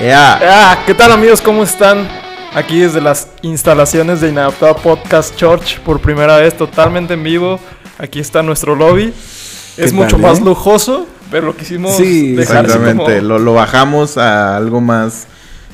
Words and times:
Ya. 0.00 0.38
Ah, 0.42 0.78
¿Qué 0.86 0.94
tal 0.94 1.10
amigos? 1.12 1.40
¿Cómo 1.40 1.62
están? 1.62 2.06
Aquí 2.54 2.80
desde 2.80 3.00
las 3.00 3.28
instalaciones 3.42 4.20
de 4.20 4.28
Inadaptado 4.30 4.76
Podcast 4.76 5.34
Church 5.36 5.78
por 5.80 6.00
primera 6.00 6.36
vez 6.38 6.56
totalmente 6.56 7.14
en 7.14 7.22
vivo. 7.22 7.58
Aquí 7.98 8.20
está 8.20 8.42
nuestro 8.42 8.74
lobby. 8.74 9.12
Es 9.76 9.90
¿Qué 9.90 9.92
mucho 9.92 10.12
tal, 10.16 10.20
más 10.20 10.38
eh? 10.38 10.42
lujoso, 10.44 11.06
pero 11.30 11.46
lo 11.46 11.56
quisimos 11.56 11.96
Sí, 11.96 12.32
dejar 12.34 12.64
Exactamente. 12.64 13.04
como- 13.18 13.28
Lo, 13.28 13.38
lo 13.38 13.54
bajamos 13.54 14.16
a 14.16 14.56
algo 14.56 14.80
más 14.80 15.26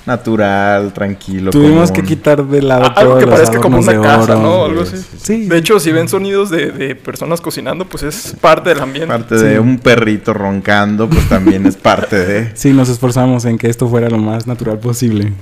natural, 0.06 0.92
tranquilo. 0.92 1.50
Tuvimos 1.50 1.90
común. 1.90 2.02
que 2.02 2.08
quitar 2.08 2.44
de 2.44 2.62
lado 2.62 2.84
a- 2.86 2.94
todos 2.94 2.98
algo 3.06 3.18
que 3.18 3.26
parezca 3.26 3.60
como 3.60 3.78
una 3.78 4.00
casa, 4.00 4.36
oro. 4.36 4.42
¿no? 4.42 4.64
Algo 4.64 4.82
así. 4.82 4.96
Sí. 5.22 5.46
De 5.46 5.58
hecho, 5.58 5.78
si 5.80 5.92
ven 5.92 6.08
sonidos 6.08 6.50
de, 6.50 6.70
de 6.70 6.94
personas 6.94 7.40
cocinando, 7.40 7.84
pues 7.86 8.02
es 8.02 8.36
parte 8.40 8.70
del 8.70 8.80
ambiente. 8.80 9.08
Parte 9.08 9.36
de 9.36 9.58
un 9.60 9.78
perrito 9.78 10.32
roncando, 10.34 11.08
pues 11.08 11.28
también 11.28 11.66
es 11.66 11.76
parte 11.76 12.16
de. 12.24 12.50
Sí, 12.54 12.72
nos 12.72 12.88
esforzamos 12.88 13.44
en 13.44 13.58
que 13.58 13.68
esto 13.68 13.88
fuera 13.88 14.08
lo 14.08 14.18
más 14.18 14.46
natural 14.46 14.78
posible. 14.78 15.32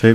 Sí. 0.00 0.14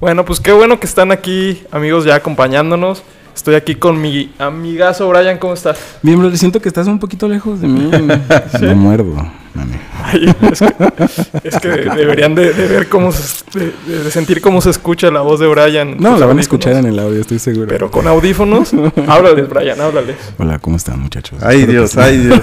Bueno, 0.00 0.24
pues 0.24 0.38
qué 0.40 0.52
bueno 0.52 0.78
que 0.78 0.86
están 0.86 1.10
aquí, 1.10 1.62
amigos, 1.72 2.04
ya 2.04 2.14
acompañándonos. 2.14 3.02
Estoy 3.34 3.54
aquí 3.54 3.76
con 3.76 4.00
mi 4.00 4.32
amigazo 4.38 5.08
Brian, 5.08 5.38
¿cómo 5.38 5.54
estás? 5.54 5.78
Bien, 6.02 6.18
bro, 6.18 6.34
siento 6.36 6.60
que 6.60 6.68
estás 6.68 6.88
un 6.88 6.98
poquito 6.98 7.28
lejos 7.28 7.60
de 7.60 7.68
mí. 7.68 7.88
No 8.60 8.74
muerdo, 8.74 9.14
mami. 9.54 9.74
Ay, 10.04 10.34
es 10.50 10.60
que, 10.60 11.48
es 11.48 11.56
que 11.58 11.68
deberían 11.96 12.34
de, 12.34 12.52
de 12.52 12.66
ver 12.66 12.88
cómo 12.88 13.12
se, 13.12 13.44
de, 13.58 14.04
de 14.04 14.10
sentir 14.10 14.40
cómo 14.40 14.60
se 14.60 14.70
escucha 14.70 15.10
la 15.10 15.20
voz 15.20 15.40
de 15.40 15.46
Brian. 15.46 15.96
No, 15.98 16.16
la 16.16 16.26
van 16.26 16.38
a 16.38 16.40
escuchar 16.40 16.74
en 16.74 16.86
el 16.86 16.98
audio, 16.98 17.20
estoy 17.20 17.38
seguro. 17.38 17.68
Pero 17.68 17.90
con 17.90 18.06
audífonos, 18.06 18.72
háblales, 19.08 19.48
Brian, 19.48 19.80
háblales. 19.80 20.16
Hola, 20.38 20.58
¿cómo 20.58 20.76
están, 20.76 21.00
muchachos? 21.00 21.38
Ay, 21.42 21.60
Espero 21.60 21.72
Dios, 21.72 21.96
ay, 21.96 22.18
Dios. 22.18 22.40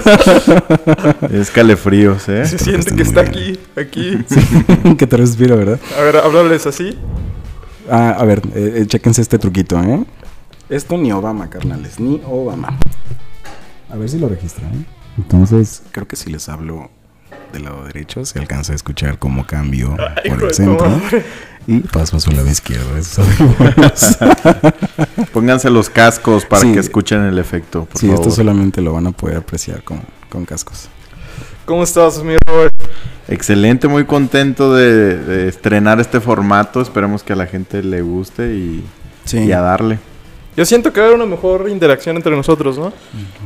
es 1.32 1.50
calefríos, 1.50 2.28
¿eh? 2.28 2.46
Se 2.46 2.58
siente 2.58 2.94
que 2.94 3.02
está 3.02 3.22
bien. 3.22 3.58
aquí, 3.76 4.16
aquí. 4.16 4.24
sí. 4.28 4.94
que 4.96 5.06
te 5.06 5.16
respiro, 5.16 5.56
¿verdad? 5.56 5.80
A 5.98 6.02
ver, 6.02 6.16
háblales 6.16 6.66
así. 6.66 6.98
Ah, 7.90 8.16
a 8.18 8.24
ver, 8.24 8.42
eh, 8.54 8.78
eh, 8.78 8.86
chéquense 8.86 9.22
este 9.22 9.38
truquito, 9.38 9.80
¿eh? 9.82 10.04
Esto 10.68 10.98
ni 10.98 11.12
Obama, 11.12 11.48
carnales, 11.48 12.00
ni 12.00 12.20
Obama. 12.26 12.78
A 13.88 13.96
ver 13.96 14.08
si 14.08 14.18
lo 14.18 14.28
registra, 14.28 14.66
¿eh? 14.66 14.84
Entonces, 15.16 15.82
creo 15.92 16.08
que 16.08 16.16
si 16.16 16.30
les 16.30 16.48
hablo 16.48 16.90
del 17.52 17.64
lado 17.64 17.84
derecho, 17.84 18.24
se 18.24 18.38
alcanza 18.38 18.72
a 18.72 18.76
escuchar 18.76 19.18
cómo 19.18 19.46
cambio 19.46 19.96
Ay, 20.22 20.30
por 20.30 20.44
el 20.44 20.54
centro. 20.54 20.88
madre. 20.88 21.24
Y 21.68 21.80
paso 21.80 22.16
a 22.16 22.20
su 22.20 22.30
lado 22.30 22.48
izquierdo. 22.48 22.90
Pónganse 25.32 25.70
los 25.70 25.90
cascos 25.90 26.44
para 26.44 26.62
Sí. 26.62 26.72
que 26.72 26.78
escuchen 26.80 27.22
el 27.22 27.38
efecto, 27.38 27.84
por 27.86 28.00
sí, 28.00 28.06
favor. 28.06 28.20
esto 28.22 28.34
solamente 28.34 28.80
lo 28.80 28.92
van 28.92 29.06
a 29.08 29.12
poder 29.12 29.38
apreciar 29.38 29.82
con, 29.82 30.00
con 30.28 30.44
cascos. 30.44 30.88
¿Cómo 31.64 31.82
estás, 31.82 32.22
mi 32.22 32.36
Robert? 32.46 32.72
Excelente, 33.28 33.88
muy 33.88 34.04
contento 34.04 34.72
de, 34.74 35.16
de 35.18 35.48
estrenar 35.48 35.98
este 35.98 36.20
formato. 36.20 36.80
Esperemos 36.80 37.24
que 37.24 37.32
a 37.32 37.36
la 37.36 37.46
gente 37.46 37.82
le 37.82 38.02
guste 38.02 38.54
y, 38.54 38.84
Sí, 39.24 39.38
y 39.38 39.52
a 39.52 39.60
darle. 39.60 39.98
Yo 40.56 40.64
siento 40.64 40.92
que 40.92 41.00
va 41.00 41.06
a 41.06 41.08
haber 41.10 41.20
una 41.20 41.28
mejor 41.30 41.68
interacción 41.68 42.16
entre 42.16 42.34
nosotros, 42.34 42.78
¿no? 42.78 42.92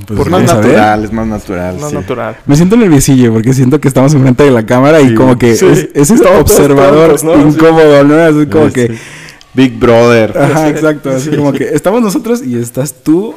pues 0.07 0.21
Es 0.21 0.27
más 0.29 0.43
natural, 0.45 1.05
es 1.05 1.13
más 1.13 1.27
natural. 1.27 1.77
No 1.81 1.89
sí. 1.89 1.95
natural. 1.97 2.37
Me 2.47 2.55
siento 2.57 2.77
nerviosillo 2.77 3.33
porque 3.33 3.53
siento 3.53 3.81
que 3.81 3.89
estamos 3.89 4.15
enfrente 4.15 4.45
de 4.45 4.51
la 4.53 4.65
cámara 4.65 5.01
y 5.01 5.09
Sí. 5.09 5.15
como 5.15 5.37
que 5.37 5.57
Sí. 5.57 5.67
es, 5.67 5.89
es 5.93 6.11
este 6.11 6.29
observador 6.39 7.17
tontos, 7.17 7.25
¿no? 7.25 7.49
Incómodo, 7.49 8.05
¿no? 8.05 8.15
Así 8.15 8.47
como 8.47 8.71
que... 8.73 8.97
Big 9.53 9.77
Brother. 9.81 10.39
Ajá, 10.39 10.69
exacto. 10.69 11.11
Así 11.11 11.31
Sí. 11.31 11.37
como 11.37 11.53
que 11.53 11.65
estamos 11.65 12.01
nosotros 12.03 12.41
y 12.47 12.57
estás 12.57 12.95
tú 13.03 13.35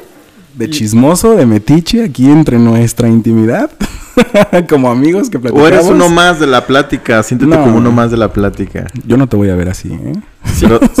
de 0.54 0.70
chismoso, 0.70 1.34
de 1.36 1.46
metiche, 1.46 2.04
aquí 2.04 2.26
entre 2.30 2.58
nuestra 2.58 3.08
intimidad, 3.08 3.70
como 4.68 4.88
amigos 4.90 5.28
que 5.30 5.38
O 5.38 5.40
platicamos. 5.40 5.68
eres 5.72 5.86
uno 5.86 6.08
más 6.08 6.38
de 6.38 6.46
la 6.46 6.66
plática, 6.66 7.22
siéntete 7.22 7.50
No. 7.56 7.62
como 7.64 7.76
uno 7.76 7.90
más 7.90 8.10
de 8.10 8.16
la 8.16 8.32
plática. 8.32 8.86
Yo 9.06 9.16
no 9.16 9.26
te 9.26 9.36
voy 9.36 9.50
a 9.50 9.56
ver 9.56 9.68
así, 9.68 9.92
¿eh? 9.92 10.12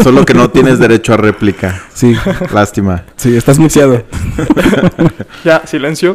Solo 0.02 0.24
que 0.26 0.34
no 0.34 0.50
tienes 0.50 0.78
derecho 0.78 1.14
a 1.14 1.16
réplica. 1.16 1.82
Sí, 1.92 2.14
Lástima. 2.52 3.04
sí, 3.16 3.36
estás 3.36 3.58
muteado. 3.58 4.02
Ya, 5.44 5.62
silencio. 5.66 6.14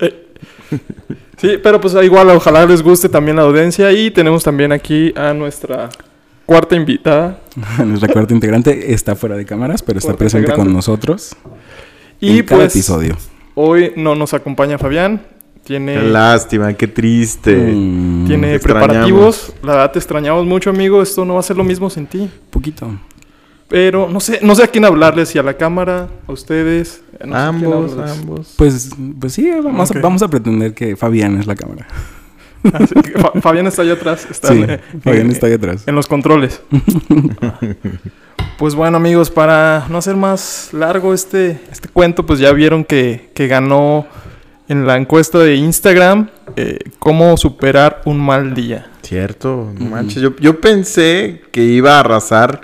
Eh. 0.00 0.26
Sí, 1.36 1.50
pero 1.62 1.80
pues 1.80 1.94
igual 2.02 2.28
ojalá 2.30 2.66
les 2.66 2.82
guste 2.82 3.08
también 3.08 3.36
la 3.36 3.42
audiencia 3.42 3.92
y 3.92 4.10
tenemos 4.10 4.42
también 4.42 4.72
aquí 4.72 5.12
a 5.16 5.32
nuestra 5.32 5.88
cuarta 6.44 6.74
invitada 6.74 7.38
Nuestra 7.84 8.08
cuarta 8.12 8.34
integrante 8.34 8.92
está 8.92 9.14
fuera 9.14 9.36
de 9.36 9.44
cámaras, 9.44 9.82
pero 9.82 9.98
está 9.98 10.08
Cuarta 10.08 10.18
presente 10.18 10.52
con 10.52 10.72
nosotros 10.72 11.36
y 12.20 12.38
en 12.38 12.44
cada 12.46 12.60
pues 12.62 12.74
episodio. 12.74 13.16
hoy 13.54 13.92
no 13.96 14.14
nos 14.14 14.34
acompaña 14.34 14.78
Fabián, 14.78 15.22
tiene 15.64 15.94
Qué 15.94 16.02
lástima, 16.02 16.72
qué 16.74 16.88
triste. 16.88 17.54
Mm, 17.54 18.26
tiene 18.26 18.58
preparativos, 18.58 19.52
la 19.62 19.72
verdad 19.72 19.92
te 19.92 19.98
extrañamos 19.98 20.46
mucho, 20.46 20.70
amigo, 20.70 21.02
esto 21.02 21.24
no 21.24 21.34
va 21.34 21.40
a 21.40 21.42
ser 21.42 21.56
lo 21.56 21.64
mismo 21.64 21.90
sin 21.90 22.06
ti. 22.06 22.30
poquito. 22.50 22.90
Pero 23.68 24.08
no 24.08 24.18
sé, 24.18 24.40
no 24.42 24.54
sé 24.54 24.62
a 24.62 24.66
quién 24.68 24.86
hablarles, 24.86 25.28
si 25.28 25.38
a 25.38 25.42
la 25.42 25.54
cámara, 25.58 26.08
a 26.26 26.32
ustedes, 26.32 27.02
no 27.22 27.34
sé 27.34 27.38
a 27.38 27.50
quién 27.50 27.72
ambos, 27.72 27.98
ambos. 27.98 28.54
Pues, 28.56 28.90
pues 29.20 29.34
sí, 29.34 29.50
vamos, 29.62 29.90
Ok. 29.90 29.96
a, 29.96 30.00
vamos 30.00 30.22
a 30.22 30.28
pretender 30.28 30.72
que 30.72 30.96
Fabián 30.96 31.38
es 31.38 31.46
la 31.46 31.54
cámara. 31.54 31.86
Así 32.72 32.94
que 32.94 33.12
Fa- 33.18 33.32
Fabián 33.40 33.66
está 33.66 33.82
allá 33.82 33.94
atrás, 33.94 34.26
está 34.30 34.48
Sí, 34.48 34.62
en- 34.62 34.80
Fabián 35.02 35.26
en- 35.26 35.32
está 35.32 35.46
ahí 35.46 35.52
atrás. 35.54 35.84
En 35.86 35.94
los 35.94 36.06
controles. 36.06 36.60
pues 38.58 38.74
bueno, 38.74 38.96
amigos, 38.96 39.30
para 39.30 39.86
no 39.88 39.98
hacer 39.98 40.16
más 40.16 40.70
largo 40.72 41.14
este, 41.14 41.60
este 41.70 41.88
cuento, 41.88 42.26
pues 42.26 42.40
ya 42.40 42.52
vieron 42.52 42.84
que, 42.84 43.30
que 43.34 43.46
ganó 43.46 44.06
en 44.68 44.86
la 44.86 44.96
encuesta 44.96 45.38
de 45.38 45.54
Instagram 45.56 46.28
eh, 46.56 46.78
cómo 46.98 47.36
superar 47.36 48.02
un 48.04 48.18
mal 48.18 48.54
día. 48.54 48.90
Cierto, 49.02 49.72
no 49.78 49.86
manches. 49.86 50.20
Yo, 50.20 50.36
yo 50.36 50.60
pensé 50.60 51.42
que 51.52 51.62
iba 51.64 51.96
a 51.96 52.00
arrasar 52.00 52.62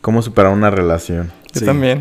cómo 0.00 0.22
superar 0.22 0.52
una 0.52 0.70
relación. 0.70 1.30
Yo 1.52 1.60
Sí. 1.60 1.64
también. 1.66 2.00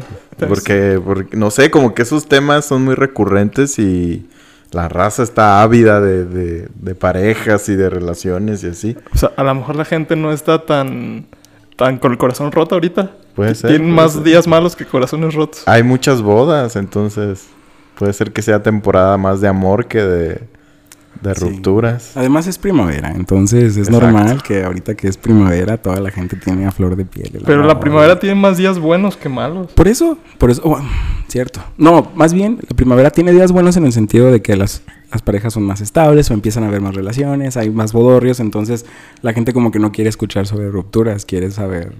Porque, 0.49 0.99
porque, 1.03 1.37
no 1.37 1.49
sé, 1.51 1.69
como 1.71 1.93
que 1.93 2.01
esos 2.01 2.27
temas 2.27 2.65
son 2.65 2.83
muy 2.83 2.95
recurrentes 2.95 3.79
y 3.79 4.27
la 4.75 4.89
raza 4.89 5.23
está 5.23 5.61
ávida 5.61 6.01
de, 6.01 6.25
de, 6.25 6.67
de 6.75 6.95
parejas 6.95 7.67
y 7.69 7.75
de 7.75 7.89
relaciones 7.89 8.63
y 8.63 8.67
así. 8.67 8.97
O 9.13 9.17
sea, 9.17 9.31
a 9.37 9.43
lo 9.43 9.55
mejor 9.55 9.75
la 9.75 9.85
gente 9.85 10.15
no 10.15 10.31
está 10.31 10.65
tan, 10.65 11.25
tan 11.77 11.97
con 11.97 12.11
el 12.11 12.17
corazón 12.17 12.51
roto 12.51 12.75
ahorita. 12.75 13.11
Puede 13.35 13.55
ser. 13.55 13.69
Tienen 13.71 13.87
puede 13.89 13.95
más 14.03 14.13
ser. 14.13 14.23
días 14.23 14.47
malos 14.47 14.75
que 14.75 14.85
corazones 14.85 15.33
rotos. 15.33 15.63
Hay 15.65 15.81
muchas 15.83 16.21
bodas, 16.21 16.75
entonces 16.75 17.47
puede 17.97 18.13
ser 18.13 18.31
que 18.33 18.41
sea 18.41 18.61
temporada 18.61 19.17
más 19.17 19.41
de 19.41 19.47
amor 19.47 19.87
que 19.87 20.01
de, 20.01 20.41
de 21.21 21.35
Sí. 21.35 21.41
rupturas. 21.45 22.11
Además 22.15 22.45
es 22.47 22.57
primavera, 22.57 23.11
entonces 23.11 23.77
es 23.77 23.87
Exacto. 23.87 24.01
normal 24.11 24.43
que 24.43 24.63
ahorita 24.63 24.95
que 24.95 25.07
es 25.07 25.15
primavera 25.17 25.77
toda 25.77 25.99
la 26.01 26.11
gente 26.11 26.35
tiene 26.35 26.65
a 26.65 26.71
flor 26.71 26.95
de 26.97 27.05
piel. 27.05 27.31
el 27.33 27.43
Pero 27.43 27.63
la 27.63 27.79
primavera 27.79 28.19
tiene 28.19 28.35
más 28.35 28.57
días 28.57 28.77
buenos 28.79 29.15
que 29.15 29.29
malos. 29.29 29.71
Por 29.71 29.87
eso, 29.87 30.17
por 30.37 30.51
eso, 30.51 30.61
oh, 30.65 30.77
cierto. 31.35 31.59
No, 31.77 32.13
más 32.15 32.33
bien, 32.33 32.59
la 32.69 32.77
primavera 32.77 33.09
tiene 33.09 33.33
días 33.33 33.51
buenos 33.51 33.75
en 33.75 33.85
el 33.85 33.91
sentido 33.91 34.31
de 34.31 34.41
que 34.41 34.55
las, 34.55 34.83
las 35.11 35.21
parejas 35.21 35.51
son 35.51 35.63
más 35.63 35.81
estables 35.81 36.31
o 36.31 36.33
empiezan 36.33 36.63
a 36.63 36.67
haber 36.69 36.79
más 36.79 36.95
relaciones, 36.95 37.57
hay 37.57 37.69
más 37.69 37.91
bodorrios, 37.91 38.39
entonces 38.39 38.85
la 39.21 39.33
gente 39.33 39.51
como 39.51 39.69
que 39.69 39.77
no 39.79 39.91
quiere 39.91 40.09
escuchar 40.09 40.47
sobre 40.47 40.69
rupturas, 40.69 41.25
quiere 41.25 41.51
saber... 41.51 41.91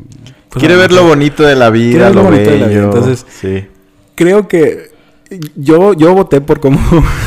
pues, 0.50 0.62
Quiere 0.62 0.78
ver 0.78 0.94
lo 0.94 1.06
bonito 1.06 1.44
de 1.44 1.57
la 1.57 1.69
vida, 1.69 2.12
lo 2.12 2.16
lo, 2.16 2.24
bonito 2.24 2.50
de 2.50 2.59
la 2.59 2.68
vida, 2.68 2.78
bello. 2.79 2.84
entonces- 2.97 3.25
sí. 3.28 3.66
Creo 4.16 4.47
que 4.47 4.91
yo, 5.57 5.91
yo 5.91 6.13
voté 6.13 6.40
por 6.40 6.62
cómo, 6.62 6.79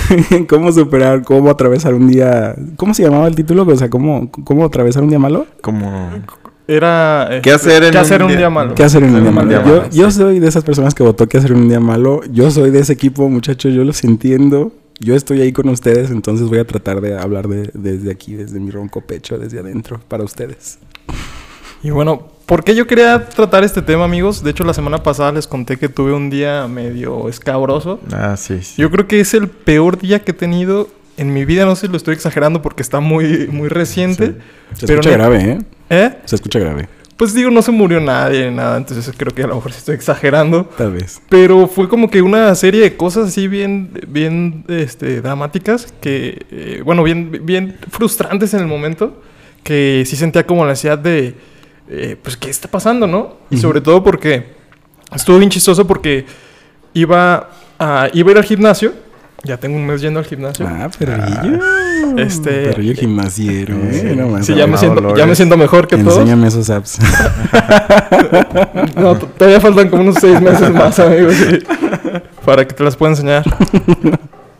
cómo 0.49 0.73
superar, 0.73 1.25
cómo 1.25 1.51
atravesar 1.51 1.93
un 1.93 2.09
día... 2.09 2.55
¿Cómo 2.77 2.95
se 2.95 3.03
llamaba 3.03 3.29
el 3.29 3.35
título? 3.35 3.67
O 3.67 3.77
sea, 3.77 3.91
¿cómo, 3.91 4.31
cómo 4.31 4.65
atravesar 4.65 5.03
un 5.03 5.11
día 5.11 5.19
malo? 5.19 5.47
Como... 5.61 6.09
Era... 6.69 7.41
¿Qué 7.43 7.51
este, 7.51 7.71
hacer 7.71 7.83
en 7.85 7.91
¿qué 7.93 7.97
un 7.99 8.03
hacer 8.05 8.23
un 8.23 8.29
día- 8.29 8.37
día 8.37 8.51
malo? 8.51 8.75
¿Qué 8.75 8.85
hacer 8.85 9.03
en 9.03 9.15
un 9.15 9.23
día 9.23 9.33
malo? 9.33 9.49
día 9.49 9.65
Yo, 9.65 9.77
malo, 9.79 9.91
yo 9.91 10.11
sí. 10.11 10.19
soy 10.19 10.39
de 10.39 10.49
esas 10.49 10.63
personas 10.65 10.95
que 10.95 11.03
votó 11.03 11.27
que 11.27 11.39
hacer 11.39 11.55
un 11.55 11.69
día 11.69 11.81
malo. 11.81 12.21
Yo 12.31 12.51
soy 12.51 12.71
de 12.71 12.81
ese 12.81 12.93
equipo, 12.93 13.29
muchachos. 13.29 13.73
Yo 13.75 13.85
los 13.85 14.05
entiendo. 14.05 14.71
Yo 15.01 15.15
estoy 15.17 15.41
ahí 15.41 15.53
con 15.53 15.69
ustedes, 15.69 16.11
entonces 16.11 16.49
voy 16.49 16.59
a 16.59 16.67
tratar 16.67 17.01
de 17.01 17.17
hablar 17.17 17.47
de, 17.49 17.71
desde 17.73 18.11
aquí, 18.11 18.35
desde 18.35 18.59
mi 18.61 18.71
ronco 18.73 19.01
pecho, 19.01 19.39
desde 19.39 19.61
adentro, 19.61 20.01
para 20.09 20.25
ustedes. 20.25 20.79
Y 21.85 21.91
bueno, 21.91 22.27
¿por 22.47 22.65
qué 22.65 22.75
yo 22.75 22.89
quería 22.89 23.29
tratar 23.29 23.63
este 23.63 23.81
tema, 23.81 24.05
amigos? 24.05 24.43
De 24.43 24.51
hecho, 24.51 24.65
la 24.65 24.75
semana 24.75 25.03
pasada 25.05 25.31
les 25.31 25.47
conté 25.47 25.77
que 25.77 25.89
tuve 25.89 26.13
un 26.13 26.29
día 26.31 26.67
medio 26.67 27.29
escabroso. 27.29 28.01
Ah, 28.13 28.37
sí, 28.37 28.61
sí. 28.63 28.83
Yo 28.83 28.91
creo 28.91 29.07
que 29.07 29.21
es 29.21 29.35
el 29.35 29.47
peor 29.47 29.99
día 30.01 30.19
que 30.25 30.33
he 30.33 30.35
tenido 30.35 30.89
en 31.19 31.33
mi 31.35 31.45
vida. 31.45 31.65
No 31.67 31.77
sé 31.77 31.87
si 31.87 31.93
lo 31.93 31.97
estoy 31.99 32.15
exagerando 32.15 32.63
porque 32.63 32.83
está 32.83 33.01
muy, 33.01 33.47
muy 33.49 33.69
reciente. 33.69 34.37
Se 34.75 34.87
Pero 34.87 35.01
escucha 35.01 35.11
no- 35.19 35.25
grave, 35.25 35.43
¿eh? 35.53 35.59
¿Eh? 35.91 36.15
Se 36.25 36.37
escucha 36.37 36.59
grave, 36.59 36.89
Pues 37.17 37.35
digo, 37.35 37.51
no 37.51 37.61
se 37.63 37.73
murió 37.73 38.01
nadie, 38.01 38.51
nada. 38.51 38.77
Entonces 38.77 39.13
creo 39.17 39.35
que 39.35 39.43
a 39.43 39.47
lo 39.49 39.57
mejor 39.57 39.73
sí 39.73 39.79
estoy 39.79 39.95
exagerando. 39.97 40.65
tal 40.79 40.93
vez. 40.93 41.21
Pero 41.29 41.67
fue 41.67 41.89
como 41.89 42.09
que 42.11 42.23
una 42.23 42.55
serie 42.55 42.81
de 42.83 42.97
cosas 42.97 43.29
así 43.29 43.49
bien, 43.49 43.91
bien 44.07 44.65
este, 44.69 45.21
dramáticas, 45.21 45.93
que, 46.01 46.47
eh, 46.51 46.83
bueno, 46.85 47.03
bien, 47.03 47.41
bien 47.45 47.77
frustrantes 47.91 48.55
en 48.55 48.61
el 48.61 48.67
momento, 48.67 49.21
que 49.65 50.05
sí 50.07 50.15
sentía 50.17 50.47
como 50.47 50.65
la 50.65 50.71
ansiedad 50.71 50.99
de, 50.99 51.35
eh, 51.91 52.17
pues, 52.23 52.37
¿qué 52.37 52.49
está 52.51 52.69
pasando, 52.69 53.07
no? 53.07 53.37
Y 53.51 53.57
sobre 53.59 53.81
todo 53.81 54.03
porque 54.05 54.47
estuvo 55.15 55.39
bien 55.39 55.51
chistoso 55.51 55.87
porque 55.87 56.25
iba 56.95 57.51
a, 57.79 58.09
iba 58.13 58.29
a 58.29 58.33
ir 58.33 58.39
al 58.39 58.45
gimnasio 58.45 58.93
Ya 59.45 59.57
tengo 59.57 59.77
un 59.77 59.87
mes 59.87 60.01
yendo 60.01 60.19
al 60.19 60.27
gimnasio. 60.27 60.67
Ah, 60.69 60.91
perrillo. 60.99 61.61
Este- 62.17 62.67
Perrillo 62.71 62.95
gimnasiero. 62.95 63.75
Sí. 63.93 64.01
eh, 64.05 64.15
no 64.17 64.29
más, 64.29 64.45
Sí, 64.47 64.55
ya 64.55 64.67
me, 64.67 64.77
siento, 64.77 65.15
ya 65.17 65.27
me 65.27 65.35
siento 65.37 65.57
mejor 65.57 65.87
que 65.87 65.97
todos. 65.97 66.19
Enséñame 66.19 66.49
esos 66.49 66.69
apps. 66.71 66.99
No, 68.97 69.17
todavía 69.17 69.61
faltan 69.61 69.89
como 69.89 70.03
unos 70.03 70.17
seis 70.21 70.41
meses 70.41 70.71
más, 70.71 70.99
amigos, 70.99 71.35
para 72.45 72.67
que 72.67 72.75
te 72.75 72.83
las 72.85 72.97
pueda 72.97 73.13
enseñar. 73.13 73.45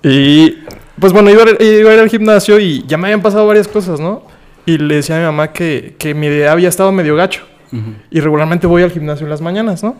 Y 0.03 0.59
pues 0.99 1.13
bueno, 1.13 1.31
iba 1.31 1.43
a, 1.43 1.63
iba 1.63 1.91
a 1.91 1.95
ir 1.95 2.01
al 2.01 2.09
gimnasio 2.09 2.59
y 2.59 2.85
ya 2.87 2.97
me 2.97 3.09
habían 3.09 3.23
pasado 3.23 3.47
varias 3.47 3.67
cosas, 3.69 4.01
¿no? 4.01 4.23
Y 4.67 4.79
le 4.79 4.97
decía 4.97 5.17
a 5.17 5.19
mi 5.19 5.25
mamá 5.27 5.53
que, 5.53 5.97
que 5.99 6.15
mi 6.15 6.27
idea 6.29 6.53
había 6.53 6.69
estado 6.69 6.93
medio 6.93 7.17
gacho. 7.17 7.43
Y 8.11 8.21
regularmente 8.21 8.67
voy 8.67 8.83
al 8.83 8.91
gimnasio 8.91 9.27
en 9.27 9.31
las 9.31 9.41
mañanas, 9.43 9.83
¿no? 9.83 9.97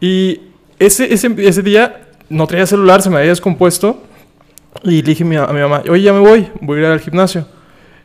Y 0.00 0.40
ese, 0.78 1.12
ese, 1.14 1.34
ese 1.38 1.62
día 1.62 2.08
no 2.30 2.46
traía 2.46 2.64
celular, 2.66 3.02
se 3.02 3.10
me 3.10 3.16
había 3.18 3.28
descompuesto. 3.30 4.02
Y 4.84 5.02
le 5.02 5.10
dije 5.10 5.24
a 5.24 5.26
mi, 5.26 5.36
a 5.36 5.46
mi 5.48 5.60
mamá, 5.60 5.82
oye, 5.90 6.02
ya 6.02 6.12
me 6.12 6.20
voy, 6.20 6.48
voy 6.60 6.78
a 6.78 6.80
ir 6.80 6.86
al 6.86 7.00
gimnasio. 7.00 7.46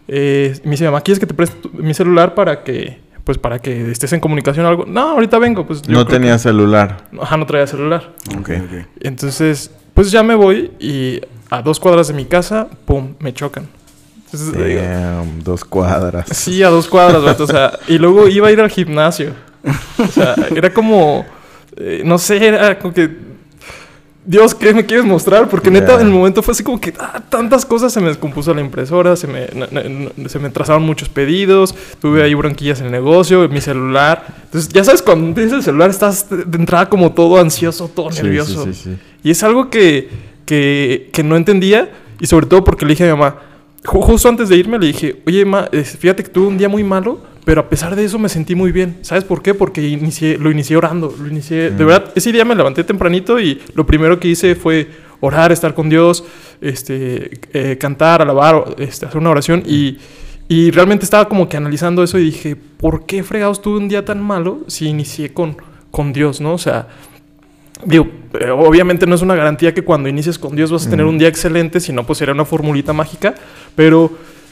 Eh, 0.08 0.54
y 0.64 0.66
me 0.66 0.72
dice, 0.72 0.86
mamá, 0.86 1.02
¿quieres 1.02 1.20
que 1.20 1.26
te 1.28 1.34
preste 1.34 1.56
tu- 1.62 1.70
mi 1.72 1.94
celular 1.94 2.34
para 2.36 2.64
que, 2.64 3.00
pues, 3.24 3.38
para 3.38 3.60
que 3.60 3.92
estés 3.92 4.12
en 4.14 4.20
comunicación 4.20 4.66
o 4.66 4.70
algo? 4.70 4.86
No, 4.86 5.12
ahorita 5.12 5.40
vengo. 5.40 5.66
Pues, 5.66 5.88
No 5.88 6.06
tenía 6.06 6.38
celular. 6.40 7.06
Ajá, 7.22 7.38
no 7.38 7.46
traía 7.46 7.68
celular. 7.68 8.12
Ok. 8.40 8.50
Entonces, 9.02 9.72
pues 9.94 10.12
ya 10.12 10.24
me 10.24 10.36
voy 10.36 10.72
y 10.80 11.22
a 11.50 11.62
dos 11.62 11.80
cuadras 11.80 12.08
de 12.08 12.14
mi 12.14 12.26
casa, 12.26 12.68
pum, 12.86 13.14
me 13.20 13.34
chocan. 13.34 13.68
Entonces, 14.26 14.52
digo, 14.68 14.82
Damn, 14.82 15.44
dos 15.44 15.64
cuadras. 15.64 16.28
Sí, 16.36 16.62
a 16.64 16.70
dos 16.70 16.88
cuadras, 16.88 17.24
vato, 17.24 17.44
O 17.44 17.48
sea, 17.48 17.78
y 17.88 17.98
luego 18.00 18.28
iba 18.28 18.48
a 18.48 18.52
ir 18.52 18.60
al 18.60 18.70
gimnasio. 18.70 19.34
O 20.00 20.08
sea, 20.08 20.36
era 20.56 20.74
como. 20.74 21.26
eh, 21.78 22.02
no 22.04 22.18
sé, 22.18 22.46
era 22.46 22.78
como 22.80 22.94
que. 22.94 23.25
Dios, 24.28 24.56
¿qué 24.56 24.74
me 24.74 24.86
quieres 24.86 25.06
mostrar? 25.06 25.48
Porque 25.50 25.70
neta, 25.70 25.96
en 26.02 26.08
el 26.08 26.14
momento 26.14 26.42
fue 26.42 26.54
así 26.54 26.64
como 26.64 26.82
que 26.82 26.94
ah, 27.00 27.22
tantas 27.30 27.64
cosas. 27.64 27.94
Se 27.94 28.02
me 28.02 28.08
descompuso 28.08 28.54
la 28.56 28.62
impresora, 28.62 29.16
se 29.16 29.28
me, 29.28 29.48
na- 29.54 29.68
na- 29.72 30.30
se 30.30 30.40
me 30.40 30.50
trazaron 30.50 30.82
muchos 30.82 31.10
pedidos, 31.10 31.76
tuve 32.02 32.24
ahí 32.24 32.34
bronquillas 32.34 32.80
en 32.80 32.88
el 32.88 32.92
negocio, 32.92 33.48
mi 33.50 33.62
celular. 33.62 34.26
Entonces, 34.46 34.72
ya 34.74 34.84
sabes, 34.84 35.04
cuando 35.04 35.34
tienes 35.36 35.54
el 35.54 35.62
celular 35.62 35.92
estás 35.92 36.28
de 36.30 36.58
entrada 36.58 36.90
como 36.90 37.12
todo 37.12 37.38
ansioso, 37.40 37.88
todo 37.88 38.12
Sí, 38.12 38.24
nervioso. 38.24 38.64
sí, 38.66 38.74
sí, 38.74 38.82
sí. 38.84 38.98
Y 39.24 39.30
es 39.30 39.44
algo 39.44 39.70
que, 39.70 40.10
que, 40.46 41.10
que 41.14 41.24
no 41.24 41.36
entendía. 41.36 41.92
Y 42.20 42.26
sobre 42.28 42.48
todo 42.48 42.64
porque 42.64 42.86
le 42.86 42.92
dije 42.94 43.04
a 43.04 43.14
mi 43.14 43.20
mamá, 43.20 43.36
justo 43.86 44.28
antes 44.30 44.50
de 44.50 44.58
irme, 44.58 44.78
le 44.80 44.88
dije, 44.88 45.22
oye, 45.28 45.46
ma, 45.46 45.68
fíjate 45.72 46.24
que 46.24 46.30
tuve 46.30 46.48
un 46.48 46.58
día 46.58 46.68
muy 46.70 46.84
malo, 46.84 47.20
pero 47.46 47.62
a 47.62 47.70
pesar 47.70 47.96
de 47.96 48.04
eso 48.04 48.18
me 48.20 48.28
sentí 48.30 48.56
muy 48.56 48.72
bien. 48.72 48.98
¿Sabes 49.02 49.24
por 49.24 49.42
qué? 49.42 49.54
Porque 49.54 49.88
inicié, 49.88 50.38
lo 50.38 50.50
inicié 50.52 50.76
orando. 50.78 51.14
Lo 51.20 51.28
inicié, 51.28 51.70
De 51.70 51.84
Mm. 51.84 51.88
verdad, 51.88 52.12
ese 52.16 52.32
día 52.32 52.44
me 52.46 52.56
levanté 52.56 52.84
tempranito 52.84 53.40
y 53.40 53.62
lo 53.76 53.86
primero 53.86 54.20
que 54.20 54.28
hice 54.30 54.56
fue 54.56 54.88
orar, 55.20 55.52
estar 55.52 55.74
con 55.76 55.88
Dios, 55.90 56.24
este, 56.62 57.40
eh, 57.54 57.78
cantar, 57.78 58.22
alabar, 58.22 58.76
este, 58.80 59.06
hacer 59.06 59.18
una 59.20 59.30
oración. 59.30 59.64
Y, 59.66 59.98
y 60.48 60.72
realmente 60.72 61.06
estaba 61.06 61.28
como 61.30 61.48
que 61.48 61.58
analizando 61.58 62.04
eso 62.04 62.18
y 62.20 62.26
dije, 62.26 62.56
¿por 62.56 63.06
qué 63.06 63.24
fregados 63.24 63.62
tuve 63.62 63.78
un 63.78 63.88
día 63.88 64.04
tan 64.06 64.22
malo 64.22 64.60
si 64.68 64.88
inicié 64.88 65.34
con, 65.34 65.58
con 65.92 66.14
Dios, 66.14 66.42
no? 66.42 66.54
O 66.54 66.58
sea, 66.58 66.88
Digo, 67.84 68.08
eh, 68.40 68.50
obviamente 68.52 69.06
no 69.06 69.16
es 69.16 69.22
una 69.22 69.36
garantía 69.36 69.74
que 69.74 69.84
cuando 69.84 70.08
inicies 70.10 70.40
con 70.40 70.56
Dios 70.56 70.72
vas 70.72 70.88
a 70.88 70.90
tener 70.90 71.06
un 71.06 71.18
día 71.18 71.28
excelente, 71.28 71.80
si 71.80 71.92
no, 71.92 72.06
pues 72.06 72.20
sería 72.20 72.34
una 72.34 72.46
formulita 72.46 72.94
mágica. 72.94 73.36
Pero, 73.76 74.12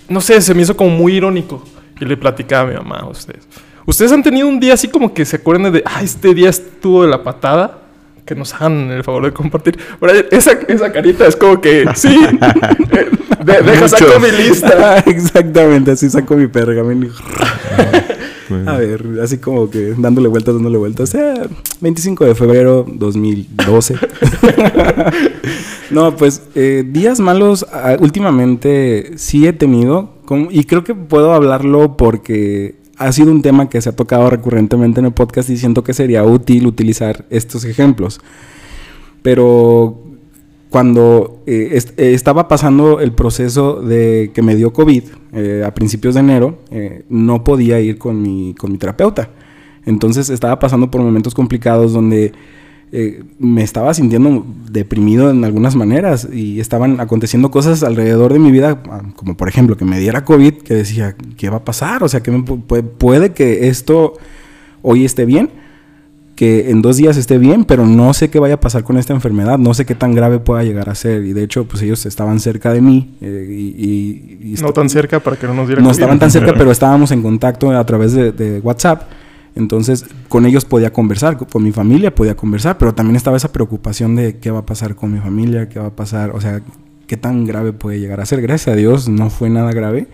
no 0.09 0.19
sé, 0.21 0.41
se 0.41 0.53
me 0.53 0.61
hizo 0.63 0.75
como 0.75 0.89
muy 0.91 1.13
irónico. 1.15 1.63
Y 1.99 2.05
le 2.05 2.17
platicaba 2.17 2.63
a 2.63 2.71
mi 2.71 2.75
mamá 2.75 2.97
a 2.99 3.07
ustedes. 3.07 3.47
¿Ustedes 3.85 4.11
han 4.11 4.23
tenido 4.23 4.47
un 4.47 4.59
día 4.59 4.73
así 4.73 4.87
como 4.87 5.13
que 5.13 5.25
se 5.25 5.37
acuerdan 5.37 5.71
de, 5.71 5.83
ah, 5.85 6.01
este 6.03 6.33
día 6.33 6.49
estuvo 6.49 7.03
de 7.03 7.09
la 7.09 7.23
patada? 7.23 7.79
Que 8.25 8.35
nos 8.35 8.53
hagan 8.53 8.89
el 8.91 9.03
favor 9.03 9.25
de 9.25 9.31
compartir. 9.33 9.77
Brian, 9.99 10.25
esa, 10.31 10.53
esa 10.67 10.91
carita 10.91 11.27
es 11.27 11.35
como 11.35 11.59
que, 11.59 11.85
sí, 11.95 12.17
de- 13.43 13.61
deja 13.61 13.87
saco 13.89 14.19
mi 14.19 14.31
lista. 14.31 14.99
Exactamente, 15.05 15.91
así 15.91 16.09
saco 16.09 16.35
mi 16.35 16.47
pergamino. 16.47 17.07
A 18.65 18.77
ver, 18.77 19.19
así 19.21 19.37
como 19.37 19.69
que 19.69 19.93
dándole 19.97 20.27
vueltas, 20.27 20.53
dándole 20.55 20.77
vueltas. 20.77 21.09
Sea, 21.09 21.47
25 21.81 22.25
de 22.25 22.35
febrero 22.35 22.85
2012. 22.87 23.95
no, 25.91 26.15
pues 26.15 26.43
eh, 26.55 26.83
días 26.85 27.19
malos 27.19 27.65
ah, 27.71 27.95
últimamente 27.99 29.13
sí 29.17 29.47
he 29.47 29.53
tenido. 29.53 30.13
y 30.49 30.63
creo 30.65 30.83
que 30.83 30.95
puedo 30.95 31.33
hablarlo 31.33 31.97
porque 31.97 32.75
ha 32.97 33.11
sido 33.11 33.31
un 33.31 33.41
tema 33.41 33.69
que 33.69 33.81
se 33.81 33.89
ha 33.89 33.95
tocado 33.95 34.29
recurrentemente 34.29 34.99
en 34.99 35.07
el 35.07 35.13
podcast 35.13 35.49
y 35.49 35.57
siento 35.57 35.83
que 35.83 35.93
sería 35.93 36.23
útil 36.23 36.67
utilizar 36.67 37.25
estos 37.29 37.65
ejemplos. 37.65 38.21
Pero 39.21 40.12
cuando 40.73 41.43
eh, 41.45 41.79
eh, 41.97 42.13
estaba 42.15 42.47
pasando 42.47 42.99
el 42.99 43.11
proceso 43.11 43.79
de 43.79 44.31
que 44.33 44.41
me 44.41 44.55
dio 44.55 44.73
COVID 44.73 45.03
eh, 45.33 45.63
a 45.63 45.71
principios 45.71 46.15
de 46.15 46.21
enero, 46.21 46.57
eh, 46.71 47.05
no 47.09 47.43
podía 47.43 47.79
ir 47.79 47.99
con 47.99 48.19
mi, 48.19 48.55
con 48.55 48.71
mi 48.71 48.79
terapeuta. 48.79 49.29
Entonces 49.85 50.31
estaba 50.31 50.57
pasando 50.57 50.89
por 50.89 50.99
momentos 51.01 51.35
complicados 51.35 51.93
donde 51.93 52.33
me 53.39 53.63
estaba 53.63 53.93
sintiendo 53.93 54.45
deprimido 54.71 55.29
en 55.29 55.43
algunas 55.43 55.75
maneras 55.75 56.27
y 56.31 56.59
estaban 56.59 56.99
aconteciendo 56.99 57.49
cosas 57.51 57.83
alrededor 57.83 58.33
de 58.33 58.39
mi 58.39 58.51
vida, 58.51 58.81
ah, 58.89 59.01
como 59.15 59.35
por 59.35 59.49
ejemplo 59.49 59.77
que 59.77 59.85
me 59.85 59.99
diera 59.99 60.25
COVID, 60.25 60.55
que 60.55 60.73
decía, 60.73 61.15
¿qué 61.37 61.49
va 61.49 61.57
a 61.57 61.65
pasar? 61.65 62.03
O 62.03 62.07
sea, 62.07 62.21
que 62.21 62.31
puede 62.31 63.33
que 63.33 63.67
esto 63.67 64.13
hoy 64.81 65.05
esté 65.05 65.25
bien, 65.25 65.49
que 66.43 66.69
en 66.71 66.81
dos 66.81 66.97
días 66.97 67.15
esté 67.15 67.37
bien, 67.37 67.63
pero 67.63 67.85
no 67.85 68.13
sé 68.13 68.29
qué 68.29 68.37
vaya 68.39 68.55
a 68.55 68.59
pasar 68.59 68.83
con 68.83 68.97
esta 68.97 69.13
enfermedad, 69.13 69.57
no 69.57 69.73
sé 69.73 69.85
qué 69.85 69.95
tan 69.95 70.13
grave 70.13 70.39
pueda 70.39 70.61
llegar 70.63 70.89
a 70.89 70.95
ser. 70.95 71.23
Y 71.23 71.31
de 71.31 71.41
hecho, 71.43 71.65
pues 71.65 71.81
ellos 71.83 72.05
estaban 72.05 72.39
cerca 72.41 72.73
de 72.73 72.81
mí 72.81 73.15
eh, 73.21 73.47
y, 73.49 74.41
y- 74.43 74.53
y 74.53 74.61
No 74.61 74.73
tan 74.73 74.89
cerca 74.89 75.19
para 75.21 75.37
que 75.37 75.47
no 75.47 75.53
nos 75.53 75.67
dieran 75.67 75.85
no 75.85 75.91
estaban 75.91 76.19
tan 76.19 76.31
cerca, 76.31 76.53
pero 76.57 76.69
estábamos 76.71 77.11
en 77.11 77.21
contacto 77.21 77.71
a 77.71 77.85
través 77.85 78.11
de, 78.13 78.31
de 78.33 78.59
WhatsApp. 78.59 79.03
Entonces, 79.55 80.05
con 80.29 80.45
ellos 80.45 80.65
podía 80.65 80.91
conversar, 80.91 81.37
con 81.37 81.63
mi 81.63 81.71
familia 81.71 82.13
podía 82.13 82.35
conversar, 82.35 82.77
pero 82.77 82.93
también 82.93 83.15
estaba 83.15 83.37
esa 83.37 83.51
preocupación 83.51 84.15
de 84.15 84.37
qué 84.37 84.51
va 84.51 84.59
a 84.59 84.65
pasar 84.65 84.95
con 84.95 85.13
mi 85.13 85.19
familia, 85.19 85.69
qué 85.69 85.79
va 85.79 85.87
a 85.87 85.95
pasar, 85.95 86.31
o 86.31 86.41
sea, 86.41 86.61
qué 87.07 87.17
tan 87.17 87.45
grave 87.45 87.71
puede 87.71 87.99
llegar 87.99 88.19
a 88.19 88.25
ser. 88.25 88.41
Gracias 88.41 88.73
a 88.73 88.75
Dios 88.75 89.07
no 89.07 89.29
fue 89.29 89.49
nada 89.49 89.71
grave, 89.71 90.07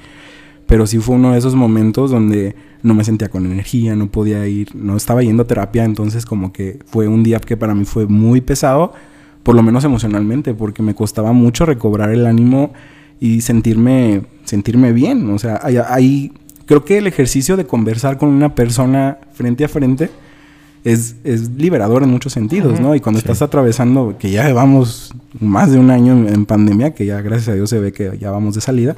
pero 0.69 0.85
sí 0.88 0.99
fue 0.99 1.16
uno 1.16 1.31
de 1.33 1.40
esos 1.40 1.56
momentos 1.56 2.11
donde 2.11 2.56
no 2.83 2.94
me 2.94 3.04
sentía 3.04 3.28
con 3.30 3.45
energía, 3.45 3.95
no 3.95 4.07
podía 4.11 4.47
ir, 4.47 4.73
no 4.76 4.95
estaba 4.95 5.23
yendo 5.23 5.44
a 5.44 5.47
terapia, 5.47 5.83
entonces 5.83 6.26
como 6.28 6.54
que 6.54 6.80
fue 6.85 7.07
un 7.07 7.23
día 7.23 7.40
que 7.40 7.57
para 7.57 7.73
mí 7.73 7.83
fue 7.85 8.06
muy 8.06 8.40
pesado, 8.40 8.94
por 9.44 9.56
lo 9.56 9.64
menos 9.64 9.83
emocionalmente, 9.83 10.54
porque 10.54 10.83
me 10.83 10.94
costaba 10.94 11.33
mucho 11.33 11.66
recobrar 11.66 12.11
el 12.11 12.28
ánimo 12.28 12.71
y 13.19 13.42
sentirme, 13.42 14.21
sentirme 14.45 14.94
bien. 14.94 15.28
O 15.31 15.40
sea, 15.40 15.59
hay, 15.64 15.78
hay- 15.78 16.31
creo 16.68 16.85
que 16.85 16.99
el 16.99 17.07
ejercicio 17.07 17.57
de 17.57 17.66
conversar 17.66 18.18
con 18.19 18.30
una 18.30 18.54
persona 18.54 19.18
frente 19.33 19.66
a 19.66 19.68
frente 19.68 20.11
es, 20.83 21.16
es 21.23 21.49
liberador 21.49 22.04
en 22.04 22.11
muchos 22.11 22.31
sentidos. 22.31 22.80
¿no? 22.80 22.94
Y 22.95 22.99
cuando 22.99 23.19
Sí. 23.19 23.26
estás 23.26 23.42
atravesando, 23.42 24.16
que 24.19 24.30
ya 24.30 24.45
llevamos 24.45 25.14
más 25.40 25.71
de 25.71 25.80
un 25.80 25.90
año 25.90 26.14
en, 26.14 26.30
en 26.33 26.45
pandemia, 26.45 26.94
que 26.94 27.06
ya 27.07 27.19
gracias 27.21 27.49
a 27.49 27.54
Dios 27.56 27.69
se 27.71 27.80
ve 27.80 27.92
que 27.92 28.18
ya 28.21 28.30
vamos 28.31 28.54
de 28.56 28.61
salida, 28.61 28.95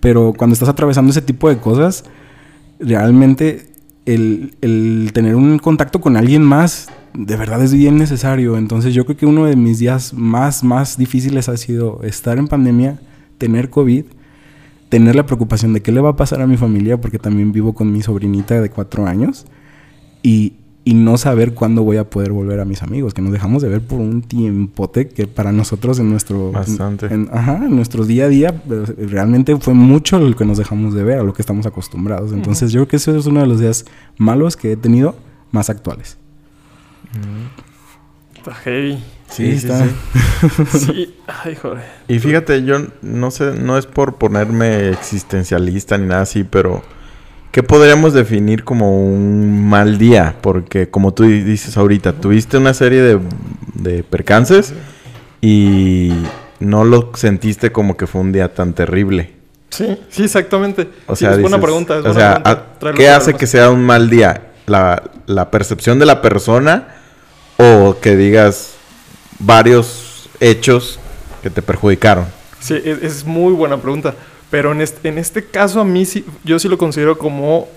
pero 0.00 0.32
cuando 0.36 0.54
estás 0.54 0.68
atravesando 0.68 1.10
ese 1.10 1.22
tipo 1.22 1.48
de 1.48 1.58
cosas, 1.58 2.04
realmente 2.78 3.66
el, 4.06 4.54
el 4.60 5.10
tener 5.12 5.34
un 5.34 5.58
contacto 5.58 6.00
con 6.00 6.16
alguien 6.16 6.42
más 6.42 6.88
de 7.14 7.36
verdad 7.36 7.62
es 7.62 7.74
bien 7.74 7.96
necesario. 7.96 8.56
Entonces 8.56 8.94
yo 8.94 9.04
creo 9.04 9.16
que 9.16 9.26
uno 9.26 9.46
de 9.46 9.56
mis 9.56 9.78
días 9.78 10.14
más, 10.14 10.62
más 10.62 10.96
difíciles 10.96 11.48
ha 11.48 11.56
sido 11.56 12.00
estar 12.02 12.38
en 12.38 12.48
pandemia, 12.48 13.00
tener 13.38 13.70
COVID, 13.70 14.04
tener 14.88 15.14
la 15.16 15.26
preocupación 15.26 15.72
de 15.72 15.82
qué 15.82 15.92
le 15.92 16.00
va 16.00 16.10
a 16.10 16.16
pasar 16.16 16.40
a 16.40 16.46
mi 16.46 16.56
familia, 16.56 17.00
porque 17.00 17.18
también 17.18 17.52
vivo 17.52 17.74
con 17.74 17.92
mi 17.92 18.02
sobrinita 18.02 18.60
de 18.60 18.70
cuatro 18.70 19.06
años, 19.06 19.46
y, 20.22 20.54
y 20.88 20.94
no 20.94 21.18
saber 21.18 21.52
cuándo 21.52 21.82
voy 21.82 21.98
a 21.98 22.08
poder 22.08 22.32
volver 22.32 22.60
a 22.60 22.64
mis 22.64 22.82
amigos, 22.82 23.12
que 23.12 23.20
nos 23.20 23.30
dejamos 23.32 23.60
de 23.62 23.68
ver 23.68 23.82
por 23.82 23.98
un 24.00 24.22
tiempote 24.22 25.08
que 25.08 25.26
para 25.26 25.52
nosotros 25.52 25.98
en 25.98 26.08
nuestro... 26.10 26.50
Bastante. 26.52 27.06
en- 27.12 27.28
ajá, 27.30 27.56
en 27.66 27.76
nuestro 27.76 28.06
día 28.06 28.24
a 28.24 28.28
día 28.28 28.62
pues, 28.66 28.94
realmente 28.96 29.54
fue 29.58 29.74
mucho 29.74 30.18
lo 30.18 30.34
que 30.34 30.46
nos 30.46 30.56
dejamos 30.56 30.94
de 30.94 31.02
ver, 31.04 31.18
a 31.18 31.22
lo 31.24 31.34
que 31.34 31.42
estamos 31.42 31.66
acostumbrados. 31.66 32.32
Entonces 32.32 32.72
yo 32.72 32.80
creo 32.80 32.88
que 32.88 32.96
ese 32.96 33.14
es 33.18 33.26
uno 33.26 33.40
de 33.40 33.46
los 33.46 33.60
días 33.60 33.84
malos 34.16 34.56
que 34.56 34.72
he 34.72 34.76
tenido 34.78 35.14
más 35.50 35.68
actuales. 35.68 36.16
Está 38.36 38.54
heavy. 38.54 38.94
Sí, 39.28 39.52
Sí, 39.52 39.60
sí, 39.60 39.66
está. 39.66 39.84
sí. 39.84 39.92
Sí, 40.78 41.14
ay, 41.44 41.54
joder. 41.54 41.84
Y 42.08 42.18
fíjate, 42.18 42.64
yo 42.64 42.78
no 43.02 43.30
sé, 43.30 43.52
no 43.60 43.76
es 43.76 43.84
por 43.84 44.14
ponerme 44.16 44.88
existencialista 44.88 45.98
ni 45.98 46.06
nada 46.06 46.22
así, 46.22 46.44
pero 46.44 46.82
¿qué 47.52 47.62
podríamos 47.62 48.12
definir 48.12 48.64
como 48.64 49.04
un 49.04 49.68
mal 49.68 49.98
día? 49.98 50.36
Porque 50.40 50.88
como 50.90 51.12
tú 51.14 51.24
dices 51.24 51.76
ahorita, 51.76 52.14
tuviste 52.14 52.56
una 52.58 52.74
serie 52.74 53.02
de, 53.02 53.18
de 53.74 54.02
percances 54.02 54.74
y 55.40 56.12
no 56.60 56.84
lo 56.84 57.12
sentiste 57.14 57.72
como 57.72 57.96
que 57.96 58.06
fue 58.06 58.20
un 58.20 58.32
día 58.32 58.52
tan 58.54 58.72
terrible. 58.74 59.32
Sí, 59.70 59.98
sí, 60.08 60.24
exactamente. 60.24 60.88
O 61.06 61.14
Sí, 61.14 61.20
sea, 61.24 61.32
es 61.34 61.40
buena 61.40 61.60
pregunta. 61.60 61.94
es 61.98 62.00
o 62.00 62.12
buena 62.14 62.20
sea, 62.20 62.42
pregunta. 62.78 62.92
¿qué 62.94 63.08
hace 63.10 63.34
que 63.34 63.46
sea 63.46 63.70
un 63.70 63.84
mal 63.84 64.08
día? 64.10 64.42
¿La, 64.66 65.02
la 65.26 65.50
percepción 65.50 65.98
de 65.98 66.06
la 66.06 66.20
persona 66.22 66.88
o 67.58 67.96
que 68.00 68.16
digas 68.16 68.74
varios 69.38 70.28
hechos 70.40 70.98
que 71.42 71.50
te 71.50 71.62
perjudicaron. 71.62 72.26
Sí, 72.60 72.74
es, 72.84 73.02
es 73.02 73.24
muy 73.24 73.52
buena 73.52 73.76
pregunta. 73.78 74.14
Pero 74.50 74.72
en 74.72 74.80
este, 74.80 75.08
en 75.08 75.18
este 75.18 75.44
caso 75.44 75.80
a 75.80 75.84
mí 75.84 76.04
sí, 76.06 76.24
yo 76.44 76.58
sí 76.58 76.68
lo 76.68 76.78
considero 76.78 77.18
como 77.18 77.68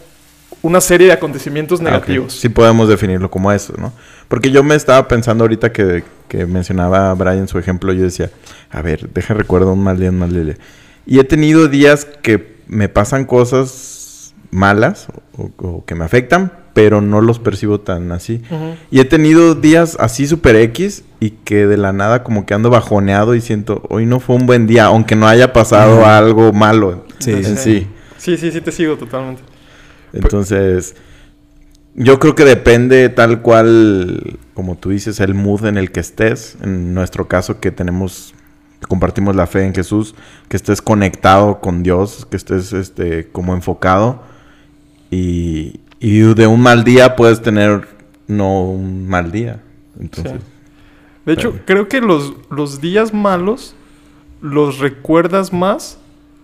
una 0.61 0.79
serie 0.81 1.07
de 1.07 1.13
acontecimientos 1.13 1.79
Ah, 1.79 1.83
ok. 1.83 1.89
negativos. 1.91 2.33
Sí 2.39 2.49
podemos 2.49 2.87
definirlo 2.87 3.29
como 3.31 3.51
eso, 3.51 3.73
¿no? 3.77 3.93
Porque 4.27 4.51
yo 4.51 4.63
me 4.63 4.75
estaba 4.75 5.07
pensando 5.07 5.43
ahorita 5.43 5.71
que, 5.71 6.03
que 6.27 6.45
mencionaba 6.45 7.13
Brian 7.15 7.47
su 7.47 7.57
ejemplo, 7.59 7.91
yo 7.93 8.03
decía, 8.03 8.29
a 8.69 8.81
ver, 8.81 9.09
deja 9.13 9.33
recuerdo 9.33 9.73
un 9.73 9.83
mal 9.83 9.99
día, 9.99 10.09
un 10.09 10.19
mal 10.19 10.31
día. 10.45 10.55
Y 11.05 11.19
he 11.19 11.23
tenido 11.23 11.67
días 11.67 12.05
que 12.05 12.55
me 12.67 12.87
pasan 12.89 13.25
cosas 13.25 14.33
malas 14.51 15.07
o, 15.37 15.49
o 15.57 15.85
que 15.85 15.95
me 15.95 16.05
afectan, 16.05 16.51
pero 16.73 17.01
no 17.01 17.21
los 17.21 17.39
percibo 17.39 17.79
tan 17.79 18.11
así. 18.11 18.41
Y 18.89 18.99
he 18.99 19.05
tenido 19.05 19.55
días 19.55 19.97
así 19.99 20.27
super 20.27 20.55
X 20.55 21.03
y 21.19 21.31
que 21.31 21.67
de 21.67 21.77
la 21.77 21.93
nada 21.93 22.23
como 22.23 22.45
que 22.45 22.53
ando 22.53 22.69
bajoneado 22.69 23.35
y 23.35 23.41
siento, 23.41 23.83
hoy 23.89 24.05
no 24.05 24.19
fue 24.19 24.35
un 24.35 24.45
buen 24.45 24.67
día, 24.67 24.85
aunque 24.85 25.15
no 25.15 25.27
haya 25.27 25.53
pasado 25.53 26.05
algo 26.05 26.53
malo 26.53 27.05
Sí, 27.19 27.31
en 27.31 27.45
sí. 27.45 27.55
sí. 27.57 27.87
Sí, 28.17 28.37
sí, 28.37 28.51
sí 28.51 28.61
te 28.61 28.71
sigo 28.71 28.97
totalmente. 28.97 29.41
Entonces, 30.13 30.95
yo 31.95 32.19
creo 32.19 32.35
que 32.35 32.45
depende 32.45 33.09
tal 33.09 33.41
cual, 33.41 34.39
como 34.53 34.75
tú 34.75 34.89
dices, 34.89 35.19
el 35.19 35.33
mood 35.33 35.65
en 35.65 35.77
el 35.77 35.91
que 35.91 35.99
estés. 35.99 36.57
En 36.61 36.93
nuestro 36.93 37.27
caso 37.27 37.59
que 37.59 37.71
tenemos, 37.71 38.33
que 38.79 38.87
compartimos 38.87 39.35
la 39.35 39.47
fe 39.47 39.65
en 39.65 39.73
Jesús, 39.73 40.15
que 40.49 40.57
estés 40.57 40.81
conectado 40.81 41.59
con 41.59 41.83
Dios, 41.83 42.27
que 42.29 42.37
estés 42.37 42.73
este, 42.73 43.27
como 43.31 43.55
enfocado. 43.55 44.23
Y, 45.09 45.81
y 46.01 46.19
de 46.33 46.47
un 46.47 46.59
mal 46.61 46.83
día 46.83 47.15
puedes 47.15 47.41
tener 47.41 47.87
no 48.27 48.63
un 48.63 49.07
mal 49.07 49.31
día. 49.31 49.61
Entonces, 49.99 50.33
Sí. 50.33 50.47
De 51.23 51.33
hecho, 51.33 51.51
Pero- 51.51 51.65
creo 51.65 51.87
que 51.87 52.01
los, 52.01 52.33
los 52.49 52.81
días 52.81 53.13
malos 53.13 53.75
los 54.41 54.79
recuerdas 54.79 55.53
más 55.53 55.99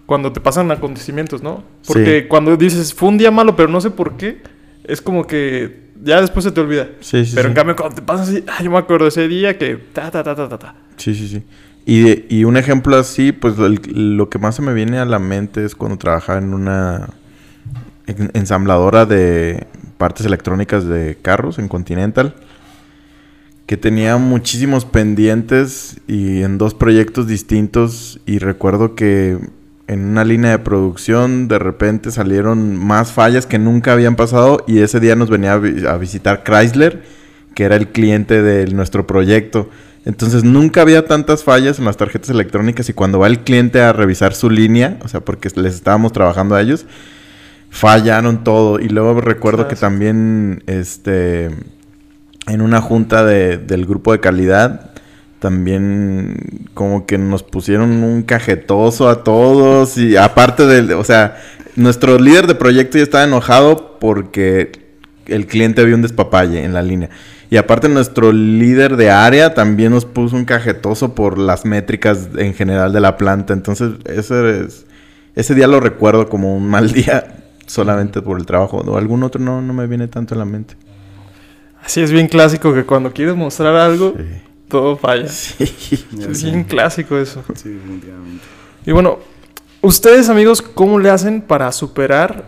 cuando 0.05 0.31
te 0.31 0.39
pasan 0.39 0.69
acontecimientos, 0.69 1.41
¿no? 1.41 1.63
Porque 1.87 2.21
Sí. 2.21 2.27
cuando 2.27 2.55
dices, 2.55 2.93
fue 2.93 3.09
un 3.09 3.17
día 3.17 3.31
malo, 3.31 3.55
pero 3.55 3.69
no 3.69 3.81
sé 3.81 3.89
por 3.89 4.17
qué, 4.17 4.37
es 4.83 5.01
como 5.01 5.25
que 5.25 5.87
ya 6.03 6.21
después 6.21 6.43
se 6.45 6.51
te 6.51 6.61
olvida. 6.61 6.89
sí, 6.99 7.25
sí. 7.25 7.31
pero 7.33 7.47
sí. 7.47 7.49
en 7.49 7.55
cambio, 7.55 7.75
cuando 7.75 7.95
te 7.95 8.01
pasa 8.03 8.21
así, 8.23 8.43
ah, 8.47 8.61
yo 8.63 8.69
me 8.69 8.77
acuerdo 8.77 9.05
de 9.05 9.09
ese 9.09 9.27
día 9.27 9.57
que 9.57 9.75
ta, 9.77 10.11
ta, 10.11 10.23
ta, 10.23 10.35
ta, 10.35 10.47
ta, 10.47 10.59
ta. 10.59 10.75
Sí, 10.97 11.15
sí, 11.15 11.27
sí. 11.27 11.41
Y, 11.87 12.01
de- 12.01 12.25
y 12.29 12.43
un 12.43 12.55
ejemplo 12.55 12.95
así, 12.97 13.31
pues 13.31 13.57
el- 13.57 14.15
lo 14.17 14.29
que 14.29 14.37
más 14.37 14.55
se 14.55 14.61
me 14.61 14.73
viene 14.75 14.99
a 14.99 15.05
la 15.05 15.17
mente 15.17 15.65
es 15.65 15.73
cuando 15.73 15.97
trabajaba 15.97 16.37
en 16.37 16.53
una 16.53 17.09
ensambladora 18.33 19.05
de 19.05 19.67
partes 19.97 20.25
electrónicas 20.25 20.85
de 20.85 21.17
carros 21.21 21.59
en 21.59 21.67
Continental, 21.67 22.35
que 23.65 23.77
tenía 23.77 24.17
muchísimos 24.17 24.85
pendientes 24.85 25.99
y 26.07 26.41
en 26.41 26.57
dos 26.57 26.73
proyectos 26.73 27.27
distintos 27.27 28.19
y 28.25 28.39
recuerdo 28.39 28.95
que 28.95 29.37
en 29.87 30.05
una 30.05 30.23
línea 30.23 30.51
de 30.51 30.59
producción 30.59 31.47
de 31.47 31.59
repente 31.59 32.11
salieron 32.11 32.77
más 32.77 33.11
fallas 33.11 33.45
que 33.45 33.59
nunca 33.59 33.93
habían 33.93 34.15
pasado 34.15 34.63
y 34.67 34.79
ese 34.79 34.99
día 34.99 35.15
nos 35.15 35.29
venía 35.29 35.53
a, 35.53 35.57
vi- 35.57 35.85
a 35.85 35.97
visitar 35.97 36.43
Chrysler, 36.43 37.03
que 37.55 37.63
era 37.63 37.75
el 37.75 37.89
cliente 37.89 38.41
de 38.41 38.67
nuestro 38.67 39.07
proyecto. 39.07 39.69
Entonces 40.05 40.45
nunca 40.45 40.81
había 40.81 41.05
tantas 41.05 41.43
fallas 41.43 41.79
en 41.79 41.85
las 41.85 41.97
tarjetas 41.97 42.29
electrónicas 42.29 42.87
y 42.87 42.93
cuando 42.93 43.19
va 43.19 43.27
el 43.27 43.39
cliente 43.39 43.81
a 43.81 43.91
revisar 43.91 44.33
su 44.33 44.49
línea, 44.49 44.97
o 45.03 45.09
sea, 45.09 45.21
porque 45.21 45.49
les 45.55 45.75
estábamos 45.75 46.13
trabajando 46.13 46.55
a 46.55 46.61
ellos, 46.61 46.85
fallaron 47.69 48.43
todo. 48.43 48.79
Y 48.79 48.89
luego 48.89 49.19
recuerdo 49.21 49.67
que 49.67 49.75
también, 49.75 50.63
este, 50.67 51.45
en 52.47 52.61
una 52.61 52.81
junta 52.81 53.25
de- 53.25 53.57
del 53.57 53.85
grupo 53.85 54.11
de 54.11 54.19
calidad, 54.19 54.91
también 55.39 56.69
como 56.73 57.05
que 57.05 57.17
nos 57.17 57.43
pusieron 57.43 58.03
un 58.03 58.23
cajetoso 58.23 59.07
a 59.09 59.23
todos 59.23 59.97
y 59.97 60.17
aparte 60.17 60.65
del, 60.65 60.91
o 60.93 61.03
sea, 61.03 61.37
nuestro 61.75 62.17
líder 62.17 62.47
de 62.47 62.55
proyecto 62.55 62.97
ya 62.97 63.03
estaba 63.03 63.23
enojado 63.23 63.97
porque 63.99 64.71
el 65.27 65.45
cliente 65.45 65.85
vio 65.85 65.95
un 65.95 66.01
despapalle 66.01 66.63
en 66.63 66.73
la 66.73 66.81
línea. 66.81 67.09
Y 67.49 67.57
aparte 67.57 67.87
nuestro 67.87 68.31
líder 68.33 68.97
de 68.97 69.09
área 69.11 69.53
también 69.53 69.91
nos 69.91 70.05
puso 70.05 70.35
un 70.35 70.43
cajetoso 70.45 71.13
por 71.15 71.37
las 71.37 71.65
métricas 71.65 72.29
en 72.37 72.53
general 72.53 72.91
de 72.91 72.99
la 72.99 73.15
planta. 73.15 73.53
Entonces, 73.53 73.91
ese, 74.05 74.61
es- 74.65 74.85
ese 75.35 75.53
día 75.53 75.67
lo 75.67 75.79
recuerdo 75.79 76.27
como 76.29 76.57
un 76.57 76.67
mal 76.67 76.91
día 76.93 77.35
solamente 77.67 78.21
por 78.21 78.39
el 78.39 78.45
trabajo. 78.45 78.77
O 78.77 78.97
algún 78.97 79.23
otro 79.23 79.39
no, 79.39 79.61
no 79.61 79.73
me 79.73 79.85
viene 79.85 80.07
tanto 80.07 80.33
en 80.33 80.39
la 80.39 80.45
mente. 80.45 80.75
Así 81.83 82.01
es 82.01 82.11
bien 82.11 82.27
clásico 82.27 82.73
que 82.73 82.83
cuando 82.83 83.13
quieres 83.13 83.35
mostrar 83.35 83.75
algo, 83.75 84.15
todo 84.67 84.97
falla. 84.97 85.29
Sí. 85.29 86.05
Es 86.29 86.43
bien 86.43 86.63
clásico 86.63 87.17
eso. 87.17 87.43
Sí, 87.55 87.69
definitivamente. 87.69 88.43
Y 88.85 88.91
bueno, 88.91 89.19
ustedes 89.81 90.29
amigos, 90.29 90.61
¿cómo 90.61 90.99
le 90.99 91.09
hacen 91.09 91.41
para 91.41 91.71
superar 91.71 92.45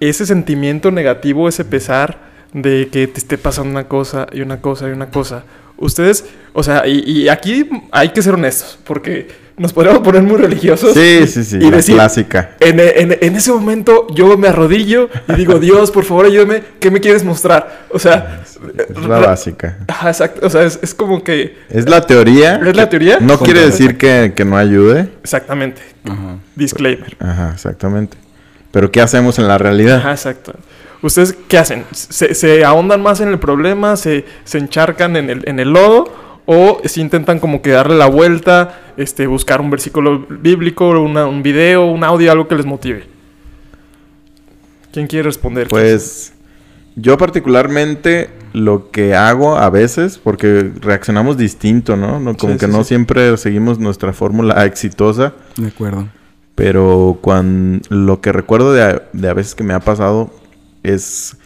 ese 0.00 0.24
sentimiento 0.26 0.90
negativo, 0.90 1.48
ese 1.48 1.64
pesar 1.64 2.32
de 2.52 2.88
que 2.90 3.06
te 3.06 3.18
esté 3.18 3.36
pasando 3.36 3.70
una 3.70 3.88
cosa 3.88 4.26
y 4.32 4.40
una 4.40 4.60
cosa 4.60 4.88
y 4.88 4.92
una 4.92 5.10
cosa? 5.10 5.44
Ustedes, 5.76 6.24
o 6.52 6.62
sea, 6.62 6.86
y, 6.86 7.00
y 7.00 7.28
aquí 7.28 7.68
hay 7.90 8.10
que 8.10 8.22
ser 8.22 8.34
honestos, 8.34 8.78
porque 8.84 9.28
nos 9.56 9.72
podríamos 9.72 10.02
poner 10.02 10.22
muy 10.22 10.36
religiosos. 10.36 10.94
Sí, 10.94 11.26
sí, 11.28 11.44
sí. 11.44 11.56
Y 11.58 11.70
la 11.70 11.76
decir, 11.76 11.94
clásica. 11.94 12.50
En, 12.60 12.80
en- 12.80 13.16
en 13.20 13.36
ese 13.36 13.52
momento 13.52 14.06
yo 14.12 14.36
me 14.36 14.48
arrodillo 14.48 15.08
y 15.28 15.34
digo, 15.34 15.58
Dios, 15.60 15.90
por 15.92 16.04
favor, 16.04 16.26
ayúdame, 16.26 16.62
¿qué 16.80 16.90
me 16.90 17.00
quieres 17.00 17.22
mostrar? 17.24 17.84
O 17.90 17.98
sea, 17.98 18.42
Es 18.44 19.06
la 19.06 19.18
básica. 19.20 19.78
ajá, 19.86 20.08
exacto, 20.08 20.46
o 20.46 20.50
sea, 20.50 20.62
es, 20.64 20.78
es 20.82 20.92
como 20.94 21.22
que... 21.22 21.56
Es 21.70 21.88
la 21.88 22.00
teoría. 22.00 22.56
¿Es 22.56 22.76
la 22.76 22.88
teoría? 22.88 23.18
No 23.20 23.38
quiere 23.38 23.60
decir 23.60 23.96
que, 23.96 24.32
que 24.34 24.44
no 24.44 24.56
ayude. 24.56 25.08
Exactamente, 25.22 25.82
Ajá. 26.04 26.38
disclaimer. 26.56 27.16
Ajá, 27.20 27.50
exactamente. 27.54 28.16
Pero 28.72 28.90
¿qué 28.90 29.00
hacemos 29.00 29.38
en 29.38 29.46
la 29.46 29.56
realidad? 29.58 29.98
Ajá, 29.98 30.10
exacto. 30.10 30.52
¿Ustedes 31.00 31.36
qué 31.48 31.58
hacen? 31.58 31.84
¿Se, 31.92 32.34
se 32.34 32.64
ahondan 32.64 33.02
más 33.02 33.20
en 33.20 33.28
el 33.28 33.38
problema? 33.38 33.94
¿Se, 33.96 34.24
se 34.44 34.58
encharcan 34.58 35.16
en 35.16 35.30
el, 35.30 35.48
en 35.48 35.60
el 35.60 35.70
lodo? 35.72 36.23
¿O 36.46 36.80
si 36.84 37.00
intentan 37.00 37.38
como 37.38 37.62
que 37.62 37.70
darle 37.70 37.96
la 37.96 38.06
vuelta, 38.06 38.78
este, 38.96 39.26
buscar 39.26 39.60
un 39.62 39.70
versículo 39.70 40.26
bíblico, 40.28 40.90
una- 41.00 41.26
un 41.26 41.42
video, 41.42 41.86
un 41.86 42.04
audio, 42.04 42.30
algo 42.30 42.48
que 42.48 42.54
les 42.56 42.66
motive? 42.66 43.04
¿Quién 44.92 45.06
quiere 45.06 45.24
responder? 45.24 45.68
Pues 45.68 46.32
yo 46.96 47.16
particularmente 47.18 48.30
lo 48.52 48.90
que 48.90 49.14
hago 49.14 49.56
a 49.56 49.68
veces, 49.70 50.18
porque 50.18 50.70
reaccionamos 50.80 51.36
distinto, 51.36 51.96
¿no? 51.96 52.20
No- 52.20 52.36
como 52.36 52.52
Sí, 52.52 52.58
que 52.60 52.66
sí, 52.66 52.72
no 52.72 52.78
sí. 52.84 52.88
siempre 52.88 53.36
seguimos 53.36 53.78
nuestra 53.80 54.12
fórmula 54.12 54.64
exitosa, 54.64 55.32
De 55.56 55.68
acuerdo. 55.68 56.08
pero 56.54 57.18
cuando 57.20 57.80
lo 57.88 58.20
que 58.20 58.30
recuerdo 58.32 58.72
de 58.72 58.82
a, 58.82 59.02
de 59.12 59.28
a 59.28 59.34
veces 59.34 59.54
que 59.56 59.64
me 59.64 59.74
ha 59.74 59.80
pasado 59.80 60.32
es 60.84 61.36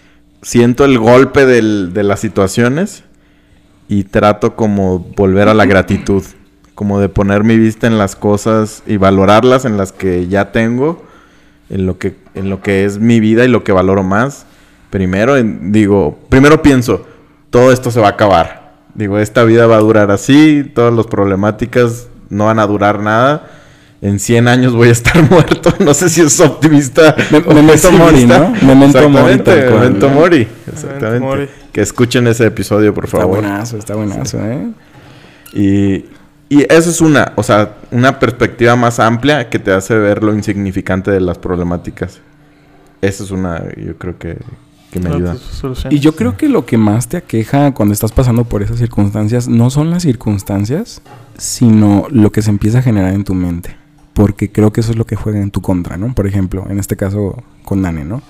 siento 0.43 0.85
el 0.85 0.99
golpe 0.99 1.47
del- 1.47 1.95
de 1.95 2.03
las 2.03 2.21
situaciones 2.21 3.05
y 3.89 4.05
trato 4.05 4.55
como 4.55 4.99
volver 4.99 5.49
a 5.49 5.55
la 5.55 5.67
gratitud, 5.67 6.23
como 6.75 7.01
de 7.01 7.09
poner 7.09 7.43
mi 7.43 7.57
vista 7.57 7.87
en 7.87 7.99
las 7.99 8.15
cosas 8.15 8.83
y 8.87 8.99
valorarlas 8.99 9.65
en 9.65 9.77
las 9.77 9.93
que 9.93 10.29
ya 10.29 10.53
tengo, 10.53 11.03
en 11.71 11.87
lo 11.87 11.99
que 11.99 12.17
en 12.35 12.51
lo 12.51 12.63
que 12.63 12.85
es 12.85 12.99
mi 12.99 13.19
vida 13.19 13.45
y 13.45 13.49
lo 13.49 13.65
que 13.65 13.73
valoro 13.73 14.03
más. 14.03 14.47
Primero 14.91 15.35
digo, 15.43 16.19
primero 16.29 16.63
pienso, 16.63 17.07
todo 17.51 17.73
esto 17.73 17.91
se 17.91 18.01
va 18.01 18.09
a 18.09 18.11
acabar. 18.11 18.69
Digo, 18.95 19.19
esta 19.19 19.45
vida 19.45 19.67
va 19.67 19.77
a 19.77 19.81
durar 19.81 20.11
así, 20.11 20.71
todas 20.75 20.93
las 20.93 21.07
problemáticas 21.07 22.09
no 22.31 22.47
van 22.47 22.59
a 22.59 22.67
durar 22.67 23.01
nada. 23.01 23.51
En 24.01 24.21
100 24.21 24.47
años 24.47 24.75
voy 24.75 24.89
a 24.89 24.93
estar 24.93 25.23
muerto. 25.31 25.75
No 25.81 25.93
sé 25.93 26.09
si 26.09 26.21
es 26.21 26.39
optimista. 26.41 27.17
Me- 27.31 27.39
o 27.39 27.53
memento 27.55 27.91
mori. 27.93 28.25
¿no? 28.27 28.51
Memento 28.63 29.09
mori, 29.09 29.43
memento 29.43 30.09
mori. 30.09 30.49
Exactamente. 30.73 31.19
mori. 31.21 31.49
Que 31.73 31.81
escuchen 31.81 32.27
ese 32.29 32.47
episodio, 32.47 32.95
por 32.95 33.07
Está 33.07 33.19
favor. 33.19 33.41
buenazo, 33.41 33.77
está 33.77 33.95
buenazo, 33.97 34.39
¿eh? 34.45 34.69
Y, 35.53 36.05
y 36.49 36.63
eso 36.73 36.91
es 36.91 37.01
una, 37.01 37.33
o 37.37 37.43
sea, 37.43 37.75
una 37.91 38.19
perspectiva 38.21 38.77
más 38.77 39.01
amplia 39.01 39.49
que 39.51 39.59
te 39.59 39.73
hace 39.73 39.95
ver 39.99 40.23
lo 40.23 40.33
insignificante 40.35 41.11
de 41.11 41.21
las 41.21 41.39
problemáticas. 41.39 42.21
Esa 43.01 43.25
es 43.25 43.31
una, 43.31 43.63
yo 43.77 43.97
creo 43.97 44.19
que, 44.19 44.39
que 44.93 45.01
me 45.01 45.11
ayuda. 45.11 45.37
Y 45.91 45.99
yo 46.01 46.15
creo 46.17 46.37
que 46.37 46.49
lo 46.49 46.67
que 46.67 46.77
más 46.79 47.09
te 47.09 47.17
aqueja 47.17 47.73
cuando 47.75 47.93
estás 47.93 48.13
pasando 48.13 48.45
por 48.45 48.63
esas 48.63 48.79
circunstancias 48.79 49.49
no 49.49 49.71
son 49.71 49.91
las 49.91 50.03
circunstancias, 50.03 51.01
sino 51.37 52.07
lo 52.11 52.31
que 52.33 52.43
se 52.43 52.51
empieza 52.51 52.79
a 52.79 52.83
generar 52.83 53.15
en 53.15 53.25
tu 53.25 53.35
mente. 53.35 53.77
Porque 54.19 54.51
creo 54.51 54.73
que 54.73 54.81
eso 54.81 54.91
es 54.91 54.99
lo 54.99 55.07
que 55.07 55.15
juega 55.15 55.41
en 55.41 55.53
tu 55.53 55.63
contra, 55.63 55.97
¿no? 55.97 56.13
Por 56.13 56.27
ejemplo, 56.27 56.67
en 56.69 56.81
este 56.81 56.97
caso 56.97 57.41
con 57.65 57.83
Nane, 57.83 58.05
¿no? 58.05 58.21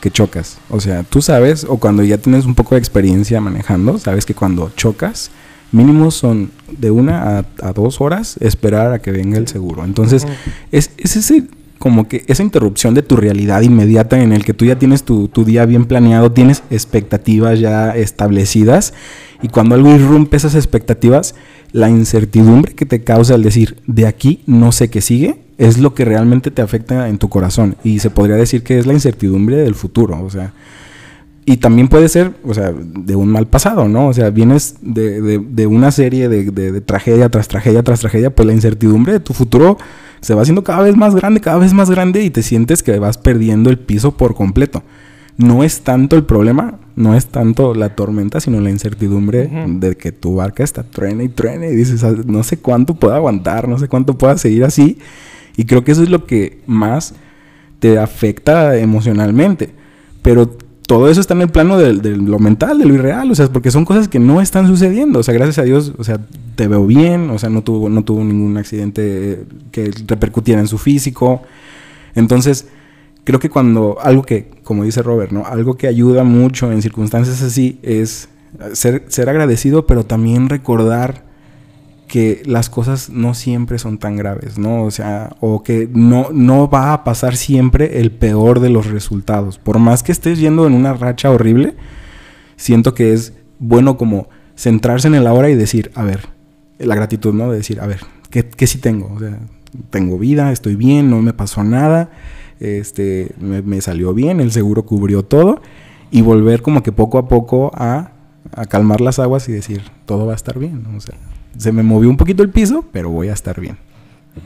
Que 0.00 0.10
chocas. 0.10 0.56
O 0.70 0.80
sea, 0.80 1.02
tú 1.02 1.20
sabes, 1.20 1.66
o 1.68 1.76
cuando 1.76 2.02
ya 2.02 2.16
tienes 2.16 2.46
un 2.46 2.54
poco 2.54 2.76
de 2.76 2.78
experiencia 2.78 3.38
manejando, 3.38 3.98
sabes 3.98 4.24
que 4.24 4.32
cuando 4.32 4.72
chocas, 4.74 5.30
mínimo 5.70 6.10
son 6.12 6.50
de 6.72 6.90
una 6.90 7.40
a, 7.40 7.44
a 7.60 7.72
dos 7.74 8.00
horas 8.00 8.38
esperar 8.40 8.90
a 8.94 9.00
que 9.00 9.10
venga 9.10 9.36
el 9.36 9.46
seguro. 9.48 9.84
Entonces, 9.84 10.26
es, 10.72 10.92
es 10.96 11.16
ese 11.16 11.44
como 11.78 12.08
que 12.08 12.24
esa 12.26 12.42
interrupción 12.42 12.94
de 12.94 13.02
tu 13.02 13.16
realidad 13.16 13.60
inmediata 13.60 14.20
en 14.22 14.32
el 14.32 14.46
que 14.46 14.54
tú 14.54 14.64
ya 14.64 14.78
tienes 14.78 15.04
tu, 15.04 15.28
tu 15.28 15.44
día 15.44 15.66
bien 15.66 15.84
planeado, 15.84 16.32
tienes 16.32 16.62
expectativas 16.70 17.60
ya 17.60 17.90
establecidas 17.94 18.94
y 19.42 19.48
cuando 19.48 19.74
algo 19.74 19.94
irrumpe 19.94 20.36
esas 20.36 20.54
expectativas, 20.54 21.34
la 21.72 21.88
incertidumbre 21.88 22.74
que 22.74 22.86
te 22.86 23.02
causa 23.02 23.34
el 23.34 23.42
decir, 23.42 23.76
de 23.86 24.06
aquí 24.06 24.42
no 24.46 24.72
sé 24.72 24.88
qué 24.88 25.00
sigue, 25.00 25.40
es 25.58 25.78
lo 25.78 25.94
que 25.94 26.04
realmente 26.04 26.50
te 26.50 26.62
afecta 26.62 27.08
en 27.08 27.18
tu 27.18 27.28
corazón. 27.28 27.76
Y 27.84 27.98
se 27.98 28.10
podría 28.10 28.36
decir 28.36 28.62
que 28.62 28.78
es 28.78 28.86
la 28.86 28.92
incertidumbre 28.92 29.56
del 29.56 29.74
futuro, 29.74 30.22
o 30.22 30.30
sea. 30.30 30.52
Y 31.44 31.56
también 31.56 31.88
puede 31.88 32.10
ser, 32.10 32.32
o 32.44 32.52
sea, 32.52 32.72
de 32.72 33.16
un 33.16 33.28
mal 33.28 33.46
pasado, 33.46 33.88
¿no? 33.88 34.08
O 34.08 34.12
sea, 34.12 34.28
vienes 34.28 34.76
de, 34.82 35.38
de, 35.38 35.66
una 35.66 35.90
serie 35.90 36.28
de, 36.28 36.50
de, 36.50 36.80
tragedia 36.82 37.30
tras 37.30 37.48
tragedia 37.48 37.82
tras 37.82 38.00
tragedia, 38.00 38.28
pues 38.28 38.46
la 38.46 38.52
incertidumbre 38.52 39.14
de 39.14 39.20
tu 39.20 39.32
futuro 39.32 39.78
se 40.20 40.34
va 40.34 40.42
haciendo 40.42 40.62
cada 40.62 40.82
vez 40.82 40.94
más 40.94 41.14
grande, 41.14 41.40
cada 41.40 41.56
vez 41.56 41.72
más 41.72 41.90
grande 41.90 42.22
y 42.22 42.28
te 42.28 42.42
sientes 42.42 42.82
que 42.82 42.98
vas 42.98 43.16
perdiendo 43.16 43.70
el 43.70 43.78
piso 43.78 44.14
por 44.14 44.34
completo. 44.34 44.82
No 45.38 45.64
es 45.64 45.80
tanto 45.80 46.16
el 46.16 46.24
problema, 46.24 46.80
no 46.98 47.14
es 47.14 47.26
tanto 47.26 47.74
la 47.74 47.94
tormenta, 47.94 48.40
sino 48.40 48.60
la 48.60 48.70
incertidumbre 48.70 49.48
de 49.68 49.96
que 49.96 50.10
tu 50.10 50.34
barca 50.34 50.64
está 50.64 50.82
truene 50.82 51.22
y 51.24 51.28
truene 51.28 51.70
y 51.70 51.76
dices, 51.76 52.02
ah, 52.02 52.12
no 52.26 52.42
sé 52.42 52.56
cuánto 52.56 52.94
puedo 52.94 53.14
aguantar, 53.14 53.68
no 53.68 53.78
sé 53.78 53.86
cuánto 53.86 54.18
pueda 54.18 54.36
seguir 54.36 54.64
así. 54.64 54.98
Y 55.56 55.64
creo 55.64 55.84
que 55.84 55.92
eso 55.92 56.02
es 56.02 56.10
lo 56.10 56.26
que 56.26 56.58
más 56.66 57.14
te 57.78 58.00
afecta 58.00 58.76
emocionalmente. 58.78 59.70
Pero 60.22 60.48
todo 60.88 61.08
eso 61.08 61.20
está 61.20 61.34
en 61.34 61.42
el 61.42 61.50
plano 61.50 61.78
de, 61.78 61.94
lo 62.16 62.40
mental, 62.40 62.80
de 62.80 62.86
lo 62.86 62.94
irreal, 62.94 63.30
o 63.30 63.34
sea, 63.36 63.46
porque 63.46 63.70
son 63.70 63.84
cosas 63.84 64.08
que 64.08 64.18
no 64.18 64.40
están 64.40 64.66
sucediendo. 64.66 65.20
O 65.20 65.22
sea, 65.22 65.34
gracias 65.34 65.58
a 65.58 65.62
Dios, 65.62 65.92
o 65.98 66.02
sea, 66.02 66.18
te 66.56 66.66
veo 66.66 66.84
bien, 66.84 67.30
o 67.30 67.38
sea, 67.38 67.48
no 67.48 67.62
tuvo, 67.62 67.88
no 67.88 68.02
tuvo 68.02 68.24
ningún 68.24 68.56
accidente 68.56 69.44
que 69.70 69.92
repercutiera 70.08 70.60
en 70.60 70.66
su 70.66 70.78
físico. 70.78 71.42
Entonces, 72.16 72.66
creo 73.28 73.40
que 73.40 73.50
cuando 73.50 73.98
algo 74.00 74.22
que, 74.22 74.48
como 74.64 74.84
dice 74.84 75.02
Robert, 75.02 75.32
¿no? 75.32 75.44
Algo 75.44 75.76
que 75.76 75.86
ayuda 75.86 76.24
mucho 76.24 76.72
en 76.72 76.80
circunstancias 76.80 77.42
así 77.42 77.78
es 77.82 78.30
ser, 78.72 79.04
ser 79.08 79.28
agradecido, 79.28 79.86
pero 79.86 80.06
también 80.06 80.48
recordar 80.48 81.26
que 82.06 82.42
las 82.46 82.70
cosas 82.70 83.10
no 83.10 83.34
siempre 83.34 83.78
son 83.78 83.98
tan 83.98 84.16
graves, 84.16 84.56
¿no? 84.56 84.82
O 84.82 84.90
sea, 84.90 85.36
o 85.40 85.62
que 85.62 85.90
no, 85.92 86.28
no 86.32 86.70
va 86.70 86.94
a 86.94 87.04
pasar 87.04 87.36
siempre 87.36 88.00
el 88.00 88.12
peor 88.12 88.60
de 88.60 88.70
los 88.70 88.86
resultados. 88.86 89.58
Por 89.58 89.78
más 89.78 90.02
que 90.02 90.12
estés 90.12 90.38
yendo 90.38 90.66
en 90.66 90.72
una 90.72 90.94
racha 90.94 91.30
horrible, 91.30 91.74
siento 92.56 92.94
que 92.94 93.12
es 93.12 93.34
bueno 93.58 93.98
como 93.98 94.30
centrarse 94.56 95.06
en 95.06 95.16
el 95.16 95.26
ahora 95.26 95.50
y 95.50 95.54
decir, 95.54 95.90
a 95.94 96.02
ver, 96.02 96.30
la 96.78 96.94
gratitud, 96.94 97.34
¿no? 97.34 97.50
De 97.50 97.58
decir, 97.58 97.78
a 97.82 97.86
ver, 97.86 98.00
¿qué, 98.30 98.66
sí 98.66 98.78
tengo? 98.78 99.18
Tengo 99.90 100.18
vida, 100.18 100.50
estoy 100.50 100.76
bien, 100.76 101.10
no 101.10 101.20
me 101.20 101.34
pasó 101.34 101.62
nada, 101.62 102.08
este, 102.60 103.32
me, 103.38 103.80
salió 103.80 104.14
bien, 104.14 104.40
el 104.40 104.52
seguro 104.52 104.84
cubrió 104.84 105.22
todo, 105.22 105.60
y 106.10 106.22
volver 106.22 106.62
como 106.62 106.82
que 106.82 106.92
poco 106.92 107.18
a 107.18 107.28
poco 107.28 107.70
a, 107.74 108.12
a 108.52 108.64
calmar 108.66 109.00
las 109.00 109.18
aguas 109.18 109.48
y 109.48 109.52
decir, 109.52 109.82
todo 110.06 110.26
va 110.26 110.32
a 110.32 110.36
estar 110.36 110.58
bien, 110.58 110.84
se 111.56 111.72
me 111.72 111.82
movió 111.82 112.08
un 112.08 112.16
poquito 112.16 112.42
el 112.42 112.50
piso, 112.50 112.84
pero 112.92 113.10
voy 113.10 113.28
a 113.28 113.32
estar 113.32 113.60
bien. 113.60 113.78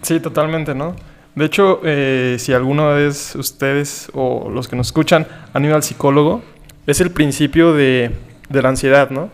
Sí, 0.01 0.21
totalmente, 0.21 0.75
¿no? 0.75 0.95
De 1.35 1.47
hecho, 1.47 1.81
eh, 1.85 2.37
si 2.39 2.53
alguna 2.53 2.89
vez 2.89 3.35
ustedes 3.37 4.11
o 4.15 4.51
los 4.51 4.69
que 4.69 4.77
nos 4.77 4.89
escuchan 4.89 5.27
han 5.53 5.65
ido 5.65 5.75
al 5.75 5.83
psicólogo, 5.83 6.43
es 6.87 7.01
el 7.01 7.11
principio 7.11 7.73
de, 7.75 8.11
de 8.49 8.63
la 8.63 8.69
ansiedad, 8.69 9.11
¿no? 9.11 9.31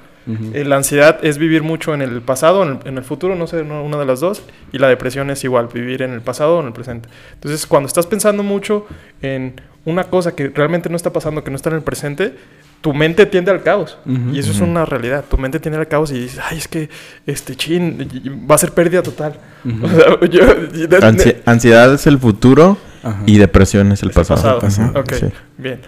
Eh, 0.52 0.64
la 0.64 0.76
ansiedad 0.76 1.18
es 1.22 1.38
vivir 1.38 1.62
mucho 1.62 1.94
en 1.94 2.02
el 2.02 2.20
pasado, 2.20 2.62
en 2.62 2.68
el, 2.68 2.78
en 2.84 2.98
el, 2.98 3.04
futuro, 3.04 3.34
no 3.34 3.46
sé, 3.46 3.62
una 3.62 3.96
de 3.96 4.04
las 4.04 4.20
dos, 4.20 4.42
y 4.72 4.78
la 4.78 4.88
depresión 4.88 5.30
es 5.30 5.42
igual, 5.44 5.68
vivir 5.72 6.02
en 6.02 6.12
el 6.12 6.20
pasado 6.20 6.58
o 6.58 6.60
en 6.60 6.66
el 6.66 6.72
presente. 6.72 7.08
Entonces, 7.34 7.66
cuando 7.66 7.86
estás 7.86 8.06
pensando 8.06 8.42
mucho 8.42 8.86
en 9.22 9.60
una 9.84 10.04
cosa 10.04 10.34
que 10.34 10.48
realmente 10.48 10.90
no 10.90 10.96
está 10.96 11.12
pasando, 11.12 11.42
que 11.42 11.50
no 11.50 11.56
está 11.56 11.70
en 11.70 11.76
el 11.76 11.82
presente, 11.82 12.34
tu 12.80 12.94
mente 12.94 13.26
tiende 13.26 13.50
al 13.50 13.62
caos. 13.62 13.98
y 14.32 14.38
eso 14.38 14.52
es 14.52 14.60
una 14.60 14.84
realidad. 14.84 15.24
Tu 15.28 15.36
mente 15.36 15.58
tiende 15.58 15.78
al 15.78 15.88
caos 15.88 16.10
y 16.12 16.20
dices, 16.20 16.40
ay, 16.42 16.58
es 16.58 16.68
que 16.68 16.88
este 17.26 17.56
chin 17.56 18.08
va 18.48 18.54
a 18.54 18.58
ser 18.58 18.72
pérdida 18.72 19.02
total. 19.02 19.34
ansiedad 21.46 21.94
es 21.94 22.06
el 22.06 22.18
futuro 22.18 22.78
y 23.26 23.38
depresión 23.38 23.92
es 23.92 24.02
el 24.02 24.10
pasado. 24.10 24.58
Ok, 24.94 25.12
bien. 25.56 25.80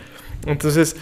Entonces, 0.46 0.96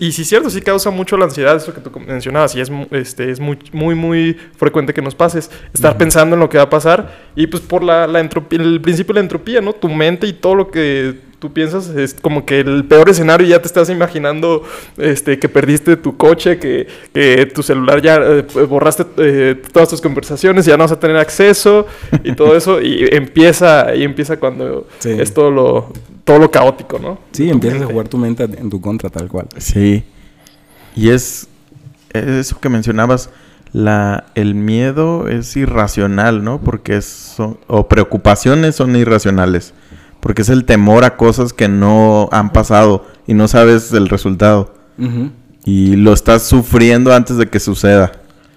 y 0.00 0.12
si 0.12 0.22
es 0.22 0.28
cierto, 0.28 0.50
sí 0.50 0.60
causa 0.60 0.90
mucho 0.90 1.16
la 1.16 1.24
ansiedad, 1.24 1.56
eso 1.56 1.74
que 1.74 1.80
tú 1.80 1.90
mencionabas, 1.98 2.54
y 2.54 2.60
es, 2.60 2.70
este, 2.92 3.30
es 3.30 3.40
muy, 3.40 3.58
muy, 3.72 3.94
muy 3.94 4.36
frecuente 4.56 4.94
que 4.94 5.02
nos 5.02 5.14
pases, 5.14 5.50
estar 5.72 5.96
pensando 5.98 6.36
en 6.36 6.40
lo 6.40 6.48
que 6.48 6.58
va 6.58 6.64
a 6.64 6.70
pasar, 6.70 7.16
y 7.34 7.46
pues 7.46 7.62
por 7.62 7.82
la, 7.82 8.06
la 8.06 8.20
entropía, 8.20 8.60
el 8.60 8.80
principio 8.80 9.14
de 9.14 9.20
la 9.20 9.24
entropía, 9.24 9.60
¿no? 9.60 9.72
Tu 9.72 9.88
mente 9.88 10.26
y 10.26 10.32
todo 10.32 10.54
lo 10.54 10.70
que 10.70 11.28
tú 11.38 11.52
piensas 11.52 11.88
es 11.90 12.14
como 12.14 12.44
que 12.44 12.60
el 12.60 12.84
peor 12.84 13.08
escenario 13.08 13.46
ya 13.46 13.60
te 13.60 13.66
estás 13.66 13.90
imaginando 13.90 14.64
este, 14.96 15.38
que 15.38 15.48
perdiste 15.48 15.96
tu 15.96 16.16
coche, 16.16 16.58
que, 16.58 16.88
que 17.12 17.46
tu 17.46 17.62
celular 17.62 18.02
ya 18.02 18.16
eh, 18.16 18.42
borraste 18.68 19.04
eh, 19.18 19.62
todas 19.72 19.88
tus 19.88 20.00
conversaciones, 20.00 20.64
ya 20.66 20.76
no 20.76 20.84
vas 20.84 20.92
a 20.92 20.98
tener 20.98 21.16
acceso 21.16 21.86
y 22.24 22.32
todo 22.32 22.56
eso 22.56 22.80
y 22.80 23.08
empieza 23.12 23.94
y 23.94 24.02
empieza 24.02 24.38
cuando 24.38 24.88
es 25.04 25.32
todo 25.32 25.50
lo 25.50 25.92
todo 26.28 26.38
lo 26.38 26.50
caótico, 26.50 26.98
¿no? 26.98 27.18
Sí, 27.32 27.48
empiezas 27.48 27.80
a 27.80 27.86
jugar 27.86 28.06
tu 28.06 28.18
mente 28.18 28.44
en 28.44 28.68
tu 28.68 28.82
contra 28.82 29.08
tal 29.08 29.28
cual. 29.28 29.46
Sí. 29.56 30.04
Y 30.94 31.08
es 31.08 31.48
eso 32.12 32.60
que 32.60 32.68
mencionabas 32.68 33.30
la 33.72 34.26
el 34.34 34.54
miedo 34.54 35.26
es 35.28 35.56
irracional, 35.56 36.44
¿no? 36.44 36.60
Porque 36.60 37.00
son 37.00 37.58
o 37.66 37.88
preocupaciones 37.88 38.76
son 38.76 38.94
irracionales. 38.94 39.72
Porque 40.20 40.42
es 40.42 40.50
el 40.50 40.66
temor 40.66 41.04
a 41.04 41.16
cosas 41.16 41.54
que 41.54 41.66
no 41.66 42.28
han 42.30 42.52
pasado 42.52 43.06
y 43.26 43.32
no 43.32 43.48
sabes 43.48 43.90
el 43.94 44.10
resultado. 44.10 44.74
Y 45.64 45.96
lo 45.96 46.12
estás 46.12 46.42
sufriendo 46.42 47.14
antes 47.14 47.38
de 47.38 47.46
que 47.46 47.58
suceda. 47.58 48.12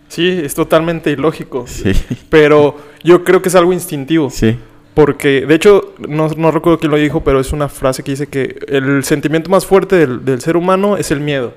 Sí, 0.10 0.28
es 0.28 0.56
totalmente 0.56 1.10
ilógico. 1.12 1.64
Sí. 1.68 1.94
Pero 2.30 2.76
yo 3.02 3.24
creo 3.24 3.42
que 3.42 3.48
es 3.48 3.56
algo 3.56 3.72
instintivo. 3.72 4.30
Sí. 4.30 4.60
Porque, 4.94 5.46
de 5.46 5.56
hecho, 5.56 5.94
no, 6.08 6.30
no, 6.36 6.52
recuerdo 6.52 6.80
quién 6.80 6.92
lo 6.92 6.98
dijo, 6.98 7.24
pero 7.24 7.40
es 7.40 7.54
una 7.54 7.70
frase 7.70 8.04
que 8.04 8.12
dice 8.12 8.28
que 8.28 8.60
el 8.68 9.04
sentimiento 9.04 9.50
más 9.50 9.66
fuerte 9.66 9.96
del, 9.96 10.26
del 10.26 10.42
ser 10.42 10.58
humano 10.58 10.98
es 10.98 11.12
el 11.12 11.22
miedo. 11.22 11.54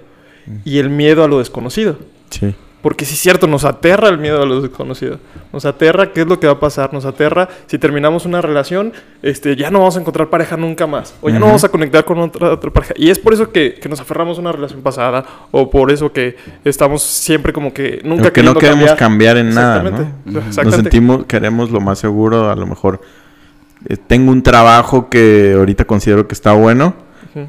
Mm. 0.47 0.57
Y 0.65 0.79
el 0.79 0.91
miedo 0.91 1.25
a 1.25 1.29
lo 1.29 1.39
desconocido. 1.39 1.99
Sí. 2.31 2.55
Porque 2.85 3.07
sí 3.07 3.15
es 3.15 3.21
cierto, 3.21 3.47
nos 3.47 3.65
aterra 3.65 4.11
el 4.11 4.19
miedo 4.19 4.43
a 4.43 4.45
lo 4.45 4.61
desconocido. 4.61 5.19
Nos 5.55 5.65
aterra 5.65 6.13
qué 6.13 6.21
es 6.21 6.27
lo 6.27 6.39
que 6.39 6.47
va 6.47 6.53
a 6.53 6.61
pasar. 6.61 6.93
Nos 6.93 7.07
aterra 7.07 7.49
si 7.67 7.79
terminamos 7.79 8.27
una 8.27 8.43
relación, 8.43 8.93
este, 9.23 9.57
ya 9.57 9.71
no 9.71 9.79
vamos 9.79 9.97
a 9.97 10.01
encontrar 10.01 10.29
pareja 10.29 10.59
nunca 10.59 10.87
más. 10.87 11.15
O 11.23 11.31
ya 11.31 11.39
no 11.39 11.47
vamos 11.47 11.65
a 11.65 11.71
conectar 11.71 12.05
con 12.05 12.19
otra, 12.19 12.53
otra 12.53 12.71
pareja. 12.71 12.93
Y 12.99 13.09
es 13.09 13.19
por 13.19 13.33
eso 13.33 13.51
que, 13.51 13.77
que, 13.81 13.89
nos 13.89 14.03
aferramos 14.03 14.37
a 14.37 14.43
una 14.43 14.53
relación 14.53 14.83
pasada. 14.83 15.25
O 15.51 15.71
por 15.71 15.91
eso 15.91 16.13
que 16.13 16.37
estamos 16.63 17.03
siempre 17.03 17.55
como 17.55 17.73
que 17.73 18.03
nunca 18.05 18.31
Que 18.31 18.43
no 18.43 18.55
queremos 18.55 18.93
cambiar, 18.93 19.39
en 19.39 19.55
nada. 19.55 19.83
¿no? 19.83 20.13
Nos 20.27 20.55
sentimos, 20.55 21.25
queremos 21.25 21.71
lo 21.71 21.81
más 21.81 21.99
seguro. 21.99 22.51
A 22.51 22.55
lo 22.55 22.67
mejor 22.67 23.01
eh, 23.89 23.97
tengo 23.97 24.31
un 24.33 24.43
trabajo 24.43 25.09
que 25.09 25.55
ahorita 25.57 25.85
considero 25.85 26.27
que 26.27 26.35
está 26.35 26.53
bueno 26.53 26.95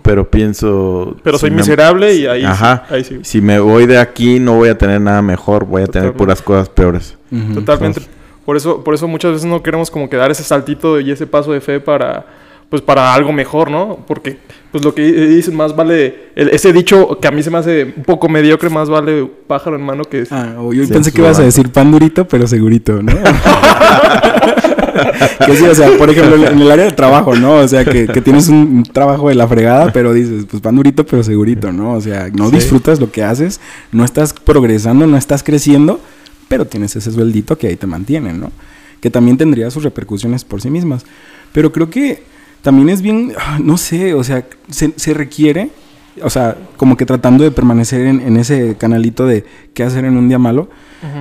pero 0.02 0.30
pienso... 0.30 1.16
Pero 1.24 1.38
soy 1.38 1.52
miserable 1.52 2.16
y 2.16 2.26
ahí, 2.26 2.44
Ajá. 2.44 2.86
Sí, 3.04 3.20
Si 3.22 3.42
me 3.42 3.60
voy 3.60 3.86
de 3.86 4.00
aquí 4.00 4.40
no 4.40 4.56
voy 4.56 4.70
a 4.70 4.78
tener 4.78 5.00
nada 5.00 5.22
mejor, 5.22 5.66
voy 5.66 5.84
a 5.84 5.88
tener 5.88 6.14
puras 6.14 6.42
cosas 6.42 6.70
peores. 6.70 7.18
Totalmente. 7.54 8.02
por 8.46 8.58
eso, 8.58 8.84
por 8.84 8.94
eso 8.94 9.08
muchas 9.08 9.34
veces 9.34 9.46
no 9.46 9.62
queremos 9.62 9.92
como 9.92 10.10
que 10.10 10.18
dar 10.18 10.32
ese 10.32 10.44
saltito 10.44 11.00
y 11.00 11.12
ese 11.12 11.28
paso 11.28 11.52
de 11.52 11.62
fe 11.62 11.80
para 11.80 12.26
pues 12.68 12.82
para 12.82 13.14
algo 13.14 13.32
mejor, 13.32 13.70
¿no? 13.70 14.00
Porque 14.08 14.40
pues 14.72 14.84
lo 14.84 14.96
que 14.96 15.04
dicen 15.04 15.56
más 15.56 15.76
vale 15.76 16.32
ese 16.36 16.74
dicho 16.74 17.20
que 17.22 17.28
a 17.28 17.32
mí 17.32 17.44
se 17.44 17.52
me 17.52 17.60
hace 17.60 17.94
un 17.96 18.04
poco 18.04 18.28
mediocre, 18.28 18.70
más 18.70 18.90
vale 18.90 19.30
pájaro 19.48 19.76
en 19.76 19.84
mano 19.84 20.04
que 20.04 20.24
Ah, 20.32 20.56
yo 20.74 20.88
pensé 20.88 21.12
que 21.12 21.22
ibas 21.22 21.40
a 21.40 21.44
decir 21.44 21.72
pan 21.72 21.92
durito, 21.92 22.28
pero 22.28 22.48
segurito, 22.48 23.04
¿no? 23.04 23.12
que 25.46 25.56
sí, 25.56 25.64
o 25.66 25.76
sea, 25.76 25.98
por 25.98 26.10
ejemplo, 26.10 26.36
en 26.48 26.60
el 26.60 26.72
área 26.72 26.86
de 26.86 26.92
trabajo, 26.92 27.36
¿no? 27.36 27.56
O 27.56 27.68
sea, 27.68 27.84
que, 27.86 28.08
tienes 28.22 28.48
un 28.48 28.84
trabajo 28.84 29.30
de 29.30 29.36
la 29.36 29.48
fregada, 29.48 29.92
pero 29.92 30.14
dices, 30.14 30.46
pues 30.50 30.62
pan 30.62 30.76
durito, 30.76 31.06
pero 31.06 31.24
segurito, 31.24 31.72
¿no? 31.72 31.94
O 31.94 32.02
sea, 32.02 32.30
no 32.34 32.50
disfrutas 32.50 33.00
lo 33.00 33.12
que 33.12 33.24
haces, 33.24 33.60
no 33.92 34.06
estás 34.06 34.34
progresando, 34.34 35.08
no 35.08 35.18
estás 35.18 35.44
creciendo, 35.44 36.00
pero 36.48 36.66
tienes 36.66 36.96
ese 36.96 37.12
sueldito 37.12 37.58
que 37.58 37.68
ahí 37.68 37.76
te 37.76 37.88
mantiene, 37.88 38.34
¿no? 38.34 38.52
Que 39.02 39.10
también 39.10 39.38
tendría 39.38 39.70
sus 39.72 39.84
repercusiones 39.84 40.44
por 40.44 40.62
sí 40.62 40.70
mismas. 40.70 41.06
Pero 41.52 41.72
creo 41.72 41.90
que 41.90 42.24
también 42.62 42.90
es 42.90 43.02
bien, 43.02 43.34
ah, 43.38 43.60
no 43.62 43.78
sé, 43.78 44.14
o 44.14 44.24
sea, 44.24 44.46
se, 44.70 45.14
requiere, 45.14 45.70
o 46.22 46.30
sea, 46.30 46.58
como 46.78 46.98
que 46.98 47.06
tratando 47.06 47.44
de 47.44 47.52
permanecer 47.52 48.06
en, 48.08 48.38
ese 48.38 48.76
canalito 48.76 49.26
de 49.26 49.44
qué 49.74 49.84
hacer 49.84 50.06
en 50.06 50.18
un 50.18 50.28
día 50.28 50.40
malo, 50.40 50.70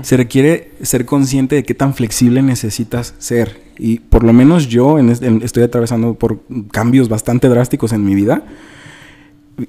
se 0.02 0.16
requiere 0.16 0.70
ser 0.80 1.04
consciente 1.04 1.56
de 1.56 1.62
qué 1.64 1.74
tan 1.74 1.94
flexible 1.94 2.40
necesitas 2.42 3.14
ser. 3.18 3.60
Y 3.76 3.98
por 3.98 4.24
lo 4.24 4.32
menos 4.32 4.68
yo 4.68 4.98
estoy 4.98 5.62
atravesando 5.62 6.14
por 6.14 6.40
cambios 6.70 7.08
bastante 7.08 7.48
drásticos 7.48 7.92
en 7.92 8.04
mi 8.04 8.14
vida. 8.14 8.44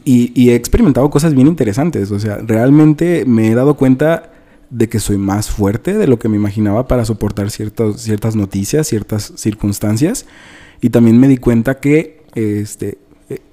Y, 0.04 0.50
he 0.50 0.56
experimentado 0.56 1.10
cosas 1.10 1.34
bien 1.34 1.48
interesantes. 1.48 2.12
O 2.12 2.20
sea, 2.20 2.38
realmente 2.38 3.26
me 3.26 3.52
he 3.52 3.56
dado 3.56 3.76
cuenta 3.76 4.32
de 4.70 4.90
que 4.90 5.00
soy 5.00 5.18
más 5.18 5.50
fuerte 5.50 5.98
de 5.98 6.08
lo 6.08 6.18
que 6.18 6.30
me 6.30 6.38
imaginaba 6.38 6.88
para 6.88 7.06
soportar 7.06 7.52
ciertas, 7.52 8.02
ciertas 8.02 8.36
noticias, 8.36 8.88
ciertas 8.88 9.34
circunstancias. 9.36 10.26
Y 10.82 10.92
también 10.92 11.20
me 11.20 11.28
di 11.28 11.38
cuenta 11.38 11.80
que 11.80 12.24
este, 12.36 12.98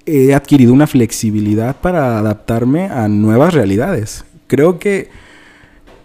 he 0.07 0.35
adquirido 0.35 0.73
una 0.73 0.87
flexibilidad 0.87 1.77
para 1.77 2.19
adaptarme 2.19 2.87
a 2.87 3.09
nuevas 3.09 3.55
realidades. 3.55 4.25
Creo 4.47 4.79
que 4.79 5.09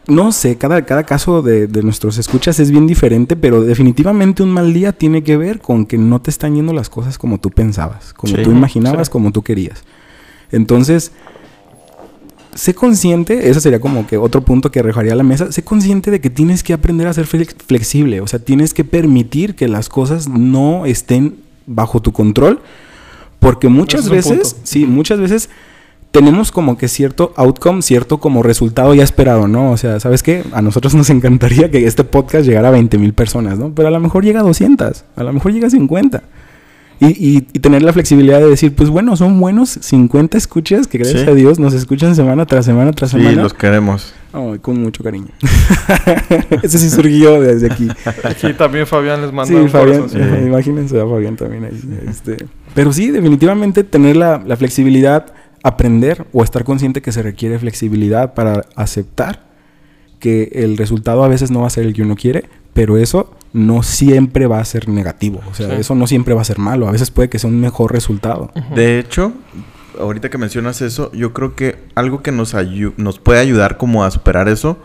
no 0.08 0.32
sé, 0.32 0.56
cada, 0.56 0.86
cada 0.86 1.04
caso 1.04 1.42
de, 1.42 1.68
de 1.68 1.84
nuestros 1.84 2.18
escuchas 2.18 2.62
es 2.62 2.72
bien 2.72 2.88
diferente, 2.88 3.36
pero 3.36 3.62
definitivamente 3.64 4.42
un 4.42 4.52
mal 4.52 4.74
día 4.74 4.94
tiene 4.94 5.22
que 5.22 5.36
ver 5.36 5.60
con 5.60 5.86
que 5.86 5.98
no 5.98 6.22
te 6.22 6.30
están 6.30 6.56
yendo 6.56 6.72
las 6.72 6.90
cosas 6.90 7.18
como 7.18 7.40
tú 7.42 7.50
pensabas, 7.52 8.14
como 8.14 8.34
Sí. 8.38 8.42
tú 8.42 8.52
imaginabas, 8.52 9.08
Sí. 9.08 9.12
como 9.12 9.34
tú 9.34 9.42
querías. 9.42 9.84
Entonces, 10.50 11.12
sé 12.56 12.74
consciente, 12.74 13.50
ese 13.50 13.60
sería 13.60 13.82
como 13.82 14.08
que 14.08 14.18
otro 14.18 14.42
punto 14.42 14.72
que 14.72 14.80
arrojaría 14.80 15.12
a 15.12 15.16
la 15.18 15.24
mesa, 15.24 15.52
sé 15.52 15.64
consciente 15.64 16.10
de 16.10 16.22
que 16.22 16.30
tienes 16.30 16.64
que 16.64 16.72
aprender 16.72 17.08
a 17.08 17.14
ser 17.14 17.26
flex- 17.26 17.56
flexible, 17.68 18.22
o 18.22 18.28
sea, 18.28 18.40
tienes 18.40 18.74
que 18.74 18.86
permitir 18.86 19.56
que 19.56 19.68
las 19.68 19.90
cosas 19.90 20.30
no 20.30 20.86
estén 20.86 21.36
bajo 21.66 22.02
tu 22.02 22.14
control, 22.14 22.62
porque 23.40 23.68
muchas 23.70 24.06
es 24.06 24.10
veces, 24.10 24.56
sí, 24.64 24.86
muchas 24.86 25.20
veces 25.20 25.50
tenemos 26.12 26.52
como 26.52 26.78
que 26.78 26.88
cierto 26.88 27.34
outcome, 27.36 27.82
cierto 27.82 28.20
como 28.20 28.42
resultado 28.42 28.96
ya 28.96 29.04
esperado, 29.04 29.48
¿no? 29.48 29.72
O 29.72 29.78
sea, 29.78 30.00
¿sabes 30.00 30.24
qué? 30.24 30.44
A 30.54 30.62
nosotros 30.62 30.96
nos 30.96 31.10
encantaría 31.10 31.70
que 31.70 31.86
este 31.86 32.04
podcast 32.04 32.46
llegara 32.46 32.70
a 32.70 32.72
20 32.72 32.98
mil 32.98 33.14
personas, 33.14 33.60
¿no? 33.60 33.72
Pero 33.76 33.90
a 33.90 33.92
lo 33.92 34.00
mejor 34.00 34.24
llega 34.24 34.40
a 34.40 34.44
200, 34.44 35.04
a 35.16 35.24
lo 35.24 35.34
mejor 35.34 35.52
llega 35.54 35.68
a 35.68 35.70
50. 35.70 36.24
Y, 37.00 37.06
y- 37.10 37.48
y 37.54 37.60
tener 37.60 37.84
la 37.84 37.94
flexibilidad 37.94 38.40
de 38.40 38.50
decir, 38.50 38.74
pues 38.74 38.90
bueno, 38.90 39.16
son 39.16 39.40
buenos 39.40 39.70
50 39.70 40.36
escuchas 40.36 40.88
que 40.88 40.98
gracias 40.98 41.22
Sí. 41.26 41.30
a 41.30 41.36
Dios 41.36 41.60
nos 41.60 41.76
escuchan 41.76 42.16
semana 42.16 42.48
tras 42.48 42.66
semana 42.66 42.92
tras 42.92 43.12
Sí, 43.12 43.18
semana. 43.18 43.44
los 43.44 43.54
queremos. 43.54 44.16
Ay, 44.34 44.58
con 44.58 44.82
mucho 44.82 45.04
cariño. 45.04 45.28
Ese 46.64 46.80
sí 46.80 46.90
surgió 46.90 47.40
desde 47.40 47.72
aquí. 47.72 47.88
Aquí 48.24 48.52
también 48.54 48.88
Fabián 48.88 49.22
les 49.22 49.32
manda 49.32 49.48
Sí, 49.48 49.54
un 49.54 49.70
Fabián, 49.70 50.08
corazón. 50.08 50.22
Sí. 50.40 50.46
imagínense 50.48 51.00
a 51.00 51.06
Fabián 51.06 51.36
también 51.36 51.66
ahí. 51.66 51.80
este. 52.10 52.48
Pero 52.78 52.94
sí, 52.94 53.10
definitivamente 53.12 53.84
tener 53.84 54.16
la, 54.16 54.42
la 54.46 54.56
flexibilidad, 54.56 55.34
aprender 55.64 56.28
o 56.32 56.44
estar 56.44 56.64
consciente 56.64 57.02
que 57.02 57.12
se 57.12 57.24
requiere 57.24 57.58
flexibilidad 57.60 58.34
para 58.36 58.66
aceptar 58.76 59.48
que 60.20 60.50
el 60.54 60.78
resultado 60.78 61.24
a 61.24 61.28
veces 61.28 61.50
no 61.52 61.62
va 61.62 61.68
a 61.68 61.72
ser 61.72 61.86
el 61.88 61.94
que 61.94 62.04
uno 62.04 62.16
quiere, 62.16 62.46
pero 62.74 62.98
eso 62.98 63.34
no 63.52 63.82
siempre 63.82 64.46
va 64.46 64.60
a 64.60 64.66
ser 64.66 64.88
negativo. 64.90 65.42
O 65.50 65.54
sea, 65.56 65.70
Sí. 65.70 65.76
eso 65.80 65.96
no 65.96 66.06
siempre 66.06 66.34
va 66.36 66.42
a 66.42 66.46
ser 66.46 66.60
malo. 66.60 66.88
A 66.88 66.92
veces 66.92 67.10
puede 67.10 67.30
que 67.30 67.40
sea 67.40 67.50
un 67.50 67.60
mejor 67.60 67.92
resultado. 67.92 68.52
De 68.76 69.00
hecho, 69.00 69.34
ahorita 70.00 70.30
que 70.30 70.38
mencionas 70.38 70.82
eso, 70.84 71.12
yo 71.14 71.34
creo 71.34 71.56
que 71.56 71.76
algo 71.96 72.22
que 72.22 72.32
nos, 72.32 72.54
ayu- 72.54 72.94
nos 72.98 73.18
puede 73.18 73.40
ayudar 73.40 73.78
como 73.78 74.04
a 74.04 74.12
superar 74.12 74.48
eso 74.50 74.78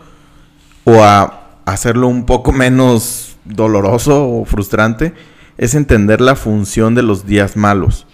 o 0.83 1.03
a 1.03 1.59
hacerlo 1.65 2.07
un 2.07 2.25
poco 2.25 2.51
menos 2.51 3.37
doloroso 3.45 4.27
o 4.27 4.45
frustrante 4.45 5.13
es 5.57 5.75
entender 5.75 6.21
la 6.21 6.35
función 6.35 6.95
de 6.95 7.03
los 7.03 7.25
días 7.25 7.55
malos. 7.55 8.05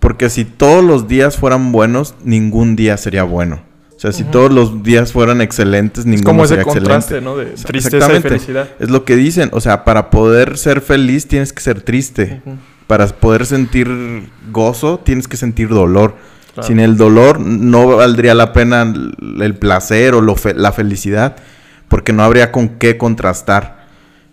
Porque 0.00 0.30
si 0.30 0.44
todos 0.44 0.84
los 0.84 1.08
días 1.08 1.36
fueran 1.36 1.72
buenos, 1.72 2.14
ningún 2.24 2.76
día 2.76 2.96
sería 2.96 3.24
bueno. 3.24 3.60
O 3.96 4.00
sea, 4.00 4.12
si 4.12 4.22
todos 4.22 4.52
los 4.52 4.84
días 4.84 5.12
fueran 5.12 5.40
excelentes, 5.40 6.00
es 6.00 6.06
ninguno 6.06 6.30
como 6.30 6.44
ese 6.44 6.54
sería 6.54 6.64
contraste, 6.64 7.16
excelente. 7.16 7.24
¿no? 7.24 7.36
De 7.36 7.46
tristeza 7.46 7.96
y 7.96 7.98
exactamente. 7.98 8.28
felicidad. 8.28 8.68
Es 8.78 8.90
lo 8.90 9.04
que 9.04 9.16
dicen. 9.16 9.50
O 9.52 9.60
sea, 9.60 9.82
para 9.84 10.10
poder 10.10 10.56
ser 10.56 10.80
feliz 10.80 11.26
tienes 11.26 11.52
que 11.52 11.60
ser 11.60 11.80
triste. 11.80 12.40
Para 12.86 13.08
poder 13.08 13.44
sentir 13.44 14.30
gozo, 14.52 15.00
tienes 15.02 15.26
que 15.26 15.36
sentir 15.36 15.68
dolor. 15.68 16.14
Claro. 16.54 16.68
Sin 16.68 16.78
el 16.78 16.96
dolor 16.96 17.40
no 17.40 17.96
valdría 17.96 18.34
la 18.36 18.52
pena 18.52 18.82
el 18.82 19.42
el 19.42 19.56
placer 19.56 20.14
o 20.14 20.20
lo 20.20 20.36
fe- 20.36 20.54
la 20.54 20.70
felicidad, 20.70 21.34
porque 21.88 22.12
no 22.12 22.22
habría 22.22 22.52
con 22.52 22.68
qué 22.78 22.96
contrastar. 22.98 23.77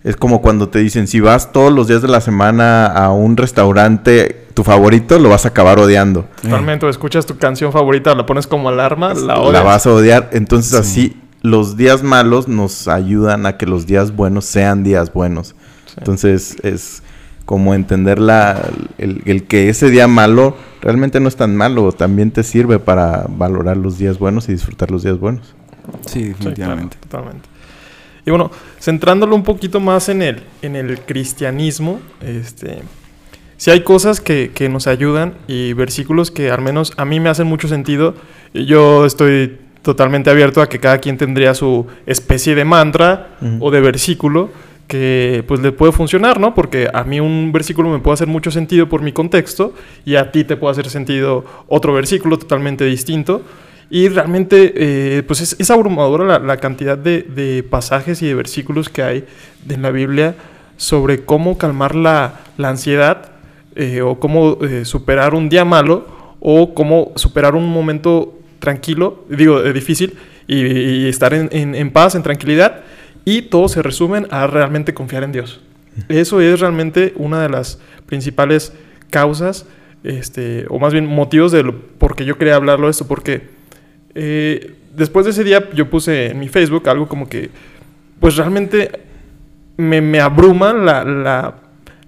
Es 0.05 0.15
como 0.15 0.41
cuando 0.41 0.69
te 0.69 0.79
dicen, 0.79 1.07
si 1.07 1.19
vas 1.19 1.51
todos 1.51 1.73
los 1.73 1.87
días 1.87 2.01
de 2.01 2.07
la 2.07 2.21
semana 2.21 2.85
a 2.85 3.11
un 3.11 3.35
restaurante, 3.35 4.45
tu 4.53 4.63
favorito, 4.63 5.19
lo 5.19 5.29
vas 5.29 5.45
a 5.45 5.49
acabar 5.49 5.79
odiando. 5.79 6.25
Totalmente. 6.41 6.85
O 6.85 6.89
escuchas 6.89 7.25
tu 7.25 7.37
canción 7.37 7.71
favorita, 7.73 8.13
la 8.15 8.25
pones 8.25 8.47
como 8.47 8.69
alarma, 8.69 9.13
la 9.15 9.21
La 9.35 9.39
odias. 9.41 9.63
vas 9.65 9.85
a 9.87 9.91
odiar. 9.91 10.29
Entonces 10.31 10.71
Sí. 10.71 10.77
así, 10.77 11.21
los 11.41 11.75
días 11.75 12.03
malos 12.03 12.47
nos 12.47 12.87
ayudan 12.87 13.45
a 13.45 13.57
que 13.57 13.65
los 13.65 13.85
días 13.87 14.15
buenos 14.15 14.45
sean 14.45 14.83
días 14.83 15.11
buenos. 15.11 15.55
Sí. 15.87 15.95
Entonces 15.97 16.55
es 16.63 17.01
como 17.45 17.73
entender 17.73 18.19
la, 18.19 18.61
el, 18.97 19.21
el 19.25 19.43
que 19.45 19.69
ese 19.69 19.89
día 19.89 20.07
malo 20.07 20.55
realmente 20.81 21.19
no 21.19 21.27
es 21.27 21.35
tan 21.35 21.55
malo, 21.55 21.91
también 21.91 22.29
te 22.31 22.43
sirve 22.43 22.77
para 22.79 23.25
valorar 23.29 23.77
los 23.77 23.97
días 23.97 24.17
buenos 24.19 24.49
y 24.49 24.53
disfrutar 24.53 24.89
los 24.91 25.03
días 25.03 25.19
buenos. 25.19 25.53
Sí, 26.05 26.19
Sí, 26.21 26.23
definitivamente. 26.29 26.97
claro, 27.09 27.25
totalmente. 27.25 27.49
Y 28.25 28.31
bueno, 28.31 28.51
centrándolo 28.79 29.35
un 29.35 29.43
poquito 29.43 29.79
más 29.79 30.09
en 30.09 30.21
el, 30.21 30.41
en 30.61 30.75
el 30.75 30.99
cristianismo, 30.99 31.99
este, 32.21 32.79
sí 33.57 33.71
hay 33.71 33.81
cosas 33.81 34.19
que, 34.19 34.51
que 34.53 34.67
nos 34.69 34.87
ayudan 34.87 35.35
y 35.47 35.73
versículos 35.73 36.31
que 36.31 36.49
al 36.49 36.61
menos 36.61 36.93
a 36.97 37.05
mí 37.05 37.19
me 37.19 37.29
hacen 37.29 37.47
mucho 37.47 37.67
sentido. 37.67 38.15
Yo 38.53 39.05
estoy 39.05 39.59
totalmente 39.85 40.31
abierto 40.31 40.63
a 40.63 40.67
que 40.67 40.79
cada 40.79 40.97
quien 40.97 41.17
tendría 41.17 41.53
su 41.53 41.85
especie 42.07 42.55
de 42.55 42.65
mantra 42.65 43.37
o 43.59 43.69
de 43.69 43.81
versículo 43.81 44.49
que 44.87 45.43
pues 45.47 45.61
le 45.61 45.71
puede 45.71 45.91
funcionar, 45.91 46.39
¿no? 46.39 46.55
Porque 46.55 46.87
a 46.91 47.03
mí 47.03 47.19
un 47.19 47.51
versículo 47.51 47.89
me 47.89 47.99
puede 47.99 48.15
hacer 48.15 48.27
mucho 48.27 48.49
sentido 48.49 48.89
por 48.89 49.03
mi 49.03 49.11
contexto 49.11 49.73
y 50.03 50.15
a 50.15 50.31
ti 50.31 50.43
te 50.43 50.57
puede 50.57 50.71
hacer 50.71 50.89
sentido 50.89 51.45
otro 51.67 51.93
versículo 51.93 52.37
totalmente 52.39 52.83
distinto. 52.85 53.43
Y 53.89 54.09
realmente, 54.09 54.73
eh, 54.75 55.23
pues 55.23 55.55
es, 55.59 55.71
abrumadora 55.71 56.39
la, 56.39 56.57
cantidad 56.57 56.97
de, 56.97 57.65
pasajes 57.69 58.21
y 58.21 58.27
de 58.27 58.33
versículos 58.33 58.89
que 58.89 59.03
hay 59.03 59.25
en 59.69 59.81
la 59.81 59.91
Biblia 59.91 60.35
sobre 60.77 61.23
cómo 61.23 61.57
calmar 61.57 61.95
la, 61.95 62.41
ansiedad 62.57 63.31
eh, 63.75 64.01
o 64.01 64.19
cómo 64.19 64.57
eh, 64.61 64.85
superar 64.85 65.35
un 65.35 65.49
día 65.49 65.65
malo 65.65 66.07
o 66.39 66.73
cómo 66.73 67.11
superar 67.15 67.55
un 67.55 67.69
momento 67.69 68.33
tranquilo, 68.59 69.25
digo, 69.29 69.61
difícil 69.61 70.17
y, 70.47 71.07
estar 71.07 71.33
en, 71.33 71.91
paz, 71.91 72.15
en 72.15 72.23
tranquilidad. 72.23 72.81
Y 73.23 73.43
todo 73.43 73.67
se 73.67 73.81
resumen 73.81 74.27
a 74.29 74.45
realmente 74.45 74.93
confiar 74.93 75.23
en 75.23 75.31
Dios. 75.31 75.61
Eso 76.09 76.41
es 76.41 76.59
realmente 76.59 77.13
una 77.15 77.41
de 77.41 77.49
las 77.49 77.79
principales 78.05 78.73
causas, 79.09 79.65
este, 80.03 80.65
o 80.69 80.77
más 80.77 80.93
bien 80.93 81.07
motivos 81.07 81.51
de 81.51 81.63
lo, 81.63 81.79
por 81.97 82.15
qué 82.15 82.25
yo 82.25 82.37
quería 82.37 82.55
hablarlo 82.55 82.87
de 82.87 82.91
esto, 82.91 83.07
porque 83.07 83.54
eh, 84.15 84.73
después 84.95 85.25
de 85.25 85.31
ese 85.31 85.43
día 85.43 85.69
yo 85.73 85.89
puse 85.89 86.27
en 86.31 86.39
mi 86.39 86.47
Facebook 86.47 86.87
algo 86.89 87.07
como 87.07 87.27
que, 87.29 87.49
pues 88.19 88.35
realmente 88.35 88.91
me, 89.77 90.01
me 90.01 90.19
abruma 90.21 90.73
la, 90.73 91.03
la, 91.03 91.55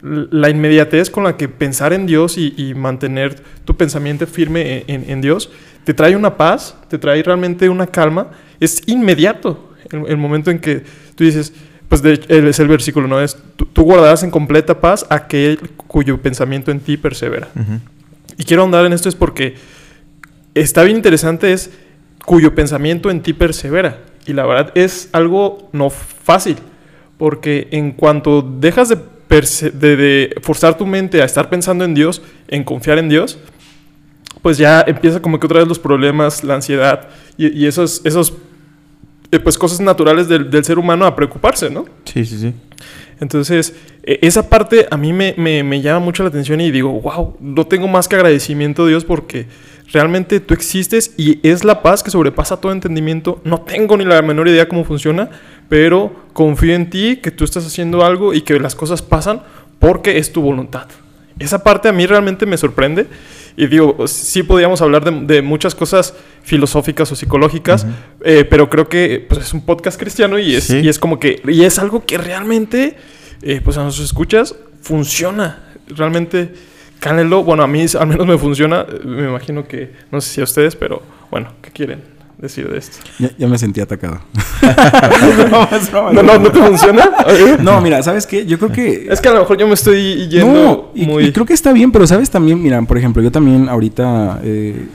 la 0.01 0.49
inmediatez 0.49 1.09
con 1.09 1.25
la 1.25 1.35
que 1.37 1.49
pensar 1.49 1.91
en 1.93 2.05
Dios 2.05 2.37
y, 2.37 2.53
y 2.57 2.73
mantener 2.73 3.35
tu 3.65 3.75
pensamiento 3.75 4.25
firme 4.25 4.83
en, 4.87 5.03
en- 5.03 5.09
en 5.11 5.21
Dios 5.21 5.51
te 5.83 5.93
trae 5.93 6.15
una 6.15 6.35
paz, 6.35 6.75
te 6.89 6.97
trae 6.97 7.23
realmente 7.23 7.69
una 7.69 7.87
calma. 7.87 8.31
Es 8.59 8.83
inmediato 8.87 9.71
el, 9.89 10.05
el 10.07 10.17
momento 10.17 10.51
en 10.51 10.59
que 10.59 10.83
tú 11.15 11.23
dices, 11.23 11.53
pues 11.87 12.01
de, 12.01 12.19
es 12.27 12.59
el 12.59 12.67
versículo, 12.67 13.07
¿no? 13.07 13.21
Es, 13.21 13.37
tú, 13.55 13.65
tú 13.65 13.83
guardarás 13.83 14.21
en 14.23 14.29
completa 14.31 14.81
paz 14.81 15.05
aquel 15.09 15.57
cuyo 15.87 16.21
pensamiento 16.21 16.71
en 16.71 16.81
ti 16.81 16.97
persevera. 16.97 17.47
Y 18.37 18.43
quiero 18.43 18.63
andar 18.63 18.85
en 18.85 18.91
esto 18.93 19.07
es 19.07 19.15
porque 19.15 19.55
está 20.53 20.83
bien 20.83 20.97
interesante 20.97 21.53
es 21.53 21.71
cuyo 22.27 22.53
pensamiento 22.53 23.09
en 23.09 23.21
ti 23.21 23.31
persevera. 23.31 23.99
Y 24.25 24.33
la 24.33 24.45
verdad 24.45 24.73
es 24.75 25.07
algo 25.13 25.69
no 25.71 25.89
fácil, 25.89 26.57
porque 27.17 27.69
en 27.71 27.93
cuanto 27.93 28.41
dejas 28.41 28.89
de, 28.89 28.97
de- 29.71 29.95
de 29.95 30.35
forzar 30.41 30.75
tu 30.77 30.85
mente 30.85 31.21
a 31.21 31.25
estar 31.25 31.49
pensando 31.49 31.85
en 31.85 31.93
Dios, 31.93 32.21
en 32.49 32.65
confiar 32.65 32.97
en 32.99 33.07
Dios, 33.07 33.37
pues 34.41 34.57
ya 34.57 34.83
empieza 34.85 35.21
como 35.21 35.39
que 35.39 35.45
otra 35.45 35.59
vez 35.59 35.69
los 35.69 35.79
problemas, 35.79 36.43
la 36.43 36.55
ansiedad 36.55 37.07
y, 37.37 37.47
y 37.57 37.65
esos, 37.65 38.01
esos 38.03 38.33
eh, 39.31 39.39
pues 39.39 39.57
cosas 39.57 39.79
naturales 39.79 40.27
del, 40.27 40.49
del 40.51 40.65
ser 40.65 40.77
humano 40.79 41.05
a 41.05 41.15
preocuparse, 41.15 41.69
¿no? 41.69 41.85
Sí, 42.03 42.25
sí, 42.25 42.37
sí. 42.39 42.53
Entonces, 43.21 43.73
e- 44.03 44.19
esa 44.21 44.49
parte 44.49 44.85
a 44.91 44.97
mí 44.97 45.13
me, 45.13 45.33
me- 45.37 45.63
me 45.63 45.81
llama 45.81 45.99
mucho 46.01 46.23
la 46.23 46.29
atención 46.29 46.59
y 46.59 46.71
digo, 46.71 46.91
wow, 47.01 47.37
no 47.39 47.65
tengo 47.65 47.87
más 47.87 48.09
que 48.09 48.17
agradecimiento 48.17 48.83
a 48.83 48.87
Dios 48.89 49.05
porque 49.05 49.47
realmente 49.91 50.39
tú 50.39 50.53
existes 50.53 51.13
y 51.17 51.39
es 51.47 51.63
la 51.63 51.81
paz 51.81 52.03
que 52.03 52.11
sobrepasa 52.11 52.57
todo 52.57 52.71
entendimiento. 52.71 53.41
No 53.43 53.61
tengo 53.61 53.97
ni 53.97 54.05
la 54.05 54.21
menor 54.21 54.47
idea 54.47 54.67
cómo 54.67 54.83
funciona, 54.83 55.29
pero 55.69 56.13
confío 56.33 56.73
en 56.75 56.89
ti, 56.89 57.17
que 57.17 57.31
tú 57.31 57.43
estás 57.43 57.65
haciendo 57.65 58.03
algo 58.05 58.33
y 58.33 58.41
que 58.41 58.59
las 58.59 58.75
cosas 58.75 59.01
pasan 59.01 59.41
porque 59.79 60.17
es 60.17 60.31
tu 60.31 60.41
voluntad. 60.41 60.87
Esa 61.39 61.63
parte 61.63 61.87
a 61.87 61.91
mí 61.91 62.05
realmente 62.07 62.45
me 62.47 62.57
sorprende 62.57 63.05
y 63.55 63.67
digo, 63.67 64.07
sí 64.07 64.43
podríamos 64.43 64.81
hablar 64.81 65.03
de, 65.03 65.33
de 65.35 65.41
muchas 65.41 65.75
cosas 65.75 66.15
filosóficas 66.43 67.11
o 67.11 67.15
psicológicas, 67.15 67.85
eh, 68.23 68.45
pero 68.49 68.69
creo 68.69 68.87
que 68.89 69.25
pues, 69.27 69.41
es 69.41 69.53
un 69.53 69.63
podcast 69.65 69.99
cristiano 69.99 70.39
y 70.39 70.55
es, 70.55 70.63
Sí. 70.65 70.79
y 70.79 70.89
es 70.89 70.97
como 70.99 71.19
que, 71.19 71.41
y 71.47 71.63
es 71.63 71.77
algo 71.79 72.05
que 72.05 72.17
realmente, 72.17 72.95
eh, 73.43 73.61
pues 73.63 73.77
a 73.77 73.83
nosotros 73.83 74.05
escuchas, 74.09 74.55
funciona. 74.81 75.63
Realmente, 75.87 76.53
cállenlo. 76.99 77.43
Bueno, 77.43 77.63
a 77.63 77.67
mí 77.67 77.85
al 77.99 78.07
menos 78.07 78.25
me 78.27 78.37
funciona. 78.37 78.85
Me 79.03 79.23
imagino 79.29 79.67
que, 79.67 79.91
no 80.11 80.21
sé 80.21 80.29
si 80.35 80.41
a 80.41 80.43
ustedes, 80.43 80.75
pero 80.75 81.01
bueno, 81.31 81.49
¿qué 81.61 81.71
quieren 81.71 82.01
decir 82.37 82.69
de 82.69 82.77
esto? 82.77 82.97
Ya, 83.19 83.31
ya 83.37 83.47
me 83.47 83.57
sentí 83.57 83.81
atacado. 83.81 84.19
No, 86.13 86.23
no, 86.23 86.39
no 86.39 86.51
te 86.51 86.59
funciona. 86.59 87.09
No, 87.61 87.81
mira, 87.81 88.01
¿sabes 88.03 88.25
qué? 88.27 88.45
Yo 88.45 88.57
creo 88.59 88.71
que... 88.71 89.07
Es 89.09 89.21
que 89.21 89.29
a 89.29 89.33
lo 89.33 89.39
mejor 89.39 89.57
yo 89.57 89.67
me 89.67 89.73
estoy 89.73 90.27
yendo 90.27 90.53
No, 90.53 90.91
y, 90.93 91.05
muy. 91.05 91.25
y 91.25 91.31
creo 91.31 91.45
que 91.45 91.53
está 91.53 91.71
bien, 91.73 91.91
pero 91.91 92.05
sabes 92.07 92.29
también, 92.29 92.61
mira, 92.61 92.81
por 92.81 92.97
ejemplo, 92.97 93.21
yo 93.21 93.31
también 93.31 93.69
ahorita, 93.69 94.39
eh, 94.43 94.87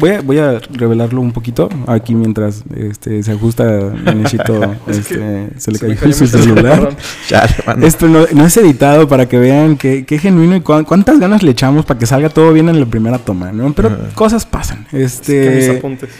voy 0.00 0.10
a, 0.10 0.20
voy 0.22 0.38
a 0.38 0.58
revelarlo 0.72 1.20
un 1.20 1.30
poquito 1.32 1.68
aquí 1.86 2.14
mientras 2.14 2.64
este, 2.74 3.22
se 3.22 3.32
ajusta 3.32 3.64
Nenechito, 4.04 4.74
este, 4.88 5.50
se 5.58 5.70
le 5.70 5.78
se 5.78 5.94
cayó 5.96 6.12
su 6.12 6.26
celular. 6.26 6.96
Chale. 7.28 7.54
Esto 7.86 8.08
no, 8.08 8.20
no 8.32 8.44
es 8.44 8.56
editado 8.56 9.06
para 9.06 9.26
que 9.28 9.38
vean 9.38 9.76
qué, 9.76 10.04
qué 10.04 10.18
genuino 10.18 10.56
y 10.56 10.60
cuán- 10.62 10.84
cuántas 10.84 11.20
ganas 11.20 11.42
le 11.42 11.52
echamos 11.52 11.84
para 11.84 11.98
que 12.00 12.06
salga 12.06 12.28
todo 12.30 12.52
bien 12.52 12.68
en 12.68 12.80
la 12.80 12.86
primera 12.86 13.18
toma, 13.18 13.52
¿no? 13.52 13.72
Pero 13.72 13.96
cosas 14.14 14.44
pasan. 14.46 14.86
Que 14.90 15.02
Este, 15.04 15.76
apuntes. 15.78 16.10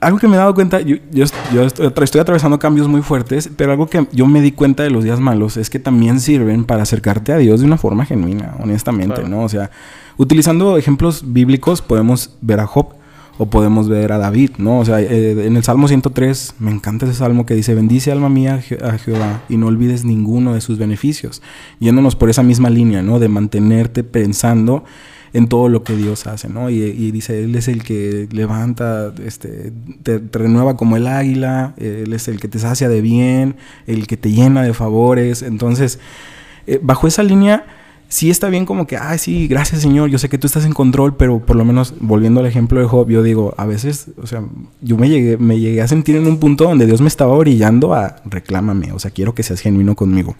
algo 0.00 0.18
que 0.18 0.28
me 0.28 0.34
he 0.36 0.38
dado 0.38 0.54
cuenta, 0.54 0.80
yo, 0.80 0.96
yo, 1.10 1.24
yo 1.52 1.62
estoy, 1.64 1.90
estoy 2.04 2.20
atravesando 2.20 2.58
cambios 2.58 2.86
muy 2.86 3.02
fuertes, 3.02 3.50
pero 3.56 3.72
algo 3.72 3.88
que 3.88 4.06
yo 4.12 4.26
me 4.26 4.40
di 4.40 4.52
cuenta 4.52 4.82
de 4.84 4.90
los 4.90 5.02
días 5.02 5.18
malos 5.18 5.56
es 5.56 5.70
que 5.70 5.78
también 5.80 6.20
sirven 6.20 6.64
para 6.64 6.82
acercarte 6.84 7.32
a 7.32 7.38
Dios 7.38 7.60
de 7.60 7.66
una 7.66 7.78
forma 7.78 8.04
genuina, 8.04 8.54
honestamente, 8.60 9.14
Claro. 9.16 9.28
¿no? 9.28 9.42
O 9.42 9.48
sea, 9.48 9.70
utilizando 10.16 10.76
ejemplos 10.76 11.22
bíblicos 11.26 11.80
podemos 11.82 12.36
ver 12.40 12.60
a 12.60 12.66
Job 12.66 12.94
o 13.38 13.46
podemos 13.46 13.88
ver 13.88 14.10
a 14.12 14.18
David, 14.18 14.50
¿no? 14.58 14.80
O 14.80 14.84
sea, 14.84 15.00
eh, 15.00 15.46
en 15.46 15.56
el 15.56 15.62
Salmo 15.64 15.86
103 15.88 16.54
me 16.58 16.70
encanta 16.72 17.06
ese 17.06 17.14
salmo 17.14 17.46
que 17.46 17.54
dice, 17.54 17.74
bendice 17.74 18.10
alma 18.10 18.28
mía 18.28 18.54
a 18.56 18.60
Je- 18.60 18.82
a 18.84 18.98
Jehová 18.98 19.42
y 19.48 19.56
no 19.56 19.68
olvides 19.68 20.04
ninguno 20.04 20.54
de 20.54 20.60
sus 20.60 20.76
beneficios, 20.78 21.40
yéndonos 21.78 22.16
por 22.16 22.30
esa 22.30 22.42
misma 22.42 22.68
línea, 22.68 23.00
¿no? 23.02 23.18
De 23.20 23.28
mantenerte 23.28 24.02
pensando 24.04 24.84
en 25.34 25.46
todo 25.46 25.68
lo 25.68 25.84
que 25.84 25.94
Dios 25.94 26.26
hace, 26.26 26.48
¿no? 26.48 26.70
Y, 26.70 26.82
y 26.82 27.10
dice, 27.10 27.44
Él 27.44 27.54
es 27.54 27.68
el 27.68 27.84
que 27.84 28.28
levanta, 28.32 29.12
este, 29.24 29.72
te, 30.02 30.18
te 30.20 30.38
renueva 30.38 30.76
como 30.76 30.96
el 30.96 31.06
águila, 31.06 31.74
Él 31.76 32.12
es 32.14 32.28
el 32.28 32.40
que 32.40 32.48
te 32.48 32.58
sacia 32.58 32.88
de 32.88 33.00
bien, 33.02 33.56
el 33.86 34.06
que 34.06 34.16
te 34.16 34.32
llena 34.32 34.62
de 34.62 34.72
favores. 34.74 35.42
Entonces, 35.42 35.98
eh, 36.66 36.80
bajo 36.82 37.06
esa 37.06 37.22
línea, 37.22 37.66
sí 38.08 38.30
está 38.30 38.48
bien 38.48 38.66
como 38.66 38.86
que, 38.86 38.96
ay, 38.96 39.18
sí, 39.18 39.46
gracias 39.48 39.82
Señor, 39.82 40.08
yo 40.10 40.18
sé 40.18 40.28
que 40.28 40.38
tú 40.38 40.46
estás 40.46 40.64
en 40.64 40.72
control, 40.72 41.16
pero 41.16 41.40
por 41.40 41.56
lo 41.56 41.64
menos, 41.64 41.94
volviendo 42.00 42.40
al 42.40 42.46
ejemplo 42.46 42.80
de 42.80 42.86
Job, 42.86 43.08
yo 43.08 43.22
digo, 43.22 43.54
a 43.56 43.66
veces, 43.66 44.08
o 44.20 44.26
sea, 44.26 44.42
yo 44.80 44.96
me 44.96 45.08
llegué, 45.08 45.36
me 45.36 45.60
llegué 45.60 45.82
a 45.82 45.88
sentir 45.88 46.16
en 46.16 46.26
un 46.26 46.38
punto 46.38 46.64
donde 46.64 46.86
Dios 46.86 47.00
me 47.00 47.08
estaba 47.08 47.34
orillando 47.34 47.94
a 47.94 48.16
reclámame, 48.24 48.92
o 48.92 48.98
sea, 48.98 49.10
quiero 49.10 49.34
que 49.34 49.42
seas 49.42 49.60
genuino 49.60 49.94
conmigo. 49.94 50.36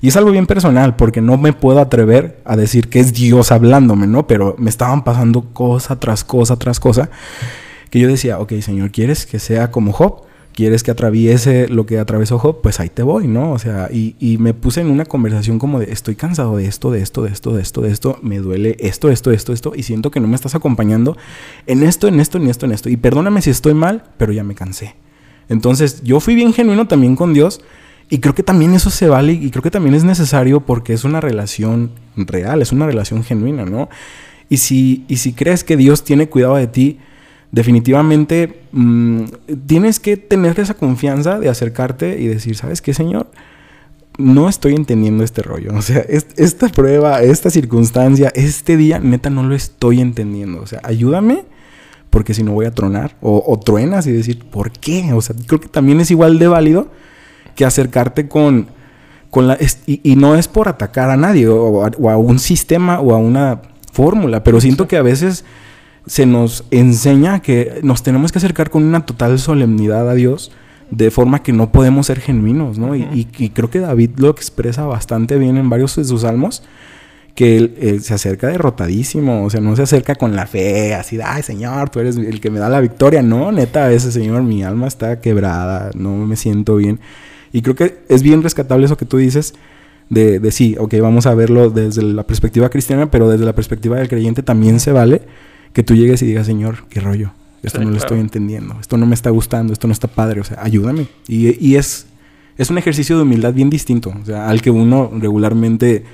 Y 0.00 0.08
es 0.08 0.16
algo 0.16 0.32
bien 0.32 0.46
personal, 0.46 0.96
porque 0.96 1.22
no 1.22 1.38
me 1.38 1.54
puedo 1.54 1.80
atrever 1.80 2.42
a 2.44 2.56
decir 2.56 2.88
que 2.88 3.00
es 3.00 3.14
Dios 3.14 3.52
hablándome, 3.52 4.06
¿no? 4.06 4.26
Pero 4.26 4.54
me 4.58 4.68
estaban 4.68 5.02
pasando 5.02 5.42
cosa 5.52 5.98
tras 5.98 6.24
cosa 6.24 6.56
tras 6.58 6.78
cosa, 6.80 7.10
que 7.90 8.00
yo 8.00 8.08
decía, 8.08 8.38
ok, 8.38 8.52
Señor, 8.60 8.90
¿quieres 8.90 9.24
que 9.24 9.38
sea 9.38 9.70
como 9.70 9.92
Job? 9.92 10.24
¿Quieres 10.54 10.84
que 10.84 10.92
atraviese 10.92 11.68
lo 11.68 11.84
que 11.84 11.98
atravesó 11.98 12.38
Job? 12.38 12.60
Pues 12.62 12.78
ahí 12.78 12.88
te 12.88 13.02
voy, 13.02 13.26
¿no? 13.26 13.52
O 13.52 13.58
sea, 13.58 13.88
y, 13.92 14.14
y 14.20 14.38
me 14.38 14.54
puse 14.54 14.80
en 14.80 14.88
una 14.88 15.04
conversación 15.04 15.58
como 15.58 15.80
de, 15.80 15.90
estoy 15.92 16.14
cansado 16.14 16.56
de 16.56 16.66
esto, 16.66 16.92
de 16.92 17.02
esto, 17.02 17.22
de 17.22 17.32
esto, 17.32 17.52
de 17.52 17.60
esto, 17.62 17.80
de 17.80 17.90
esto, 17.90 18.18
me 18.22 18.38
duele 18.38 18.76
esto, 18.78 19.10
esto, 19.10 19.32
esto, 19.32 19.52
esto, 19.52 19.72
y 19.74 19.82
siento 19.82 20.12
que 20.12 20.20
no 20.20 20.28
me 20.28 20.36
estás 20.36 20.54
acompañando 20.54 21.16
en 21.66 21.82
esto, 21.82 22.06
en 22.06 22.20
esto, 22.20 22.38
en 22.38 22.48
esto, 22.48 22.66
en 22.66 22.72
esto. 22.72 22.88
Y 22.88 22.96
perdóname 22.96 23.42
si 23.42 23.50
estoy 23.50 23.74
mal, 23.74 24.04
pero 24.16 24.32
ya 24.32 24.44
me 24.44 24.54
cansé. 24.54 24.94
Entonces, 25.48 26.02
yo 26.04 26.20
fui 26.20 26.36
bien 26.36 26.52
genuino 26.52 26.86
también 26.86 27.16
con 27.16 27.34
Dios. 27.34 27.60
Y 28.10 28.18
creo 28.18 28.34
que 28.34 28.42
también 28.42 28.74
eso 28.74 28.90
se 28.90 29.08
vale 29.08 29.32
y 29.32 29.50
creo 29.50 29.62
que 29.62 29.70
también 29.70 29.94
es 29.94 30.04
necesario 30.04 30.60
porque 30.60 30.92
es 30.92 31.04
una 31.04 31.22
relación 31.22 31.92
real, 32.16 32.60
es 32.60 32.70
una 32.70 32.86
relación 32.86 33.24
genuina, 33.24 33.64
¿no? 33.64 33.88
Y 34.50 34.58
si, 34.58 35.04
y 35.08 35.16
si 35.16 35.32
crees 35.32 35.64
que 35.64 35.76
Dios 35.76 36.04
tiene 36.04 36.28
cuidado 36.28 36.56
de 36.56 36.66
ti, 36.66 36.98
definitivamente 37.54 38.62
mm, 38.72 39.22
tienes 39.66 40.00
que 40.00 40.16
tener 40.16 40.58
esa 40.58 40.74
confianza 40.74 41.38
de 41.38 41.48
acercarte 41.48 42.20
y 42.20 42.26
decir, 42.26 42.56
¿sabes 42.56 42.82
qué, 42.82 42.92
Señor? 42.92 43.28
No 44.18 44.48
estoy 44.48 44.74
entendiendo 44.74 45.24
este 45.24 45.42
rollo. 45.42 45.72
O 45.76 45.82
sea, 45.82 45.98
es- 46.00 46.26
esta 46.36 46.68
prueba, 46.68 47.22
esta 47.22 47.50
circunstancia, 47.50 48.30
este 48.34 48.76
día, 48.76 48.98
neta, 48.98 49.30
no 49.30 49.42
lo 49.44 49.54
estoy 49.54 50.00
entendiendo. 50.00 50.60
O 50.60 50.66
sea, 50.66 50.80
ayúdame 50.82 51.44
porque 52.10 52.34
si 52.34 52.42
no 52.42 52.52
voy 52.52 52.66
a 52.66 52.70
tronar. 52.72 53.16
O, 53.20 53.42
o 53.46 53.58
truenas 53.58 54.06
y 54.06 54.12
decir, 54.12 54.44
¿por 54.44 54.70
qué? 54.72 55.12
O 55.14 55.20
sea, 55.20 55.34
creo 55.46 55.60
que 55.60 55.68
también 55.68 56.00
es 56.00 56.10
igual 56.10 56.38
de 56.38 56.48
válido 56.48 56.88
que 57.54 57.64
acercarte 57.64 58.26
con, 58.28 58.66
con 59.30 59.46
la... 59.46 59.56
y, 59.86 60.00
y 60.02 60.16
no 60.16 60.34
es 60.34 60.48
por 60.48 60.68
atacar 60.68 61.08
a 61.10 61.16
nadie 61.16 61.46
o 61.48 61.84
a, 61.84 61.90
o 61.98 62.10
a 62.10 62.16
un 62.16 62.40
sistema 62.40 63.00
o 63.00 63.14
a 63.14 63.18
una 63.18 63.62
fórmula, 63.92 64.42
pero 64.42 64.60
siento 64.60 64.88
que 64.88 64.96
a 64.96 65.02
veces 65.02 65.44
se 66.06 66.26
nos 66.26 66.64
enseña 66.70 67.40
que 67.40 67.80
nos 67.82 68.02
tenemos 68.02 68.30
que 68.32 68.38
acercar 68.38 68.70
con 68.70 68.84
una 68.84 69.06
total 69.06 69.38
solemnidad 69.38 70.08
a 70.08 70.14
Dios 70.14 70.52
de 70.90 71.10
forma 71.10 71.42
que 71.42 71.52
no 71.52 71.72
podemos 71.72 72.06
ser 72.06 72.20
genuinos, 72.20 72.78
¿no? 72.78 72.94
Y- 72.94 73.02
Ujú. 73.04 73.14
y, 73.14 73.28
y 73.38 73.48
creo 73.50 73.70
que 73.70 73.80
David 73.80 74.10
lo 74.18 74.28
expresa 74.30 74.84
bastante 74.84 75.38
bien 75.38 75.56
en 75.56 75.70
varios 75.70 75.96
de 75.96 76.04
sus 76.04 76.20
salmos, 76.22 76.62
que 77.34 77.56
él 77.56 77.74
eh, 77.80 77.98
se 78.00 78.14
acerca 78.14 78.46
derrotadísimo, 78.48 79.44
o 79.44 79.50
sea, 79.50 79.60
no 79.60 79.74
se 79.74 79.82
acerca 79.82 80.14
con 80.14 80.36
la 80.36 80.46
fe, 80.46 80.94
así 80.94 81.18
ay 81.24 81.42
Señor, 81.42 81.90
tú 81.90 81.98
eres 82.00 82.16
el 82.16 82.40
que 82.40 82.50
me 82.50 82.60
da 82.60 82.68
la 82.68 82.80
victoria, 82.80 83.22
no, 83.22 83.50
neta, 83.50 83.86
a 83.86 83.88
veces 83.88 84.14
Señor, 84.14 84.42
mi 84.42 84.62
alma 84.62 84.86
está 84.86 85.20
quebrada, 85.20 85.90
no 85.96 86.10
me 86.14 86.36
siento 86.36 86.76
bien. 86.76 87.00
Y 87.52 87.62
creo 87.62 87.74
que 87.74 87.98
es 88.08 88.22
bien 88.22 88.42
rescatable 88.42 88.84
eso 88.86 88.96
que 88.96 89.06
tú 89.06 89.16
dices, 89.16 89.54
de, 90.10 90.38
de 90.38 90.52
sí, 90.52 90.76
ok, 90.78 90.94
vamos 91.00 91.26
a 91.26 91.34
verlo 91.34 91.70
desde 91.70 92.02
la 92.02 92.24
perspectiva 92.24 92.68
cristiana, 92.68 93.10
pero 93.10 93.28
desde 93.28 93.46
la 93.46 93.54
perspectiva 93.54 93.96
del 93.96 94.08
creyente 94.08 94.42
también 94.42 94.78
se 94.78 94.92
vale 94.92 95.22
que 95.74 95.82
tú 95.82 95.94
llegues 95.94 96.22
y 96.22 96.26
digas, 96.26 96.46
Señor, 96.46 96.86
qué 96.88 97.00
rollo, 97.00 97.32
esto 97.62 97.78
Sí, 97.78 97.84
no 97.84 97.90
lo 97.90 97.96
claro. 97.96 98.06
estoy 98.06 98.20
entendiendo, 98.20 98.76
esto 98.80 98.96
no 98.96 99.04
me 99.04 99.14
está 99.14 99.28
gustando, 99.28 99.74
esto 99.74 99.86
no 99.86 99.92
está 99.92 100.08
padre, 100.08 100.40
o 100.40 100.44
sea, 100.44 100.58
ayúdame. 100.62 101.08
Y, 101.28 101.62
y 101.62 101.76
es, 101.76 102.06
es 102.56 102.70
un 102.70 102.78
ejercicio 102.78 103.16
de 103.16 103.22
humildad 103.24 103.52
bien 103.52 103.68
distinto, 103.68 104.14
o 104.22 104.24
sea, 104.24 104.48
al 104.48 104.62
que 104.62 104.70
uno 104.70 105.10
regularmente 105.12 106.04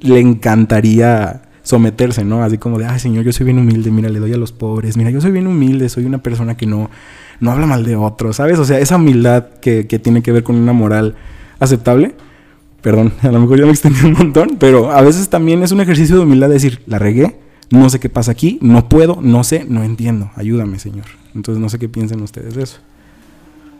le 0.00 0.20
encantaría 0.20 1.42
someterse, 1.62 2.24
¿no? 2.24 2.44
Así 2.44 2.58
como 2.58 2.78
de, 2.78 2.84
ay, 2.86 3.00
Señor, 3.00 3.24
yo 3.24 3.32
soy 3.32 3.44
bien 3.44 3.58
humilde, 3.58 3.90
mira, 3.90 4.10
le 4.10 4.20
doy 4.20 4.32
a 4.34 4.36
los 4.36 4.52
pobres, 4.52 4.96
mira, 4.96 5.10
yo 5.10 5.20
soy 5.20 5.32
bien 5.32 5.46
humilde, 5.46 5.88
soy 5.88 6.04
una 6.04 6.18
persona 6.18 6.56
que 6.56 6.66
no, 6.66 6.90
no 7.40 7.50
habla 7.50 7.66
mal 7.66 7.84
de 7.84 7.96
otros, 7.96 8.36
¿sabes? 8.36 8.58
O 8.58 8.64
sea, 8.64 8.78
esa 8.78 8.96
humildad 8.96 9.46
que, 9.60 9.86
que 9.86 9.98
tiene 9.98 10.22
que 10.22 10.30
ver 10.30 10.44
con 10.44 10.56
una 10.56 10.72
moral 10.74 11.16
aceptable. 11.58 12.14
Perdón, 12.82 13.14
a 13.22 13.28
lo 13.28 13.40
mejor 13.40 13.58
ya 13.58 13.64
me 13.64 13.72
extendí 13.72 14.04
un 14.04 14.12
montón, 14.12 14.56
pero 14.58 14.90
a 14.92 15.00
veces 15.00 15.30
también 15.30 15.62
es 15.62 15.72
un 15.72 15.80
ejercicio 15.80 16.16
de 16.16 16.22
humildad 16.22 16.50
decir, 16.50 16.82
la 16.86 16.98
regué, 16.98 17.38
no 17.70 17.88
sé 17.90 18.00
qué 18.00 18.08
pasa 18.08 18.32
aquí, 18.32 18.58
no 18.60 18.88
puedo, 18.88 19.18
no 19.20 19.44
sé, 19.44 19.64
no 19.68 19.82
entiendo, 19.82 20.30
ayúdame, 20.36 20.78
Señor. 20.78 21.06
Entonces 21.34 21.60
no 21.60 21.68
sé 21.68 21.78
qué 21.78 21.88
piensen 21.88 22.20
ustedes 22.22 22.54
de 22.54 22.62
eso. 22.62 22.78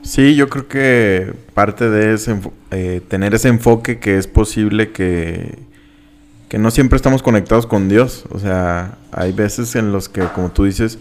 Sí, 0.02 0.34
yo 0.34 0.50
creo 0.50 0.68
que 0.68 1.34
parte 1.54 1.88
de 1.88 2.12
ese 2.12 2.36
eh, 2.70 3.00
tener 3.08 3.34
ese 3.34 3.48
enfoque 3.48 3.98
que 3.98 4.18
es 4.18 4.26
posible 4.26 4.92
que, 4.92 5.58
que 6.48 6.58
no 6.58 6.70
siempre 6.70 6.96
estamos 6.96 7.22
conectados 7.22 7.66
con 7.66 7.88
Dios. 7.88 8.24
O 8.30 8.38
sea, 8.38 8.98
hay 9.12 9.32
veces 9.32 9.74
en 9.76 9.92
los 9.92 10.10
que, 10.10 10.20
como 10.34 10.50
tú 10.50 10.64
dices, 10.64 10.98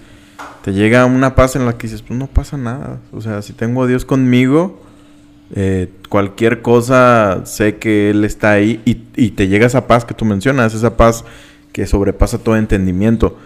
te 0.63 0.71
llega 0.71 1.05
una 1.05 1.35
paz 1.35 1.57
en 1.57 1.65
la 1.65 1.77
que 1.77 1.87
dices, 1.87 2.01
pues 2.01 2.17
no 2.17 2.27
pasa 2.27 2.57
nada. 2.57 3.01
O 3.11 3.19
sea, 3.19 3.41
si 3.41 3.51
tengo 3.51 3.83
a 3.83 3.87
Dios 3.87 4.05
conmigo, 4.05 4.81
eh, 5.53 5.91
cualquier 6.07 6.61
cosa 6.61 7.41
sé 7.45 7.75
que 7.75 8.11
Él 8.11 8.23
está 8.23 8.51
ahí 8.51 8.81
y, 8.85 9.03
y 9.15 9.31
te 9.31 9.49
llega 9.49 9.67
esa 9.67 9.85
paz 9.85 10.05
que 10.05 10.13
tú 10.13 10.23
mencionas, 10.23 10.73
esa 10.73 10.95
paz 10.95 11.25
que 11.73 11.85
sobrepasa 11.85 12.37
todo 12.37 12.55
entendimiento. 12.55 13.37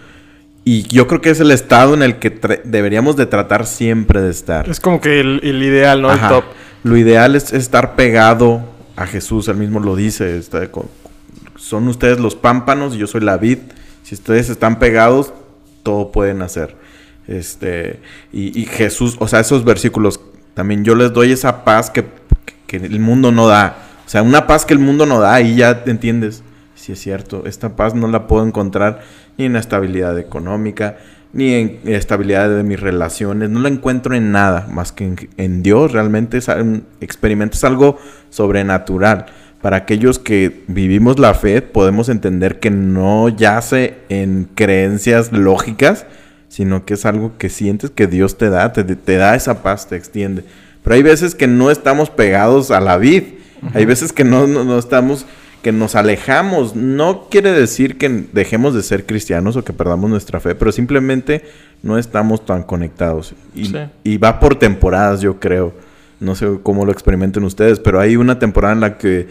Y 0.64 0.84
yo 0.84 1.08
creo 1.08 1.22
que 1.22 1.30
es 1.30 1.40
el 1.40 1.50
estado 1.52 1.94
en 1.94 2.04
el 2.04 2.20
que 2.20 2.30
deberíamos 2.66 3.16
de 3.16 3.26
tratar 3.26 3.66
siempre 3.66 4.22
de 4.22 4.30
estar. 4.30 4.70
Es 4.70 4.80
como 4.80 5.00
que 5.02 5.20
el, 5.22 5.40
el 5.44 5.64
ideal, 5.64 6.02
¿no? 6.02 6.10
Ajá. 6.10 6.28
El 6.28 6.34
top. 6.34 6.44
Lo 6.84 6.98
ideal 6.98 7.36
es 7.36 7.54
estar 7.54 7.96
pegado 7.96 8.62
a 8.96 9.08
Jesús, 9.08 9.48
él 9.48 9.58
mismo 9.58 9.80
lo 9.80 9.96
dice. 9.96 10.38
está 10.38 10.70
con- 10.70 10.90
son 11.56 11.88
ustedes 11.88 12.20
los 12.20 12.36
pámpanos 12.36 12.94
y 12.96 12.98
yo 13.00 13.08
soy 13.08 13.22
la 13.22 13.38
vid. 13.38 13.60
Si 14.04 14.14
ustedes 14.16 14.50
están 14.50 14.78
pegados, 14.80 15.34
todo 15.84 16.12
pueden 16.12 16.42
hacer. 16.42 16.76
Este, 17.28 18.00
y, 18.32 18.58
y 18.60 18.66
Jesús, 18.66 19.16
o 19.20 19.28
sea, 19.28 19.40
esos 19.42 19.64
versículos, 19.66 20.20
también 20.54 20.84
yo 20.86 20.96
les 20.96 21.12
doy 21.14 21.32
esa 21.32 21.64
paz 21.66 21.90
que, 21.90 22.06
que 22.68 22.78
el 22.78 23.00
mundo 23.00 23.32
no 23.32 23.48
da. 23.48 23.78
O 24.06 24.10
sea, 24.10 24.22
una 24.22 24.48
paz 24.48 24.66
que 24.66 24.74
el 24.74 24.80
mundo 24.80 25.06
no 25.06 25.20
da 25.20 25.40
y 25.42 25.56
ya 25.56 25.84
entiendes. 25.86 26.44
Si 26.78 26.92
es 26.94 27.00
cierto, 27.00 27.44
esta 27.46 27.76
paz 27.76 27.96
no 27.96 28.08
la 28.08 28.28
puedo 28.28 28.46
encontrar 28.46 29.02
ni 29.38 29.46
en 29.46 29.54
la 29.54 29.60
estabilidad 29.60 30.18
económica, 30.20 30.98
ni 31.34 31.54
en 31.54 31.80
estabilidad 31.86 32.50
de 32.50 32.64
mis 32.64 32.80
relaciones. 32.80 33.50
No 33.50 33.60
la 33.60 33.68
encuentro 33.70 34.16
en 34.16 34.32
nada 34.32 34.68
más 34.72 34.92
que 34.92 35.04
en, 35.06 35.16
en 35.38 35.64
Dios. 35.64 35.92
Realmente 35.92 36.38
es 36.38 36.48
un- 36.48 36.86
experimentas 37.02 37.64
algo 37.64 37.98
sobrenatural. 38.30 39.26
Para 39.62 39.78
aquellos 39.78 40.20
que 40.20 40.64
vivimos 40.68 41.20
la 41.20 41.34
fe, 41.34 41.62
podemos 41.64 42.10
entender 42.10 42.60
que 42.60 42.70
no 42.70 43.28
yace 43.28 43.96
en 44.10 44.48
creencias 44.56 45.32
lógicas, 45.32 46.06
sino 46.48 46.86
que 46.86 46.94
es 46.94 47.06
algo 47.06 47.34
que 47.38 47.50
sientes 47.50 47.90
que 47.90 48.08
Dios 48.08 48.38
te 48.38 48.50
da, 48.50 48.72
te, 48.72 48.84
te 48.84 49.18
da 49.18 49.36
esa 49.36 49.64
paz, 49.64 49.88
te 49.90 49.96
extiende. 49.96 50.44
Pero 50.84 50.96
hay 50.96 51.02
veces 51.04 51.34
que 51.36 51.48
no 51.48 51.72
estamos 51.72 52.10
pegados 52.12 52.72
a 52.72 52.80
la 52.80 52.98
vid, 52.98 53.24
hay 53.74 53.86
veces 53.86 54.14
que 54.14 54.24
no, 54.24 54.46
no, 54.48 54.64
no 54.64 54.78
estamos, 54.78 55.26
que 55.62 55.72
nos 55.72 55.96
alejamos. 55.96 56.76
No 56.76 57.28
quiere 57.30 57.52
decir 57.52 57.98
que 57.98 58.26
dejemos 58.32 58.74
de 58.74 58.84
ser 58.84 59.06
cristianos 59.06 59.56
o 59.56 59.64
que 59.64 59.74
perdamos 59.74 60.10
nuestra 60.10 60.40
fe, 60.40 60.56
pero 60.56 60.72
simplemente 60.72 61.44
no 61.84 61.98
estamos 61.98 62.46
tan 62.46 62.64
conectados. 62.64 63.34
Y, 63.56 63.66
Sí. 63.66 63.76
y 64.04 64.18
va 64.18 64.40
por 64.40 64.56
temporadas, 64.56 65.22
yo 65.22 65.40
creo. 65.40 65.74
No 66.20 66.34
sé 66.36 66.48
cómo 66.64 66.86
lo 66.86 66.92
experimenten 66.92 67.44
ustedes, 67.44 67.80
pero 67.80 68.00
hay 68.00 68.16
una 68.16 68.40
temporada 68.40 68.74
en 68.74 68.80
la 68.82 68.98
que 68.98 69.28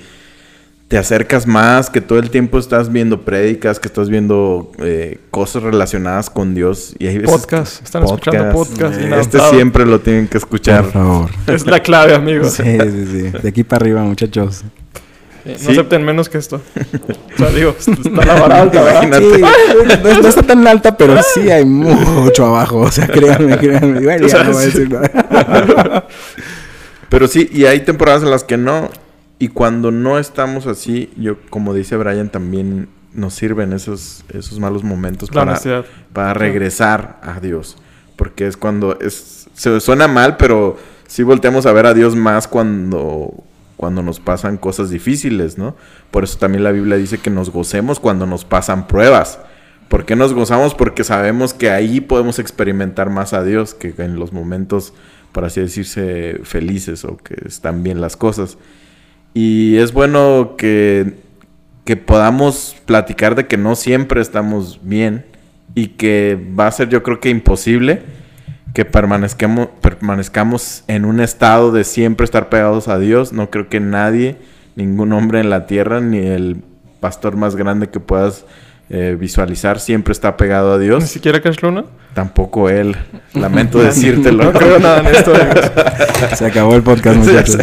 te 0.87 0.97
acercas 0.99 1.49
más, 1.49 1.91
que 1.91 2.01
todo 2.01 2.21
el 2.21 2.31
tiempo 2.31 2.61
estás 2.61 2.93
viendo 2.93 3.23
prédicas, 3.23 3.81
que 3.81 3.89
estás 3.89 4.09
viendo 4.09 4.71
eh, 4.79 5.19
cosas 5.33 5.65
relacionadas 5.65 6.31
con 6.31 6.55
Dios. 6.55 6.95
Y 7.01 7.09
hay 7.09 7.19
veces 7.19 7.41
Podcast, 7.41 7.83
están 7.83 8.05
escuchando 8.05 8.53
podcast. 8.53 9.01
eh, 9.01 9.11
este 9.21 9.41
siempre 9.51 9.85
lo 9.85 9.99
tienen 9.99 10.29
que 10.29 10.39
escuchar. 10.39 10.85
Por 10.85 10.93
favor. 10.93 11.31
Es 11.49 11.67
la 11.67 11.81
clave, 11.81 12.15
amigos. 12.15 12.53
Sí, 12.53 12.63
sí, 12.63 13.07
sí. 13.11 13.23
De 13.43 13.49
aquí 13.49 13.65
para 13.65 13.83
arriba, 13.83 14.03
muchachos. 14.05 14.63
Sí, 15.47 15.53
No 15.53 15.59
Sí. 15.59 15.71
acepten 15.73 16.05
menos 16.05 16.29
que 16.29 16.39
esto. 16.39 16.61
O 17.35 17.39
sea, 17.39 17.51
digo, 17.51 17.75
está 17.79 18.25
la 18.25 18.35
vara 18.41 18.63
alta, 18.63 18.83
¿verdad? 18.83 19.03
Imagínate. 19.03 19.35
Sí, 19.37 19.43
no, 20.03 20.23
no 20.23 20.29
está 20.29 20.43
tan 20.43 20.67
alta, 20.67 20.97
pero 20.97 21.17
sí 21.35 21.51
hay 21.51 21.65
mucho 21.65 22.47
abajo. 22.47 22.79
O 22.81 22.91
sea, 22.91 23.07
créanme, 23.07 23.59
créanme. 23.59 24.01
Bueno, 24.01 24.25
O 24.25 24.29
ya 24.29 24.37
sea, 24.37 24.45
no 24.45 24.53
voy 24.53 24.63
a 24.63 24.67
decir 24.67 24.91
nada. 24.91 26.07
Pero 27.09 27.29
sí, 27.29 27.49
y 27.53 27.67
hay 27.67 27.81
temporadas 27.81 28.23
en 28.23 28.31
las 28.31 28.45
que 28.45 28.57
no. 28.57 28.91
Y 29.39 29.49
cuando 29.49 29.91
no 29.91 30.19
estamos 30.19 30.67
así, 30.67 31.11
yo, 31.17 31.37
como 31.51 31.75
dice 31.75 31.97
Brian, 31.97 32.31
también 32.31 32.89
nos 33.13 33.35
sirven 33.35 33.73
esos, 33.73 34.25
esos 34.33 34.59
malos 34.59 34.83
momentos 34.83 35.35
La 35.35 35.45
para, 35.45 35.85
para 36.13 36.35
regresar 36.35 37.19
a 37.23 37.39
Dios. 37.41 37.77
Porque 38.17 38.47
es 38.47 38.57
cuando 38.57 38.99
es, 39.01 39.47
se 39.55 39.79
suena 39.81 40.09
mal, 40.09 40.37
pero 40.39 40.79
sí 41.07 41.23
volteamos 41.23 41.67
a 41.67 41.73
ver 41.73 41.85
a 41.87 41.93
Dios 41.95 42.17
más 42.17 42.49
cuando, 42.49 43.45
cuando 43.77 44.03
nos 44.03 44.21
pasan 44.21 44.57
cosas 44.57 44.91
difíciles, 44.91 45.59
¿no? 45.59 45.77
Por 46.11 46.25
eso 46.25 46.39
también 46.39 46.65
la 46.65 46.73
Biblia 46.73 46.97
dice 46.97 47.19
que 47.19 47.31
nos 47.31 47.51
gocemos 47.51 48.01
cuando 48.01 48.27
nos 48.27 48.45
pasan 48.45 48.87
pruebas. 48.87 49.39
¿Por 49.89 50.05
qué 50.05 50.17
nos 50.17 50.33
gozamos? 50.33 50.75
Porque 50.75 51.05
sabemos 51.05 51.55
que 51.55 51.71
ahí 51.71 52.01
podemos 52.01 52.39
experimentar 52.39 53.11
más 53.11 53.33
a 53.33 53.45
Dios 53.45 53.75
que 53.75 53.95
en 53.99 54.19
los 54.19 54.33
momentos, 54.33 54.95
por 55.33 55.45
así 55.45 55.61
decirse, 55.61 56.41
felices 56.43 57.05
o 57.05 57.17
que 57.19 57.37
están 57.47 57.83
bien 57.83 58.01
las 58.01 58.17
cosas. 58.17 58.59
Y 59.35 59.77
es 59.77 59.93
bueno 59.93 60.55
que, 60.57 61.15
que 61.85 61.97
podamos 61.97 62.77
platicar 62.87 63.37
de 63.37 63.47
que 63.47 63.59
no 63.59 63.77
siempre 63.77 64.21
estamos 64.21 64.81
bien 64.83 65.27
y 65.75 65.89
que 65.89 66.41
va 66.59 66.67
a 66.67 66.73
ser 66.73 66.89
yo 66.89 67.03
creo 67.03 67.21
que 67.21 67.29
imposible 67.29 68.03
que 68.75 68.85
permanezcamos, 68.85 69.69
permanezcamos 69.81 70.85
en 70.87 71.05
un 71.05 71.21
estado 71.21 71.73
de 71.73 71.85
siempre 71.85 72.25
estar 72.25 72.49
pegados 72.49 72.89
a 72.89 72.99
Dios. 72.99 73.33
No 73.33 73.51
creo 73.51 73.69
que 73.69 73.81
nadie, 73.81 74.37
ningún 74.75 75.13
hombre 75.13 75.41
en 75.41 75.51
la 75.51 75.67
tierra, 75.67 76.01
ni 76.01 76.19
el 76.19 76.63
pastor 77.01 77.37
más 77.37 77.57
grande 77.57 77.89
que 77.89 78.01
puedas 78.01 78.45
eh, 78.89 79.17
visualizar, 79.19 79.81
siempre 79.81 80.13
está 80.13 80.37
pegado 80.37 80.75
a 80.75 80.79
Ni 80.79 80.85
Dios. 80.85 81.05
siquiera 81.05 81.41
Cash 81.41 81.59
Luna. 81.63 81.85
Tampoco 82.15 82.69
él. 82.71 82.97
Lamento 83.35 83.79
decírtelo. 83.79 84.45
No 84.45 84.53
creo 84.53 84.79
nada 84.79 85.01
en 85.01 85.07
esto. 85.07 85.33
Se 86.35 86.47
acabó 86.47 86.75
el 86.75 86.83
podcast, 86.83 87.17
muchachos. 87.25 87.57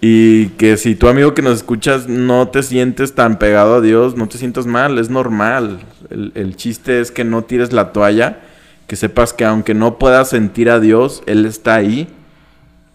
Y 0.00 0.48
que 0.50 0.76
si 0.76 0.94
tu 0.94 1.08
amigo 1.08 1.32
que 1.34 1.40
nos 1.42 1.54
escuchas 1.56 2.08
no 2.08 2.48
te 2.48 2.62
sientes 2.62 3.14
tan 3.14 3.38
pegado 3.38 3.76
a 3.76 3.80
Dios, 3.80 4.16
no 4.16 4.28
te 4.28 4.36
sientas 4.36 4.66
mal, 4.66 4.98
es 4.98 5.08
normal. 5.08 5.80
El, 6.10 6.32
el 6.34 6.56
chiste 6.56 7.00
es 7.00 7.10
que 7.10 7.24
no 7.24 7.44
tires 7.44 7.72
la 7.72 7.92
toalla, 7.92 8.40
que 8.86 8.96
sepas 8.96 9.32
que 9.32 9.44
aunque 9.44 9.74
no 9.74 9.98
puedas 9.98 10.30
sentir 10.30 10.70
a 10.70 10.80
Dios, 10.80 11.22
Él 11.26 11.46
está 11.46 11.74
ahí 11.74 12.08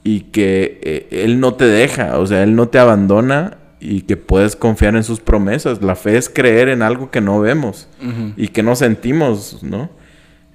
y 0.04 0.22
que 0.22 0.80
eh, 0.84 1.24
Él 1.24 1.40
no 1.40 1.56
te 1.56 1.66
deja, 1.66 2.20
o 2.20 2.28
sea, 2.28 2.44
Él 2.44 2.56
no 2.56 2.70
te 2.70 2.80
abandona 2.80 3.58
y 3.80 4.02
que 4.02 4.18
puedes 4.18 4.56
confiar 4.56 4.96
en 4.96 5.04
sus 5.04 5.20
promesas. 5.20 5.82
La 5.82 5.96
fe 5.96 6.18
es 6.18 6.30
creer 6.30 6.70
en 6.70 6.82
algo 6.82 7.12
que 7.12 7.22
no 7.22 7.40
vemos 7.40 7.88
y 8.36 8.50
que 8.50 8.62
no 8.64 8.76
sentimos, 8.76 9.64
¿no? 9.64 9.90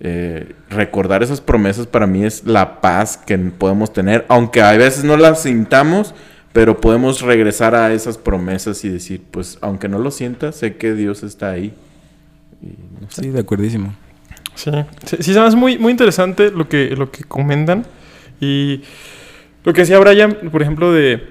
Eh, 0.00 0.54
recordar 0.68 1.22
esas 1.22 1.40
promesas 1.40 1.86
para 1.86 2.06
mí 2.06 2.24
es 2.24 2.44
la 2.44 2.80
paz 2.80 3.16
que 3.16 3.38
podemos 3.38 3.92
tener, 3.92 4.26
aunque 4.28 4.60
a 4.60 4.72
veces 4.72 5.04
no 5.04 5.16
las 5.16 5.42
sintamos, 5.42 6.14
pero 6.52 6.80
podemos 6.80 7.22
regresar 7.22 7.74
a 7.74 7.92
esas 7.92 8.18
promesas 8.18 8.84
y 8.84 8.88
decir, 8.88 9.22
pues 9.30 9.56
aunque 9.60 9.88
no 9.88 9.98
lo 9.98 10.10
sienta, 10.10 10.52
sé 10.52 10.76
que 10.76 10.94
Dios 10.94 11.22
está 11.22 11.50
ahí. 11.50 11.74
Y 12.60 12.76
no 13.00 13.10
sé. 13.10 13.22
Sí, 13.22 13.28
de 13.30 13.40
acuerdísimo. 13.40 13.94
Sí, 14.54 14.70
sí, 15.04 15.16
sí, 15.20 15.38
hace 15.38 15.56
muy, 15.56 15.78
muy 15.78 15.90
interesante 15.90 16.50
lo 16.50 16.68
que, 16.68 16.94
lo 16.96 17.10
que 17.10 17.24
comentan. 17.24 17.86
Y 18.40 18.82
lo 19.64 19.72
que 19.72 19.82
decía 19.82 19.98
Brian, 19.98 20.32
por 20.50 20.62
ejemplo, 20.62 20.92
de, 20.92 21.26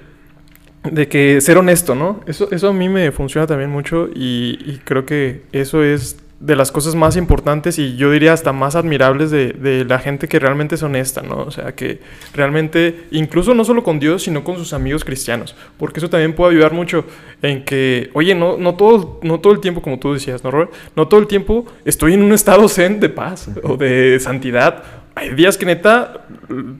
de 0.89 1.07
que 1.07 1.41
ser 1.41 1.57
honesto, 1.57 1.95
¿no? 1.95 2.21
Eso, 2.27 2.49
eso 2.51 2.69
a 2.69 2.73
mí 2.73 2.89
me 2.89 3.11
funciona 3.11 3.47
también 3.47 3.69
mucho 3.69 4.09
y, 4.13 4.59
y 4.65 4.81
creo 4.83 5.05
que 5.05 5.43
eso 5.51 5.83
es 5.83 6.17
de 6.43 6.57
las 6.57 6.73
cosas 6.73 6.93
más 6.93 7.15
importantes 7.15 7.79
y 7.79 7.95
yo 7.95 8.11
diría 8.11 8.33
hasta 8.33 8.51
más 8.51 8.75
admirables 8.75 9.31
de, 9.31 9.53
de 9.53 9.85
la 9.85 9.97
gente 9.97 10.27
que 10.27 10.39
realmente 10.39 10.75
es 10.75 10.83
honesta, 10.83 11.21
¿no? 11.21 11.37
O 11.37 11.51
sea, 11.51 11.73
que 11.73 12.01
realmente, 12.33 13.05
incluso 13.11 13.53
no 13.53 13.63
solo 13.63 13.81
con 13.81 13.97
Dios, 13.97 14.23
sino 14.23 14.43
con 14.43 14.57
sus 14.57 14.73
amigos 14.73 15.05
cristianos, 15.05 15.55
porque 15.77 16.01
eso 16.01 16.09
también 16.09 16.33
puede 16.33 16.51
ayudar 16.51 16.73
mucho 16.73 17.05
en 17.41 17.63
que, 17.63 18.09
oye, 18.13 18.35
no, 18.35 18.57
no, 18.57 18.75
todo, 18.75 19.21
no 19.23 19.39
todo 19.39 19.53
el 19.53 19.61
tiempo, 19.61 19.81
como 19.81 19.99
tú 19.99 20.13
decías, 20.13 20.43
¿no, 20.43 20.51
Robert? 20.51 20.73
No 20.97 21.07
todo 21.07 21.21
el 21.21 21.27
tiempo 21.27 21.65
estoy 21.85 22.13
en 22.13 22.21
un 22.21 22.33
estado 22.33 22.67
zen 22.67 22.99
de 22.99 23.07
paz 23.07 23.49
o 23.63 23.77
de 23.77 24.19
santidad. 24.19 24.83
Hay 25.15 25.35
días 25.35 25.57
que 25.57 25.65
neta 25.65 26.25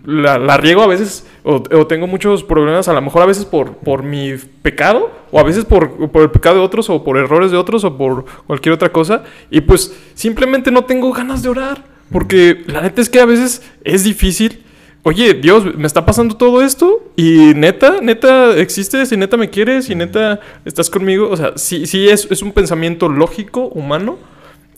la, 0.06 0.40
la 0.40 0.58
riego 0.58 0.82
a 0.82 0.88
veces 0.88 1.26
o, 1.44 1.64
o 1.72 1.88
tengo 1.88 2.08
muchos 2.08 2.44
problemas, 2.44 2.88
a 2.88 2.94
lo 2.94 3.02
mejor 3.02 3.22
a 3.22 3.26
veces 3.26 3.46
por, 3.46 3.78
por 3.78 4.02
mi 4.02 4.34
pecado 4.62 5.12
o 5.32 5.40
a 5.40 5.44
veces 5.44 5.66
por, 5.66 6.10
por 6.12 6.24
el 6.24 6.32
pecado 6.32 6.56
de 6.56 6.62
otros 6.62 6.90
o 6.90 7.04
por 7.04 7.18
errores 7.18 7.52
de 7.52 7.58
otros 7.58 7.84
o 7.84 7.98
por 7.98 8.26
cualquier 8.48 8.74
otra 8.74 8.92
cosa. 8.92 9.24
Y 9.52 9.62
pues 9.62 9.96
simplemente 10.16 10.72
no 10.72 10.86
tengo 10.86 11.12
ganas 11.12 11.44
de 11.44 11.50
orar. 11.50 11.94
Porque 12.12 12.64
la 12.68 12.82
neta 12.82 13.02
es 13.02 13.10
que 13.10 13.20
a 13.20 13.26
veces 13.26 13.64
es 13.84 14.04
difícil. 14.04 14.64
Oye, 15.02 15.34
Dios, 15.34 15.76
me 15.76 15.88
está 15.88 16.06
pasando 16.06 16.38
todo 16.38 16.62
esto 16.62 17.12
y 17.16 17.54
neta, 17.56 18.00
neta 18.02 18.56
existes 18.58 19.12
y 19.12 19.18
neta 19.18 19.36
me 19.36 19.50
quieres 19.50 19.90
y 19.90 19.96
neta 19.96 20.40
estás 20.64 20.90
conmigo. 20.90 21.30
O 21.30 21.36
sea, 21.36 21.54
sí, 21.56 21.86
sí 21.88 22.08
es, 22.08 22.28
es 22.32 22.42
un 22.42 22.52
pensamiento 22.52 23.10
lógico, 23.10 23.68
humano, 23.68 24.18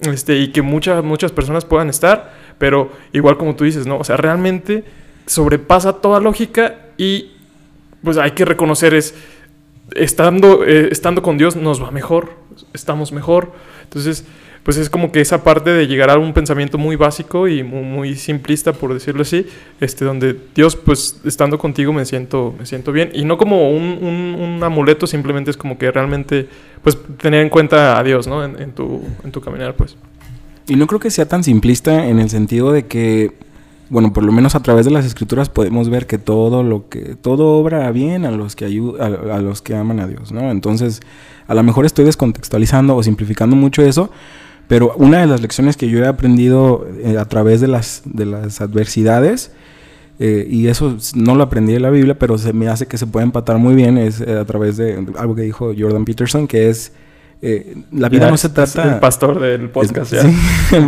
este, 0.02 0.38
y 0.38 0.48
que 0.48 0.62
muchas, 0.62 1.04
muchas 1.04 1.32
personas 1.32 1.66
puedan 1.66 1.90
estar, 1.90 2.34
pero 2.58 2.92
igual 3.14 3.38
como 3.38 3.56
tú 3.56 3.64
dices, 3.64 3.86
¿no? 3.88 3.98
O 3.98 4.04
sea, 4.04 4.18
realmente 4.18 4.84
sobrepasa 5.26 5.94
toda 5.94 6.20
lógica 6.20 6.76
y 6.98 7.32
pues 8.04 8.18
hay 8.18 8.32
que 8.32 8.46
reconocer 8.46 8.94
es, 8.94 9.16
estando, 9.96 10.64
eh, 10.66 10.90
estando 10.92 11.22
con 11.22 11.38
Dios 11.38 11.56
nos 11.56 11.82
va 11.82 11.92
mejor, 11.92 12.32
estamos 12.74 13.12
mejor. 13.12 13.52
Entonces, 13.84 14.26
pues 14.64 14.78
es 14.78 14.90
como 14.90 15.12
que 15.12 15.22
esa 15.22 15.44
parte 15.44 15.70
de 15.72 15.86
llegar 15.86 16.10
a 16.10 16.18
un 16.18 16.34
pensamiento 16.34 16.80
muy 16.80 16.96
básico 16.96 17.48
y 17.48 17.62
muy, 17.62 17.84
muy 17.84 18.16
simplista, 18.16 18.74
por 18.74 18.94
decirlo 18.96 19.22
así, 19.22 19.46
este, 19.80 20.06
donde 20.06 20.36
Dios, 20.56 20.76
pues 20.76 21.22
estando 21.24 21.60
contigo 21.60 21.94
me 21.94 22.04
siento, 22.06 22.56
me 22.58 22.66
siento 22.66 22.92
bien. 22.92 23.12
Y 23.14 23.26
no 23.26 23.38
como 23.38 23.70
un, 23.70 24.00
un- 24.02 24.36
un 24.40 24.64
amuleto, 24.64 25.06
simplemente 25.06 25.52
es 25.52 25.58
como 25.58 25.78
que 25.78 25.92
realmente, 25.92 26.48
pues 26.82 26.98
tener 27.18 27.42
en 27.42 27.50
cuenta 27.50 28.00
a 28.00 28.04
Dios, 28.04 28.26
¿no? 28.28 28.44
En, 28.44 28.60
en 28.60 28.72
tu, 28.74 29.04
en 29.24 29.32
tu 29.32 29.40
caminar, 29.40 29.76
pues. 29.76 29.96
Y 30.68 30.76
no 30.76 30.88
creo 30.88 31.00
que 31.00 31.12
sea 31.12 31.28
tan 31.28 31.44
simplista 31.44 32.08
en 32.08 32.20
el 32.20 32.30
sentido 32.30 32.72
de 32.72 32.86
que, 32.88 33.34
bueno, 33.90 34.14
por 34.14 34.24
lo 34.24 34.32
menos 34.32 34.56
a 34.56 34.62
través 34.62 34.86
de 34.86 34.92
las 34.92 35.06
escrituras 35.06 35.48
podemos 35.50 35.90
ver 35.90 36.08
que 36.08 36.18
todo 36.18 36.64
lo 36.64 36.90
que 36.90 37.16
todo 37.16 37.58
obra 37.60 37.92
bien 37.92 38.26
a 38.26 38.32
los 38.32 38.56
que 38.56 38.68
ayu- 38.68 39.00
a, 39.00 39.40
los 39.42 39.62
que 39.62 39.76
aman 39.76 40.00
a 40.00 40.08
Dios, 40.08 40.32
¿no? 40.32 40.50
Entonces, 40.50 41.02
a 41.48 41.54
lo 41.54 41.62
mejor 41.62 41.86
estoy 41.86 42.06
descontextualizando 42.06 42.96
o 42.96 43.04
simplificando 43.04 43.56
mucho 43.56 43.84
eso, 43.84 44.10
pero 44.68 44.96
una 44.98 45.20
de 45.20 45.28
las 45.28 45.42
lecciones 45.42 45.78
que 45.78 45.88
yo 45.88 46.00
he 46.00 46.08
aprendido 46.08 46.88
eh, 47.04 47.18
a 47.20 47.26
través 47.26 47.62
de 47.62 47.68
las 47.68 48.02
de 48.06 48.26
las 48.26 48.60
adversidades 48.62 49.52
eh, 50.18 50.48
y 50.50 50.66
eso 50.68 50.98
no 51.14 51.36
lo 51.36 51.44
aprendí 51.44 51.74
de 51.74 51.80
la 51.80 51.92
Biblia, 51.92 52.18
pero 52.18 52.40
se 52.40 52.54
me 52.54 52.68
hace 52.70 52.88
que 52.88 52.98
se 52.98 53.06
puede 53.06 53.26
empatar 53.26 53.60
muy 53.60 53.76
bien 53.76 54.00
es 54.00 54.20
eh, 54.22 54.36
a 54.40 54.46
través 54.46 54.78
de 54.78 55.06
algo 55.20 55.36
que 55.36 55.44
dijo 55.44 55.74
Jordan 55.78 56.06
Peterson, 56.06 56.48
que 56.48 56.70
es 56.70 56.92
eh, 57.48 57.76
la 57.92 58.10
vida 58.10 58.30
no 58.32 58.38
se 58.38 58.48
Es 58.48 58.54
trata 58.54 58.96
el 58.96 59.00
pastor 59.00 59.40
del 59.40 59.70
podcast, 59.70 60.12
es, 60.14 60.24
ya. 60.24 60.30
sí, 60.30 60.36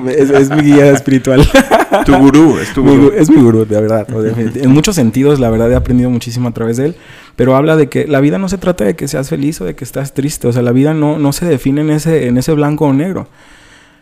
es, 0.17 0.29
es 0.31 0.49
mi 0.49 0.61
guía 0.63 0.91
espiritual. 0.91 1.47
Tu 2.05 2.13
gurú, 2.17 2.57
es 2.59 2.73
tu 2.73 2.83
gurú. 2.83 3.09
gu- 3.09 3.13
es 3.15 3.29
mi 3.29 3.41
gurú, 3.41 3.65
de 3.65 3.79
verdad. 3.79 4.05
o 4.13 4.21
En 4.23 4.71
muchos 4.71 4.95
sentidos, 4.95 5.39
la 5.39 5.49
verdad, 5.49 5.71
he 5.71 5.75
aprendido 5.75 6.10
muchísimo 6.10 6.49
a 6.49 6.51
través 6.53 6.75
de 6.77 6.87
él. 6.87 6.95
Pero 7.37 7.55
habla 7.55 7.75
de 7.77 7.87
que 7.87 8.05
la 8.08 8.19
vida 8.19 8.37
no 8.37 8.49
se 8.49 8.58
trata 8.58 8.83
de 8.83 8.95
que 8.97 9.08
seas 9.08 9.29
feliz 9.29 9.62
o 9.62 9.65
de 9.65 9.73
que 9.75 9.85
estás 9.85 10.13
triste. 10.13 10.47
O 10.47 10.51
sea, 10.53 10.62
la 10.63 10.73
vida 10.73 10.93
no, 10.93 11.17
no 11.17 11.31
se 11.31 11.45
define 11.45 11.81
en 11.81 11.89
ese, 11.91 12.27
en 12.27 12.37
ese 12.37 12.51
blanco 12.53 12.85
o 12.87 12.93
negro. 12.93 13.27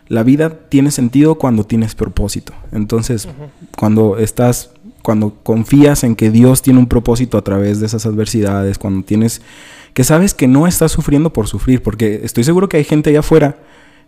La 0.08 0.24
vida 0.24 0.50
tiene 0.68 0.90
sentido 0.90 1.36
cuando 1.36 1.62
tienes 1.64 1.94
propósito. 1.94 2.52
Entonces, 2.72 3.28
cuando 3.76 4.18
estás, 4.18 4.70
cuando 5.02 5.34
confías 5.42 6.02
en 6.04 6.16
que 6.16 6.30
Dios 6.30 6.62
tiene 6.62 6.80
un 6.80 6.86
propósito 6.88 7.38
a 7.38 7.42
través 7.42 7.78
de 7.80 7.86
esas 7.86 8.04
adversidades, 8.06 8.78
cuando 8.78 9.04
tienes, 9.04 9.42
que 9.96 10.04
sabes 10.04 10.34
que 10.34 10.46
no 10.46 10.66
estás 10.66 10.92
sufriendo 10.92 11.32
por 11.32 11.46
sufrir, 11.48 11.82
porque 11.82 12.20
estoy 12.22 12.44
seguro 12.44 12.68
que 12.68 12.76
hay 12.76 12.84
gente 12.84 13.08
allá 13.08 13.20
afuera 13.20 13.56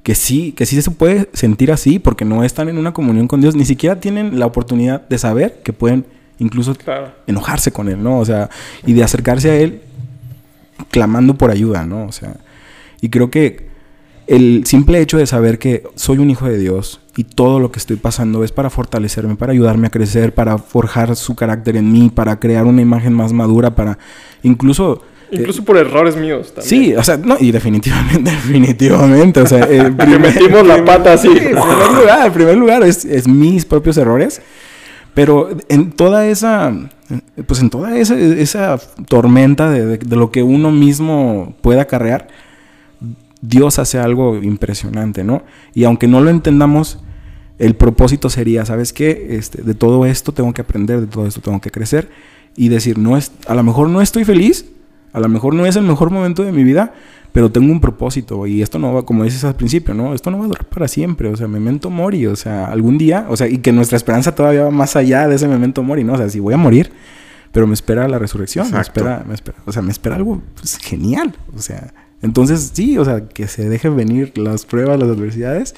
que 0.03 0.15
sí, 0.15 0.53
que 0.53 0.67
sí 0.67 0.83
se 0.83 0.91
puede 0.91 1.31
sentir 1.33 1.73
así 1.73 1.99
porque 1.99 2.27
no 2.27 2.45
están 2.45 2.69
en 2.69 2.77
una 2.77 2.93
comunión 2.93 3.27
con 3.27 3.41
Dios, 3.41 3.57
ni 3.57 3.65
siquiera 3.65 3.99
tienen 3.99 4.39
la 4.39 4.45
oportunidad 4.45 5.09
de 5.09 5.17
saber 5.17 5.63
que 5.65 5.73
pueden 5.73 6.05
incluso 6.39 6.75
Claro. 6.75 7.15
enojarse 7.27 7.73
con 7.73 7.89
Él, 7.89 8.03
¿no? 8.03 8.19
O 8.19 8.25
sea, 8.27 8.51
y 8.85 8.93
de 8.93 9.03
acercarse 9.03 9.51
a 9.51 9.57
Él 9.57 9.81
clamando 10.91 11.39
por 11.39 11.51
ayuda, 11.51 11.87
¿no? 11.87 12.05
O 12.05 12.13
sea, 12.13 12.37
y 13.01 13.09
creo 13.09 13.31
que 13.31 13.69
el 14.27 14.67
simple 14.67 15.01
hecho 15.01 15.17
de 15.17 15.25
saber 15.25 15.59
que 15.59 15.85
soy 15.95 16.19
un 16.19 16.29
hijo 16.29 16.47
de 16.47 16.59
Dios 16.59 17.01
y 17.17 17.25
todo 17.25 17.61
lo 17.61 17.73
que 17.73 17.79
estoy 17.79 17.97
pasando 17.97 18.45
es 18.45 18.53
para 18.53 18.69
fortalecerme, 18.69 19.37
para 19.37 19.53
ayudarme 19.53 19.87
a 19.87 19.91
crecer, 19.91 20.35
para 20.35 20.59
forjar 20.59 21.17
su 21.17 21.35
carácter 21.35 21.79
en 21.79 21.91
mí, 21.91 22.11
para 22.15 22.39
crear 22.39 22.67
una 22.67 22.83
imagen 22.83 23.15
más 23.15 23.33
madura, 23.33 23.75
para 23.75 23.97
incluso 24.43 25.01
Incluso 25.31 25.65
por 25.65 25.77
errores 25.77 26.17
míos 26.17 26.55
también. 26.55 26.69
Sí, 26.85 26.95
o 26.97 27.03
sea, 27.05 27.17
no, 27.19 27.37
y 27.39 27.51
definitivamente, 27.53 28.31
definitivamente, 28.31 29.41
o 29.41 29.47
sea, 29.47 29.65
el 29.65 29.97
Que 29.97 30.19
metimos 30.19 30.67
la 30.67 30.85
pata 30.85 31.13
así. 31.15 31.29
Sí, 31.29 31.37
en 31.39 31.45
primer 31.55 31.93
lugar, 32.01 32.27
en 32.27 32.33
primer 32.33 32.57
lugar, 32.57 32.83
es, 32.83 33.05
es 33.05 33.29
mis 33.29 33.65
propios 33.65 33.97
errores. 33.99 34.41
Pero 35.15 35.49
en 35.69 35.91
toda 35.93 36.27
esa, 36.29 36.73
pues 37.47 37.61
en 37.61 37.71
toda 37.71 37.99
esa, 37.99 38.17
esa 38.17 38.79
tormenta 39.09 39.69
de, 39.69 39.85
de- 39.85 39.99
de 39.99 40.17
lo 40.17 40.31
que 40.31 40.43
uno 40.45 40.71
mismo 40.71 41.55
puede 41.61 41.81
acarrear, 41.81 42.29
Dios 43.41 43.79
hace 43.79 43.99
algo 43.99 44.37
impresionante, 44.43 45.25
¿no? 45.25 45.43
Y 45.75 45.85
aunque 45.85 46.07
no 46.09 46.21
lo 46.21 46.31
entendamos, 46.31 46.99
el 47.59 47.75
propósito 47.75 48.31
sería, 48.31 48.65
¿sabes 48.65 48.93
qué? 48.93 49.29
Este, 49.31 49.63
de 49.63 49.75
todo 49.75 50.07
esto 50.07 50.33
tengo 50.33 50.53
que 50.55 50.61
aprender, 50.63 51.01
de 51.01 51.07
todo 51.07 51.27
esto 51.27 51.41
tengo 51.41 51.61
que 51.61 51.71
crecer 51.71 52.09
y 52.57 52.69
decir, 52.69 52.99
no 52.99 53.17
es, 53.17 53.33
a 53.47 53.55
lo 53.55 53.63
mejor 53.63 53.89
no 53.89 54.01
estoy 54.01 54.25
feliz, 54.25 54.67
a 55.13 55.21
lo 55.21 55.29
mejor 55.29 55.55
no 55.55 55.67
es 55.67 55.77
el 55.77 55.85
mejor 55.85 56.11
momento 56.11 56.43
de 56.43 56.53
mi 56.53 56.65
vida, 56.65 56.93
pero 57.33 57.51
tengo 57.51 57.71
un 57.71 57.81
propósito 57.81 58.47
y 58.47 58.63
esto 58.63 58.79
no 58.79 58.93
va, 58.95 59.05
como 59.05 59.25
dices 59.25 59.45
al 59.45 59.55
principio, 59.55 59.95
¿no? 59.95 60.15
Esto 60.15 60.31
no 60.31 60.39
va 60.39 60.45
a 60.45 60.49
durar 60.49 60.65
para 60.67 60.89
siempre, 60.89 61.29
o 61.29 61.37
sea, 61.37 61.47
memento 61.49 61.91
mori, 61.91 62.27
o 62.27 62.37
sea, 62.37 62.67
algún 62.67 62.99
día, 62.99 63.27
o 63.29 63.37
sea, 63.37 63.49
y 63.49 63.59
que 63.59 63.73
nuestra 63.73 63.97
esperanza 63.97 64.35
todavía 64.35 64.65
va 64.65 64.71
más 64.71 64.97
allá 64.97 65.29
de 65.29 65.37
ese 65.37 65.49
memento 65.49 65.83
mori, 65.83 66.05
¿no? 66.05 66.15
O 66.15 66.17
sea, 66.17 66.29
si 66.29 66.41
voy 66.41 66.55
a 66.55 66.57
morir, 66.57 66.91
pero 67.53 67.67
me 67.67 67.75
espera 67.75 68.09
la 68.09 68.19
resurrección, 68.19 68.71
me 68.71 68.81
espera, 68.81 69.25
me 69.27 69.35
espera, 69.35 69.59
o 69.67 69.73
sea, 69.73 69.83
me 69.83 69.93
espera 69.93 70.17
algo 70.17 70.41
pues, 70.57 70.79
genial, 70.79 71.35
o 71.57 71.61
sea, 71.61 71.93
entonces 72.23 72.71
sí, 72.73 72.99
o 72.99 73.05
sea, 73.05 73.29
que 73.29 73.47
se 73.47 73.69
dejen 73.69 73.97
venir 73.97 74.37
las 74.37 74.67
pruebas, 74.67 74.99
las 74.99 75.09
adversidades 75.09 75.75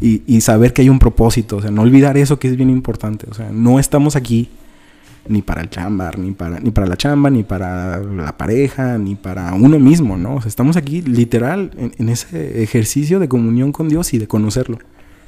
y, 0.00 0.22
y 0.26 0.40
saber 0.40 0.72
que 0.72 0.82
hay 0.82 0.88
un 0.88 0.98
propósito, 0.98 1.56
o 1.56 1.62
sea, 1.62 1.70
no 1.70 1.82
olvidar 1.82 2.16
eso 2.16 2.38
que 2.38 2.48
es 2.48 2.56
bien 2.56 2.70
importante, 2.70 3.26
o 3.30 3.34
sea, 3.34 3.50
no 3.52 3.78
estamos 3.78 4.16
aquí 4.16 4.48
ni 5.28 5.42
para 5.42 5.62
el 5.62 5.70
chamba, 5.70 6.10
ni 6.16 6.32
para, 6.32 6.60
ni 6.60 6.70
para 6.70 6.86
la 6.86 6.96
chamba, 6.96 7.30
ni 7.30 7.42
para 7.42 7.98
la 7.98 8.36
pareja, 8.36 8.98
ni 8.98 9.14
para 9.14 9.54
uno 9.54 9.78
mismo, 9.78 10.16
¿no? 10.16 10.36
O 10.36 10.40
sea, 10.40 10.48
estamos 10.48 10.76
aquí 10.76 11.02
literal 11.02 11.70
en, 11.76 11.92
en 11.98 12.08
ese 12.08 12.62
ejercicio 12.62 13.18
de 13.18 13.28
comunión 13.28 13.72
con 13.72 13.88
Dios 13.88 14.12
y 14.14 14.18
de 14.18 14.26
conocerlo. 14.26 14.78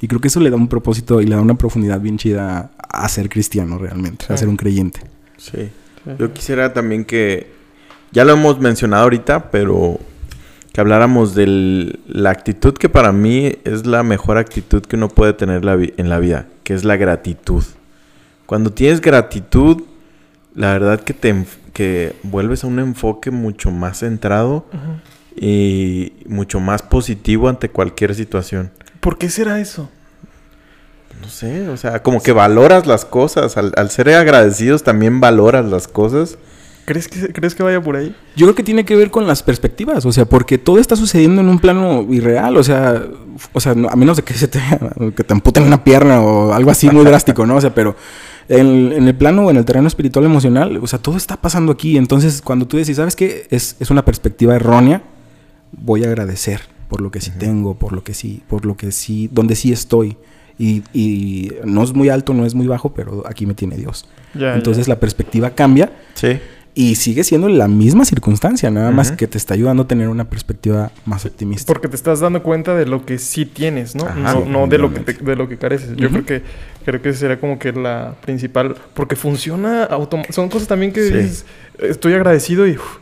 Y 0.01 0.07
creo 0.07 0.21
que 0.21 0.29
eso 0.29 0.39
le 0.39 0.49
da 0.49 0.55
un 0.55 0.67
propósito 0.67 1.21
y 1.21 1.25
le 1.25 1.35
da 1.35 1.41
una 1.41 1.55
profundidad 1.55 1.99
bien 1.99 2.17
chida 2.17 2.71
a 2.77 3.09
ser 3.09 3.29
cristiano 3.29 3.77
realmente, 3.77 4.25
a 4.29 4.37
ser 4.37 4.47
un 4.47 4.55
creyente. 4.55 5.01
Sí. 5.37 5.69
Yo 6.17 6.33
quisiera 6.33 6.73
también 6.73 7.05
que, 7.05 7.47
ya 8.11 8.23
lo 8.23 8.33
hemos 8.33 8.59
mencionado 8.59 9.03
ahorita, 9.03 9.51
pero 9.51 9.99
que 10.71 10.81
habláramos 10.81 11.35
de 11.35 11.99
la 12.07 12.29
actitud 12.29 12.73
que 12.73 12.89
para 12.89 13.11
mí 13.11 13.53
es 13.65 13.85
la 13.85 14.03
mejor 14.03 14.37
actitud 14.37 14.81
que 14.81 14.95
uno 14.95 15.09
puede 15.09 15.33
tener 15.33 15.65
la 15.65 15.73
en 15.73 16.09
la 16.09 16.19
vida, 16.19 16.47
que 16.63 16.73
es 16.73 16.83
la 16.83 16.95
gratitud. 16.95 17.63
Cuando 18.49 18.71
tienes 18.73 18.99
gratitud, 18.99 19.83
la 20.55 20.73
verdad 20.73 20.99
que 21.01 21.13
te 21.13 21.45
que 21.71 22.15
vuelves 22.23 22.63
a 22.63 22.67
un 22.67 22.79
enfoque 22.79 23.29
mucho 23.29 23.69
más 23.69 23.99
centrado 23.99 24.65
y 25.35 26.13
mucho 26.25 26.59
más 26.59 26.81
positivo 26.81 27.47
ante 27.47 27.69
cualquier 27.69 28.15
situación. 28.15 28.71
¿Por 29.01 29.19
qué 29.19 29.29
será 29.29 29.59
eso? 29.59 29.87
No 31.21 31.27
sé, 31.29 31.69
o 31.69 31.77
sea, 31.77 32.01
como 32.01 32.23
que 32.23 32.31
valoras 32.31 32.87
las 32.87 33.05
cosas. 33.05 33.55
Al, 33.55 33.71
al 33.77 33.91
ser 33.91 34.09
agradecidos 34.09 34.81
también 34.81 35.19
valoras 35.21 35.65
las 35.65 35.87
cosas. 35.87 36.39
¿Crees 36.85 37.07
que, 37.07 37.31
¿Crees 37.31 37.53
que 37.53 37.61
vaya 37.61 37.79
por 37.79 37.97
ahí? 37.97 38.15
Yo 38.35 38.47
creo 38.47 38.55
que 38.55 38.63
tiene 38.63 38.83
que 38.83 38.95
ver 38.95 39.11
con 39.11 39.27
las 39.27 39.43
perspectivas, 39.43 40.07
o 40.07 40.11
sea, 40.11 40.25
porque 40.25 40.57
todo 40.57 40.79
está 40.79 40.95
sucediendo 40.95 41.39
en 41.41 41.49
un 41.49 41.59
plano 41.59 42.03
irreal, 42.09 42.57
o 42.57 42.63
sea, 42.63 43.03
o 43.53 43.59
sea, 43.59 43.75
no- 43.75 43.89
a 43.89 43.95
menos 43.95 44.17
de 44.17 44.23
que 44.23 44.33
se 44.33 44.47
te, 44.47 44.59
que 45.15 45.23
te 45.23 45.33
amputen 45.33 45.65
una 45.65 45.83
pierna 45.83 46.19
o 46.21 46.51
algo 46.51 46.71
así 46.71 46.89
muy 46.89 47.05
drástico, 47.11 47.45
¿no? 47.45 47.57
O 47.57 47.61
sea, 47.61 47.75
pero 47.75 47.95
en, 48.49 48.91
en 48.91 49.07
el 49.07 49.15
plano 49.15 49.45
o 49.45 49.51
en 49.51 49.57
el 49.57 49.63
terreno 49.65 49.87
espiritual 49.87 50.25
emocional, 50.25 50.77
o 50.77 50.87
sea, 50.87 50.99
todo 50.99 51.15
está 51.15 51.37
pasando 51.37 51.71
aquí. 51.71 51.95
Entonces, 51.97 52.41
cuando 52.41 52.67
tú 52.67 52.77
decís, 52.77 52.97
¿sabes 52.97 53.15
qué? 53.15 53.47
Es, 53.49 53.75
es 53.79 53.89
una 53.91 54.03
perspectiva 54.03 54.55
errónea, 54.55 55.01
voy 55.71 56.03
a 56.03 56.07
agradecer 56.07 56.61
por 56.89 57.01
lo 57.01 57.11
que 57.11 57.21
sí 57.21 57.31
tengo, 57.37 57.75
por 57.75 57.93
lo 57.93 58.03
que 58.03 58.13
sí, 58.13 58.41
por 58.49 58.65
lo 58.65 58.75
que 58.75 58.91
sí, 58.91 59.29
donde 59.31 59.55
sí 59.55 59.71
estoy. 59.71 60.17
Y, 60.57 60.83
y 60.93 61.51
no 61.63 61.83
es 61.83 61.93
muy 61.93 62.09
alto, 62.09 62.33
no 62.33 62.45
es 62.45 62.53
muy 62.53 62.67
bajo, 62.67 62.93
pero 62.93 63.23
aquí 63.25 63.45
me 63.45 63.53
tiene 63.53 63.77
Dios. 63.77 64.09
Ya, 64.33 64.55
Entonces 64.55 64.87
ya. 64.87 64.93
la 64.95 64.99
perspectiva 64.99 65.51
cambia 65.51 65.91
Sí. 66.15 66.37
Y 66.75 66.95
sigue 66.95 67.23
siendo 67.23 67.49
la 67.49 67.67
misma 67.67 68.05
circunstancia, 68.05 68.69
nada 68.71 68.91
más 68.91 69.11
que 69.11 69.27
te 69.27 69.37
está 69.37 69.53
ayudando 69.53 69.83
a 69.83 69.87
tener 69.87 70.07
una 70.07 70.29
perspectiva 70.29 70.91
más 71.05 71.25
optimista. 71.25 71.71
Porque 71.73 71.87
te 71.89 71.95
estás 71.95 72.19
dando 72.21 72.41
cuenta 72.43 72.75
de 72.75 72.85
lo 72.85 73.05
que 73.05 73.17
sí 73.19 73.45
tienes, 73.45 73.95
¿no? 73.95 74.05
Ajá. 74.05 74.15
no, 74.35 74.43
Sí, 74.43 74.49
no 74.49 74.67
de 74.67 74.77
lo 74.77 74.93
que 74.93 74.99
te- 75.01 75.13
de 75.23 75.35
lo 75.35 75.49
que 75.49 75.57
careces. 75.57 75.95
Yo 75.97 76.09
creo 76.09 76.25
que 76.25 76.41
creo 76.85 77.01
que 77.01 77.13
sería 77.13 77.39
como 77.39 77.59
que 77.59 77.73
la 77.73 78.15
principal 78.21 78.75
porque 78.93 79.15
funciona 79.15 79.83
automa- 79.85 80.25
son 80.31 80.47
cosas 80.49 80.67
también 80.67 80.91
que 80.93 81.03
Sí. 81.07 81.13
dices, 81.13 81.45
estoy 81.79 82.13
agradecido 82.13 82.65
y 82.67 82.71
uf, 82.77 82.97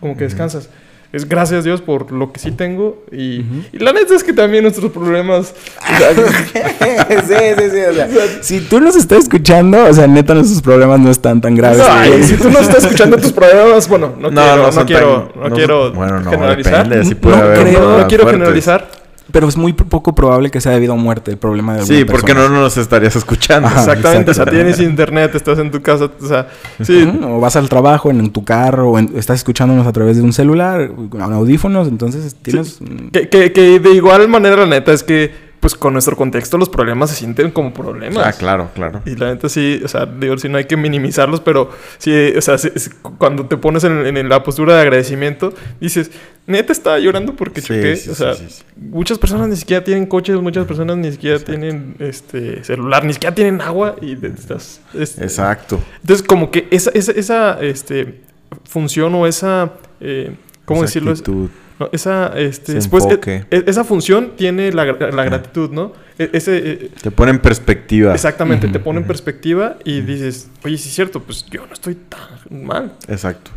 como 0.00 0.16
que 0.16 0.24
descansas. 0.24 0.70
Es 1.14 1.28
gracias 1.28 1.62
Dios 1.62 1.80
por 1.80 2.10
lo 2.10 2.32
que 2.32 2.40
sí 2.40 2.50
tengo 2.50 3.04
y, 3.12 3.44
la 3.72 3.92
neta 3.92 4.14
es 4.16 4.24
que 4.24 4.32
también 4.32 4.64
nuestros 4.64 4.90
problemas 4.90 5.54
o 5.78 5.96
sea, 5.96 6.10
sí, 7.22 7.34
sí, 7.56 7.70
sí. 7.70 7.78
O 7.88 7.94
sea, 7.94 8.08
si 8.42 8.60
tú 8.62 8.80
nos 8.80 8.96
estás 8.96 9.20
escuchando, 9.20 9.84
o 9.84 9.92
sea, 9.94 10.06
neta, 10.08 10.34
nuestros 10.34 10.60
problemas 10.60 10.98
no 10.98 11.10
están 11.10 11.40
tan 11.40 11.54
graves. 11.54 11.80
Ay, 11.88 12.22
si 12.24 12.36
tú 12.36 12.50
no 12.50 12.58
estás 12.58 12.82
escuchando 12.84 13.16
tus 13.16 13.32
problemas, 13.32 13.88
bueno, 13.88 14.12
no, 14.18 14.30
No, 14.30 14.40
quiero, 14.40 14.56
no 14.66 14.72
no, 14.72 14.86
quiero, 14.86 15.28
tan- 15.32 15.40
no 15.42 15.48
no 15.50 15.54
quiero 15.54 15.92
bueno, 15.92 16.20
no, 16.20 16.30
generalizar. 16.30 16.88
depende, 16.88 17.04
sí 17.04 17.14
no, 17.14 17.20
puede 17.20 17.36
haber 17.36 17.58
creo- 17.60 17.72
problemas 17.74 18.00
no 18.00 18.06
quiero 18.08 18.22
fuertes. 18.24 18.40
generalizar. 18.40 19.03
Pero 19.34 19.48
es 19.48 19.56
muy 19.56 19.72
poco 19.72 20.14
probable 20.14 20.48
que 20.50 20.60
sea 20.60 20.70
debido 20.72 20.92
a 20.92 20.96
muerte 20.96 21.32
el 21.32 21.36
problema 21.38 21.74
de 21.74 21.80
alguna 21.80 21.98
Sí, 21.98 22.04
porque 22.04 22.32
persona. 22.34 22.54
no 22.54 22.60
nos 22.62 22.76
estarías 22.76 23.16
escuchando. 23.16 23.66
Ajá. 23.68 23.80
Exactamente, 23.80 24.30
o 24.30 24.34
sea, 24.34 24.46
tienes 24.46 24.78
internet, 24.78 25.34
estás 25.34 25.58
en 25.58 25.70
tu 25.72 25.82
casa, 25.82 26.08
o 26.22 26.26
sea, 26.26 26.46
sí, 26.80 27.12
O 27.24 27.40
vas 27.40 27.56
al 27.56 27.68
trabajo 27.68 28.10
en, 28.12 28.20
en 28.20 28.30
tu 28.30 28.44
carro, 28.44 28.92
o 28.92 28.98
en- 28.98 29.10
estás 29.16 29.38
escuchándonos 29.40 29.86
a 29.88 29.92
través 29.92 30.16
de 30.18 30.22
un 30.22 30.32
celular, 30.32 30.88
con 31.10 31.20
audífonos, 31.20 31.88
entonces 31.88 32.36
tienes... 32.40 32.78
Que, 33.12 33.28
que, 33.28 33.52
que 33.52 33.80
de 33.80 33.90
igual 33.90 34.28
manera, 34.28 34.54
la 34.56 34.66
neta, 34.66 34.92
es 34.92 35.02
que, 35.02 35.32
pues 35.64 35.74
con 35.76 35.94
nuestro 35.94 36.14
contexto, 36.14 36.58
los 36.58 36.68
problemas 36.68 37.08
se 37.08 37.16
sienten 37.16 37.50
como 37.50 37.72
problemas. 37.72 38.22
Ah, 38.26 38.34
claro, 38.38 38.68
claro. 38.74 39.00
Y 39.06 39.16
la 39.16 39.32
neta 39.32 39.48
sí, 39.48 39.80
o 39.82 39.88
sea, 39.88 40.04
digo, 40.04 40.36
sí 40.36 40.50
no 40.50 40.58
hay 40.58 40.66
que 40.66 40.76
minimizarlos, 40.76 41.40
pero 41.40 41.70
sí, 41.96 42.12
o 42.36 42.40
sea, 42.42 42.58
sí, 42.58 42.68
cuando 43.16 43.46
te 43.46 43.56
pones 43.56 43.82
en, 43.84 44.14
en 44.14 44.28
la 44.28 44.42
postura 44.42 44.74
de 44.74 44.82
agradecimiento, 44.82 45.54
dices, 45.80 46.10
neta 46.46 46.70
estaba 46.70 46.98
llorando 46.98 47.34
porque 47.34 47.62
Sí, 47.62 47.68
choqué. 47.68 47.96
sí, 47.96 48.10
o 48.10 48.14
sea, 48.14 48.34
muchas 48.76 49.16
personas 49.16 49.48
ni 49.48 49.56
siquiera 49.56 49.82
tienen 49.82 50.04
coches, 50.04 50.38
muchas 50.38 50.66
personas 50.66 50.98
ni 50.98 51.10
siquiera 51.12 51.38
tienen 51.38 51.96
este 51.98 52.62
celular, 52.62 53.02
ni 53.06 53.14
siquiera 53.14 53.34
tienen 53.34 53.62
agua 53.62 53.96
y 54.02 54.12
estás... 54.26 54.82
este, 54.92 55.22
Exacto. 55.24 55.80
Entonces, 56.02 56.26
como 56.26 56.50
que 56.50 56.68
esa, 56.70 56.90
esa, 56.90 57.12
esa 57.12 57.58
este, 57.62 58.20
función 58.64 59.14
o 59.14 59.26
esa... 59.26 59.72
eh, 60.02 60.36
¿Cómo 60.66 60.80
Esa 60.80 60.88
decirlo? 60.88 61.10
Actitud. 61.12 61.48
No, 61.80 61.88
esa, 61.92 62.28
este, 62.38 62.74
después, 62.74 63.04
enfoque. 63.04 63.44
e- 63.50 63.56
e- 63.56 63.64
esa 63.66 63.84
función 63.84 64.32
tiene 64.36 64.72
la, 64.72 64.84
la 64.84 65.24
gratitud, 65.24 65.70
¿no? 65.70 65.92
E- 66.18 66.30
ese, 66.32 66.56
eh, 66.58 66.90
Te 67.02 67.10
pone 67.10 67.30
en 67.32 67.40
perspectiva. 67.40 68.14
exactamente, 68.14 68.68
te 68.68 68.78
pone 68.78 69.00
en 69.00 69.06
perspectiva 69.06 69.76
y 69.84 70.00
dices, 70.02 70.48
oye, 70.64 70.78
sí 70.78 70.88
es 70.88 70.94
cierto, 70.94 71.20
pues 71.22 71.44
yo 71.46 71.66
no 71.66 71.72
estoy 71.72 71.96
tan 71.96 72.64
mal. 72.64 72.92
Exacto. 73.08 73.50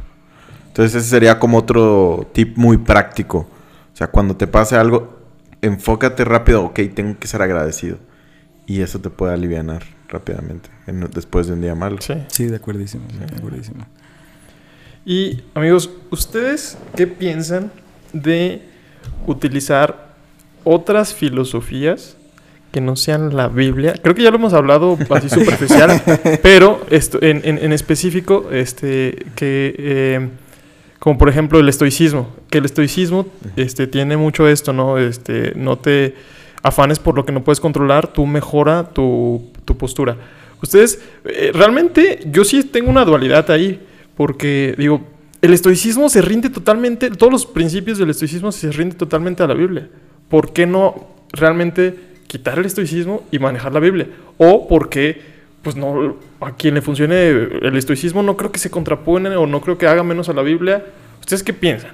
Entonces 0.67 0.95
ese 0.95 1.09
sería 1.09 1.37
como 1.39 1.57
otro 1.57 2.29
tip 2.33 2.57
muy 2.57 2.77
práctico. 2.77 3.39
O 3.93 3.95
sea, 3.97 4.07
cuando 4.07 4.35
te 4.35 4.45
pase 4.47 4.75
algo, 4.75 5.17
enfócate 5.61 6.23
rápido. 6.23 6.63
Ok, 6.65 6.79
tengo 6.93 7.17
que 7.19 7.27
ser 7.27 7.41
agradecido. 7.41 7.97
Y 8.67 8.81
eso 8.81 8.99
te 8.99 9.09
puede 9.09 9.33
aliviar 9.33 9.65
rápidamente 10.09 10.69
en- 10.85 11.09
después 11.13 11.47
de 11.47 11.53
un 11.53 11.61
día 11.61 11.73
malo. 11.73 11.97
Sí. 11.99 12.13
Sí, 12.27 12.45
de 12.45 12.57
acuerdísimo, 12.57 13.05
sí, 13.11 13.17
de 13.17 13.37
acuerdísimo. 13.37 13.85
Y 15.05 15.41
amigos, 15.55 15.89
¿ustedes 16.11 16.77
qué 16.95 17.07
piensan 17.07 17.71
de 18.13 18.61
utilizar 19.25 20.07
otras 20.63 21.13
filosofías 21.13 22.17
que 22.71 22.81
no 22.81 22.95
sean 22.95 23.35
la 23.35 23.47
Biblia? 23.47 23.93
Creo 24.01 24.15
que 24.15 24.23
ya 24.23 24.29
lo 24.31 24.37
hemos 24.37 24.53
hablado 24.53 24.97
así 25.09 25.29
superficial, 25.29 26.01
pero 26.43 26.81
esto, 26.89 27.19
en, 27.21 27.41
en- 27.43 27.57
en 27.59 27.73
específico, 27.73 28.49
este, 28.51 29.25
que 29.35 29.75
eh, 29.77 30.29
como 30.99 31.17
por 31.17 31.29
ejemplo 31.29 31.59
el 31.59 31.69
estoicismo, 31.69 32.33
que 32.49 32.57
el 32.57 32.65
estoicismo 32.65 33.27
este, 33.55 33.87
tiene 33.87 34.17
mucho 34.17 34.47
esto, 34.47 34.73
¿no? 34.73 34.97
Este, 34.97 35.53
no 35.55 35.77
te 35.77 36.15
afanes 36.63 36.99
por 36.99 37.15
lo 37.15 37.25
que 37.25 37.31
no 37.31 37.43
puedes 37.43 37.59
controlar, 37.59 38.07
tú 38.07 38.25
mejora 38.25 38.83
tu, 38.89 39.51
tu 39.63 39.77
postura. 39.77 40.17
Ustedes, 40.61 40.99
eh, 41.25 41.51
realmente 41.53 42.19
yo 42.31 42.43
sí 42.43 42.63
tengo 42.63 42.89
una 42.89 43.05
dualidad 43.05 43.49
ahí, 43.51 43.79
porque 44.15 44.73
digo, 44.77 45.01
el 45.41 45.53
estoicismo 45.53 46.09
se 46.09 46.21
rinde 46.21 46.49
totalmente, 46.49 47.09
todos 47.11 47.31
los 47.31 47.45
principios 47.45 47.97
del 47.97 48.09
estoicismo 48.09 48.51
se 48.51 48.71
rinden 48.71 48.97
totalmente 48.97 49.43
a 49.43 49.47
la 49.47 49.53
Biblia. 49.53 49.89
¿Por 50.29 50.51
qué 50.53 50.65
no 50.65 51.07
realmente 51.31 51.95
quitar 52.27 52.59
el 52.59 52.65
estoicismo 52.65 53.23
y 53.31 53.39
manejar 53.39 53.73
la 53.73 53.79
Biblia? 53.79 54.07
O 54.37 54.67
por 54.67 54.89
qué, 54.89 55.21
pues 55.61 55.75
no, 55.75 56.15
a 56.41 56.55
quien 56.55 56.73
le 56.75 56.81
funcione 56.81 57.29
el 57.29 57.77
estoicismo 57.77 58.23
no 58.23 58.35
creo 58.37 58.51
que 58.51 58.59
se 58.59 58.69
contrapone 58.69 59.35
o 59.35 59.45
no 59.45 59.61
creo 59.61 59.77
que 59.77 59.87
haga 59.87 60.03
menos 60.03 60.27
a 60.29 60.33
la 60.33 60.41
Biblia. 60.41 60.83
¿Ustedes 61.19 61.43
qué 61.43 61.53
piensan? 61.53 61.91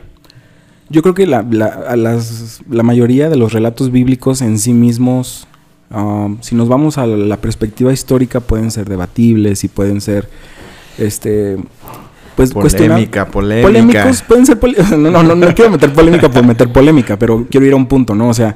Yo 0.89 1.01
creo 1.01 1.13
que 1.13 1.25
la, 1.25 1.45
la- 1.49 2.19
la 2.69 2.83
mayoría 2.83 3.29
de 3.29 3.35
los 3.35 3.51
relatos 3.53 3.91
bíblicos 3.91 4.41
en 4.41 4.59
sí 4.59 4.73
mismos, 4.73 5.47
um, 5.89 6.37
si 6.41 6.55
nos 6.55 6.67
vamos 6.69 6.97
a 6.97 7.07
la 7.07 7.37
perspectiva 7.37 7.91
histórica, 7.91 8.39
pueden 8.41 8.69
ser 8.69 8.87
debatibles 8.89 9.63
y 9.63 9.69
pueden 9.69 10.01
ser, 10.01 10.29
este, 10.97 11.57
pues 12.35 12.53
Polémica, 12.53 13.25
polémica. 13.27 13.67
Polémicos 13.67 14.21
pueden 14.23 14.45
ser 14.45 14.59
pole- 14.59 14.77
no, 14.97 15.11
no, 15.11 15.23
no, 15.23 15.35
no 15.35 15.53
quiero 15.55 15.71
meter 15.71 15.91
polémica 15.93 16.29
por 16.29 16.45
meter 16.45 16.71
polémica, 16.71 17.17
pero 17.17 17.45
quiero 17.49 17.65
ir 17.65 17.73
a 17.73 17.75
un 17.75 17.85
punto, 17.87 18.15
¿no? 18.15 18.29
O 18.29 18.33
sea, 18.33 18.55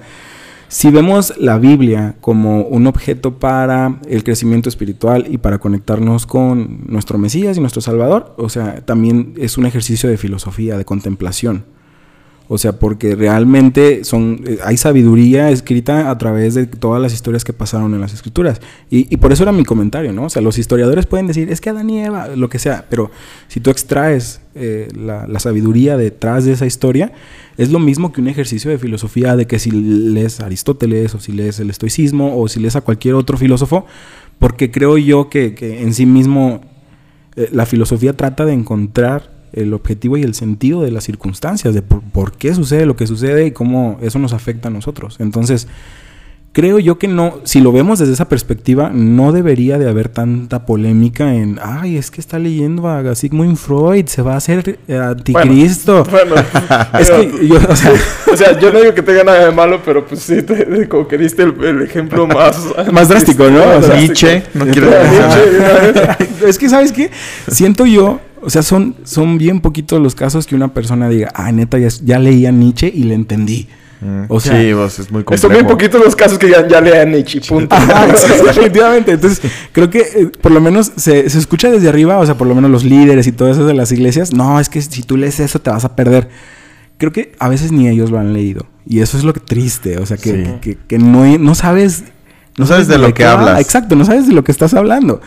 si 0.70 0.90
vemos 0.92 1.34
la 1.38 1.58
Biblia 1.58 2.16
como 2.20 2.62
un 2.64 2.88
objeto 2.88 3.40
para 3.40 4.00
el 4.10 4.24
crecimiento 4.24 4.68
espiritual 4.68 5.26
y 5.30 5.38
para 5.38 5.60
conectarnos 5.60 6.26
con 6.26 6.82
nuestro 6.88 7.18
Mesías 7.18 7.56
y 7.58 7.62
nuestro 7.62 7.82
Salvador, 7.82 8.34
o 8.38 8.50
sea, 8.50 8.82
también 8.86 9.34
es 9.38 9.58
un 9.58 9.66
ejercicio 9.66 10.10
de 10.10 10.18
filosofía, 10.18 10.78
de 10.78 10.84
contemplación. 10.84 11.64
O 12.50 12.58
sea, 12.58 12.80
porque 12.80 13.16
realmente 13.16 14.04
son, 14.04 14.42
eh, 14.46 14.60
hay 14.64 14.78
sabiduría 14.78 15.52
escrita 15.52 16.10
a 16.10 16.18
través 16.18 16.56
de 16.56 16.66
todas 16.66 17.02
las 17.02 17.14
historias 17.14 17.44
que 17.44 17.52
pasaron 17.52 17.94
en 17.94 18.00
las 18.00 18.14
escrituras. 18.14 18.62
Y, 18.90 19.14
y 19.14 19.18
por 19.18 19.34
eso 19.34 19.44
era 19.44 19.52
mi 19.52 19.66
comentario, 19.66 20.14
¿no? 20.14 20.26
O 20.26 20.30
sea, 20.30 20.42
los 20.42 20.58
historiadores 20.58 21.06
pueden 21.06 21.28
decir, 21.28 21.52
es 21.52 21.60
que 21.60 21.70
Adán 21.70 21.90
y 21.90 22.00
Eva, 22.04 22.30
lo 22.36 22.50
que 22.50 22.60
sea, 22.60 22.86
pero 22.90 23.12
si 23.50 23.60
tú 23.60 23.70
extraes 23.70 24.40
eh, 24.56 24.88
la, 24.96 25.28
la 25.28 25.40
sabiduría 25.40 25.98
detrás 25.98 26.46
de 26.46 26.54
esa 26.54 26.66
historia, 26.66 27.12
es 27.58 27.72
lo 27.72 27.80
mismo 27.80 28.14
que 28.14 28.22
un 28.22 28.28
ejercicio 28.28 28.72
de 28.72 28.78
filosofía 28.78 29.36
de 29.36 29.46
que 29.46 29.60
si 29.60 29.72
lees 29.72 30.40
Aristóteles 30.40 31.16
o 31.16 31.20
si 31.20 31.34
lees 31.34 31.60
el 31.60 31.70
estoicismo 31.70 32.40
o 32.40 32.48
si 32.48 32.60
lees 32.60 32.76
a 32.76 32.82
cualquier 32.82 33.16
otro 33.16 33.38
filósofo, 33.38 33.86
porque 34.40 34.72
creo 34.72 34.98
yo 34.98 35.30
que, 35.30 35.54
que 35.54 35.82
en 35.82 35.94
sí 35.94 36.06
mismo 36.06 36.62
eh, 37.36 37.50
la 37.52 37.66
filosofía 37.66 38.14
trata 38.14 38.46
de 38.46 38.54
encontrar 38.54 39.37
el 39.58 39.74
objetivo 39.74 40.18
y 40.18 40.24
el 40.24 40.34
sentido 40.34 40.82
de 40.82 40.92
las 40.92 41.04
circunstancias, 41.04 41.74
de 41.74 41.82
por, 41.82 42.02
por 42.02 42.32
qué 42.34 42.54
sucede 42.54 42.86
lo 42.86 42.96
que 42.96 43.08
sucede 43.08 43.48
y 43.48 43.52
cómo 43.52 43.98
eso 44.02 44.20
nos 44.20 44.34
afecta 44.34 44.70
a 44.70 44.72
nosotros. 44.72 45.18
Entonces, 45.20 45.68
creo 46.54 46.80
yo 46.80 46.98
que 46.98 47.08
no, 47.08 47.36
si 47.44 47.62
lo 47.62 47.72
vemos 47.72 48.00
desde 48.00 48.14
esa 48.14 48.30
perspectiva, 48.30 48.90
no 48.92 49.32
debería 49.32 49.78
de 49.78 49.88
haber 49.88 50.10
tanta 50.10 50.66
polémica 50.66 51.36
en, 51.36 51.60
ay, 51.62 51.98
es 51.98 52.10
que 52.10 52.20
está 52.20 52.40
leyendo 52.40 52.88
a 52.88 53.14
Sigmund 53.14 53.58
Freud, 53.58 54.08
se 54.08 54.24
va 54.24 54.34
a 54.34 54.38
hacer 54.38 54.80
anticristo. 54.90 56.04
Bueno, 56.10 56.34
es 57.00 57.12
pero- 57.12 57.32
que 57.38 57.48
yo, 57.48 57.60
o 57.70 57.76
sea, 57.76 57.92
o 58.34 58.36
sea, 58.36 58.60
yo 58.60 58.74
no 58.74 58.80
digo 58.80 58.94
que 58.96 59.04
tenga 59.04 59.24
nada 59.24 59.46
de 59.46 59.52
malo, 59.52 59.82
pero 59.86 60.04
pues 60.08 60.22
sí, 60.22 60.42
te, 60.42 60.88
como 60.88 61.08
que 61.08 61.20
diste 61.20 61.44
el, 61.44 61.64
el 61.64 61.82
ejemplo 61.84 62.26
más... 62.28 62.60
Más 62.92 63.08
drástico, 63.08 63.48
¿no? 63.52 63.62
O 63.78 63.84
sea, 63.84 63.96
Nietzsche, 63.96 64.42
no 64.56 64.66
quiero 64.66 64.88
Nietzsche, 64.90 66.48
es 66.48 66.58
que, 66.58 66.70
¿sabes 66.70 66.92
qué? 66.92 67.12
Siento 67.50 67.86
yo, 67.86 68.20
o 68.48 68.50
sea, 68.50 68.62
son, 68.62 68.96
son 69.04 69.38
bien 69.38 69.60
poquitos 69.60 70.02
los 70.02 70.16
casos 70.16 70.48
que 70.48 70.56
una 70.56 70.70
persona 70.74 71.10
diga, 71.10 71.30
ah, 71.36 71.52
neta, 71.52 71.78
ya, 71.78 71.90
ya 72.06 72.18
leía 72.18 72.50
Nietzsche 72.50 72.90
y 72.96 73.04
le 73.04 73.14
entendí. 73.14 73.68
Mm, 74.00 74.22
O 74.30 74.40
sea, 74.40 74.54
sí, 74.62 74.70
pues, 74.74 75.00
es 75.00 75.12
muy 75.12 75.24
complejo. 75.26 75.42
Son 75.42 75.52
bien 75.52 75.68
poquitos 75.68 76.02
los 76.02 76.16
casos 76.16 76.38
que 76.40 76.50
ya, 76.50 76.66
ya 76.66 76.80
lean 76.80 77.12
Nietzsche, 77.12 77.42
punto. 77.42 77.76
Ajá, 77.76 78.08
definitivamente. 78.46 79.12
Entonces, 79.12 79.42
creo 79.74 79.90
que 79.90 80.00
eh, 80.00 80.32
por 80.40 80.54
lo 80.54 80.62
menos 80.62 80.94
se, 80.96 81.30
se 81.30 81.38
escucha 81.38 81.70
desde 81.70 81.90
arriba, 81.90 82.18
o 82.20 82.26
sea, 82.26 82.36
por 82.38 82.48
lo 82.48 82.56
menos 82.56 82.72
los 82.72 82.86
líderes 82.86 83.28
y 83.28 83.34
todo 83.34 83.52
eso 83.52 83.66
de 83.66 83.74
las 83.74 83.92
iglesias. 83.92 84.32
No, 84.34 84.62
es 84.62 84.70
que 84.70 84.82
si 84.82 85.04
tú 85.04 85.18
lees 85.18 85.42
eso 85.42 85.60
te 85.60 85.70
vas 85.70 85.84
a 85.84 85.94
perder. 85.98 86.30
Creo 86.98 87.12
que 87.12 87.34
a 87.40 87.50
veces 87.50 87.74
ni 87.74 87.90
ellos 87.90 88.12
lo 88.12 88.18
han 88.18 88.32
leído. 88.32 88.66
Y 88.88 89.02
eso 89.02 89.18
es 89.18 89.26
lo 89.26 89.34
que 89.34 89.42
triste. 89.42 89.98
O 89.98 90.06
sea, 90.06 90.16
que, 90.16 90.32
Sí. 90.46 90.52
que, 90.62 90.78
que 90.88 91.00
no, 91.00 91.38
no 91.38 91.54
sabes. 91.54 92.06
No 92.58 92.66
sabes 92.66 92.88
de 92.88 92.98
lo 92.98 93.14
que 93.14 93.26
hablas. 93.26 93.60
Exacto, 93.60 93.98
no 93.98 94.06
sabes 94.06 94.26
de 94.26 94.34
lo 94.34 94.46
que 94.46 94.54
estás 94.54 94.74
hablando. 94.74 95.20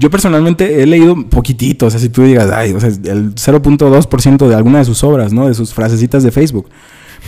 Yo 0.00 0.08
personalmente 0.08 0.82
he 0.82 0.86
leído 0.86 1.14
poquitito, 1.28 1.84
o 1.84 1.90
sea, 1.90 2.00
si 2.00 2.08
tú 2.08 2.22
digas, 2.22 2.50
ay, 2.50 2.72
o 2.72 2.80
sea, 2.80 2.88
el 2.88 3.34
0.2% 3.34 4.48
de 4.48 4.54
alguna 4.54 4.78
de 4.78 4.86
sus 4.86 5.04
obras, 5.04 5.30
¿no? 5.30 5.46
De 5.46 5.52
sus 5.52 5.74
frasecitas 5.74 6.22
de 6.22 6.30
Facebook. 6.30 6.70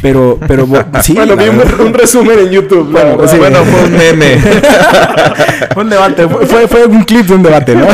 Pero, 0.01 0.39
pero, 0.49 0.67
sí. 1.03 1.13
bueno, 1.13 1.37
vi 1.37 1.45
un, 1.49 1.93
resumen 1.93 2.39
en 2.39 2.49
YouTube. 2.49 2.91
Bueno, 2.91 3.19
verdad. 3.19 3.31
sí. 3.31 3.37
Bueno, 3.37 3.59
fue 3.63 3.85
un 3.85 3.93
meme. 3.93 4.39
fue 5.75 5.83
un 5.85 5.91
debate, 5.91 6.27
fue, 6.27 6.47
fue, 6.47 6.69
fue 6.69 6.87
un 6.87 7.05
clip 7.05 7.27
de 7.27 7.35
un 7.35 7.43
debate, 7.43 7.75
¿no? 7.75 7.87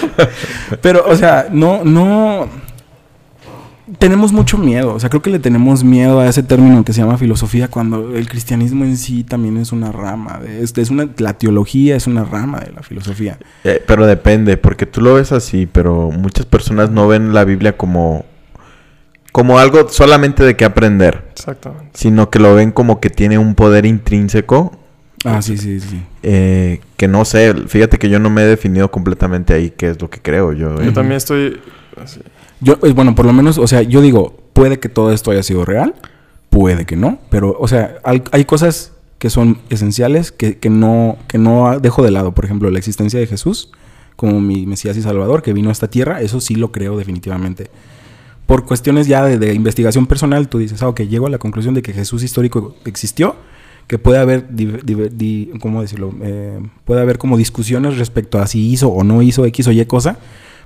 Pero, 0.80 1.04
o 1.06 1.14
sea, 1.14 1.48
no, 1.52 1.84
no. 1.84 2.48
Tenemos 3.98 4.32
mucho 4.32 4.58
miedo, 4.58 4.92
o 4.94 5.00
sea, 5.00 5.08
creo 5.08 5.22
que 5.22 5.30
le 5.30 5.38
tenemos 5.38 5.82
miedo 5.82 6.20
a 6.20 6.28
ese 6.28 6.42
término 6.42 6.84
que 6.84 6.92
se 6.92 7.00
llama 7.00 7.16
filosofía 7.16 7.68
cuando 7.68 8.14
el 8.16 8.28
cristianismo 8.28 8.84
en 8.84 8.96
sí 8.98 9.24
también 9.24 9.56
es 9.56 9.72
una 9.72 9.90
rama, 9.92 10.38
de, 10.40 10.62
es, 10.62 10.76
es 10.76 10.90
una, 10.90 11.08
la 11.18 11.34
teología 11.34 11.96
es 11.96 12.06
una 12.06 12.24
rama 12.24 12.60
de 12.60 12.72
la 12.72 12.82
filosofía. 12.82 13.38
Eh, 13.64 13.82
pero 13.86 14.06
depende, 14.06 14.56
porque 14.58 14.84
tú 14.84 15.00
lo 15.00 15.14
ves 15.14 15.32
así, 15.32 15.66
pero 15.66 16.10
muchas 16.10 16.44
personas 16.44 16.90
no 16.90 17.08
ven 17.08 17.32
la 17.32 17.44
Biblia 17.44 17.76
como, 17.78 18.26
como 19.32 19.58
algo 19.58 19.88
solamente 19.88 20.44
de 20.44 20.54
qué 20.56 20.64
aprender, 20.66 21.24
Exactamente. 21.32 21.90
sino 21.94 22.28
que 22.30 22.38
lo 22.40 22.54
ven 22.54 22.72
como 22.72 23.00
que 23.00 23.08
tiene 23.10 23.38
un 23.38 23.54
poder 23.54 23.86
intrínseco 23.86 24.72
Ah, 25.24 25.42
sí, 25.42 25.56
sí, 25.58 25.80
sí. 25.80 26.00
eh, 26.22 26.80
que 26.96 27.08
no 27.08 27.24
sé, 27.24 27.52
fíjate 27.66 27.98
que 27.98 28.08
yo 28.08 28.18
no 28.20 28.30
me 28.30 28.42
he 28.42 28.46
definido 28.46 28.88
completamente 28.90 29.52
ahí 29.52 29.70
qué 29.70 29.88
es 29.90 30.00
lo 30.00 30.08
que 30.10 30.20
creo 30.20 30.52
yo. 30.52 30.80
eh. 30.80 30.84
Yo 30.84 30.92
también 30.92 31.16
estoy... 31.16 31.58
así. 32.00 32.20
Yo, 32.60 32.76
bueno, 32.94 33.14
por 33.14 33.26
lo 33.26 33.32
menos, 33.32 33.58
o 33.58 33.66
sea, 33.66 33.82
yo 33.82 34.00
digo, 34.00 34.36
puede 34.52 34.78
que 34.78 34.88
todo 34.88 35.12
esto 35.12 35.30
haya 35.30 35.42
sido 35.42 35.64
real, 35.64 35.94
puede 36.50 36.86
que 36.86 36.96
no, 36.96 37.18
pero, 37.30 37.56
o 37.58 37.68
sea, 37.68 37.96
hay, 38.04 38.22
hay 38.32 38.44
cosas 38.44 38.92
que 39.18 39.30
son 39.30 39.58
esenciales 39.68 40.32
que, 40.32 40.58
que 40.58 40.70
no, 40.70 41.18
que 41.28 41.38
no 41.38 41.78
dejo 41.80 42.02
de 42.02 42.10
lado. 42.10 42.32
Por 42.32 42.44
ejemplo, 42.44 42.70
la 42.70 42.78
existencia 42.78 43.18
de 43.18 43.26
Jesús 43.26 43.70
como 44.18 44.40
mi 44.40 44.66
Mesías 44.66 44.96
y 44.96 45.02
Salvador 45.02 45.42
que 45.42 45.52
vino 45.52 45.68
a 45.68 45.72
esta 45.72 45.88
tierra, 45.88 46.20
eso 46.20 46.40
sí 46.40 46.56
lo 46.56 46.72
creo 46.72 46.98
definitivamente. 46.98 47.70
Por 48.46 48.64
cuestiones 48.64 49.06
ya 49.06 49.24
de, 49.24 49.54
investigación 49.54 50.08
personal, 50.08 50.48
tú 50.48 50.58
dices, 50.58 50.82
ah, 50.82 50.88
ok, 50.88 51.02
llego 51.02 51.28
a 51.28 51.30
la 51.30 51.38
conclusión 51.38 51.72
de 51.74 51.82
que 51.82 51.92
Jesús 51.92 52.24
histórico 52.24 52.74
existió, 52.84 53.36
que 53.86 53.96
puede 53.96 54.18
haber, 54.18 54.48
¿cómo 55.60 55.82
decirlo? 55.82 56.12
Eh, 56.20 56.58
puede 56.84 57.00
haber 57.00 57.18
como 57.18 57.36
discusiones 57.36 57.96
respecto 57.96 58.40
a 58.40 58.48
si 58.48 58.68
hizo 58.72 58.88
o 58.88 59.04
no 59.04 59.22
hizo 59.22 59.44
X 59.44 59.68
o 59.68 59.70
Y 59.70 59.84
cosa, 59.86 60.18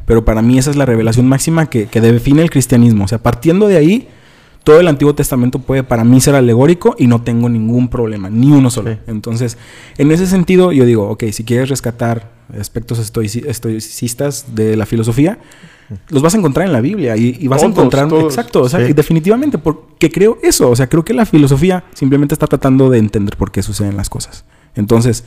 pero 0.06 0.24
para 0.24 0.42
mí 0.42 0.58
esa 0.58 0.70
es 0.70 0.76
la 0.76 0.86
revelación 0.86 1.26
máxima 1.28 1.66
que, 1.66 1.86
que 1.86 2.00
define 2.00 2.42
el 2.42 2.50
cristianismo. 2.50 3.04
O 3.04 3.08
sea, 3.08 3.18
partiendo 3.18 3.68
de 3.68 3.76
ahí, 3.76 4.08
todo 4.64 4.78
el 4.78 4.86
Antiguo 4.88 5.14
Testamento 5.14 5.58
puede 5.58 5.82
para 5.82 6.04
mí 6.04 6.20
ser 6.20 6.34
alegórico 6.36 6.94
y 6.98 7.06
no 7.08 7.22
tengo 7.22 7.48
ningún 7.48 7.88
problema, 7.88 8.30
ni 8.30 8.52
uno 8.52 8.70
solo. 8.70 8.92
Sí. 8.92 8.98
Entonces, 9.08 9.58
en 9.98 10.12
ese 10.12 10.26
sentido, 10.26 10.70
yo 10.72 10.84
digo, 10.84 11.08
ok, 11.08 11.24
si 11.32 11.44
quieres 11.44 11.68
rescatar 11.68 12.30
aspectos 12.58 12.98
estoici- 13.00 13.44
estoicistas 13.46 14.54
de 14.54 14.76
la 14.76 14.86
filosofía, 14.86 15.38
los 16.10 16.22
vas 16.22 16.34
a 16.34 16.38
encontrar 16.38 16.66
en 16.66 16.72
la 16.72 16.80
Biblia 16.80 17.16
y, 17.16 17.36
y 17.40 17.48
vas 17.48 17.62
a 17.62 17.66
encontrar... 17.66 18.08
todos. 18.08 18.24
Exacto, 18.24 18.62
o 18.62 18.68
sea, 18.68 18.86
Sí. 18.86 18.92
definitivamente, 18.92 19.58
porque 19.58 20.10
creo 20.10 20.38
eso, 20.42 20.70
o 20.70 20.76
sea, 20.76 20.88
creo 20.88 21.04
que 21.04 21.12
la 21.12 21.26
filosofía 21.26 21.84
simplemente 21.94 22.34
está 22.34 22.46
tratando 22.46 22.88
de 22.88 22.98
entender 22.98 23.36
por 23.36 23.50
qué 23.50 23.62
suceden 23.62 23.96
las 23.96 24.08
cosas. 24.08 24.44
Entonces, 24.74 25.24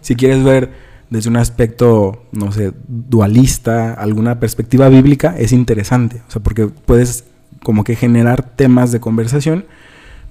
si 0.00 0.14
quieres 0.14 0.42
ver 0.44 0.70
desde 1.10 1.30
un 1.30 1.36
aspecto, 1.36 2.24
no 2.32 2.52
sé, 2.52 2.72
dualista, 2.86 3.94
alguna 3.94 4.40
perspectiva 4.40 4.88
bíblica, 4.88 5.34
es 5.38 5.52
interesante. 5.52 6.22
O 6.28 6.30
sea, 6.30 6.42
porque 6.42 6.66
puedes 6.66 7.24
como 7.62 7.84
que 7.84 7.96
generar 7.96 8.42
temas 8.56 8.92
de 8.92 9.00
conversación, 9.00 9.64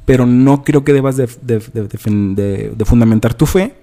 pero 0.05 0.25
no 0.25 0.63
creo 0.63 0.84
que 0.84 0.93
debas 0.93 1.17
de, 1.17 1.28
de- 1.41 1.59
de- 1.73 2.73
de 2.75 2.86
fundamentar 2.86 3.34
tu 3.34 3.45
fe 3.45 3.75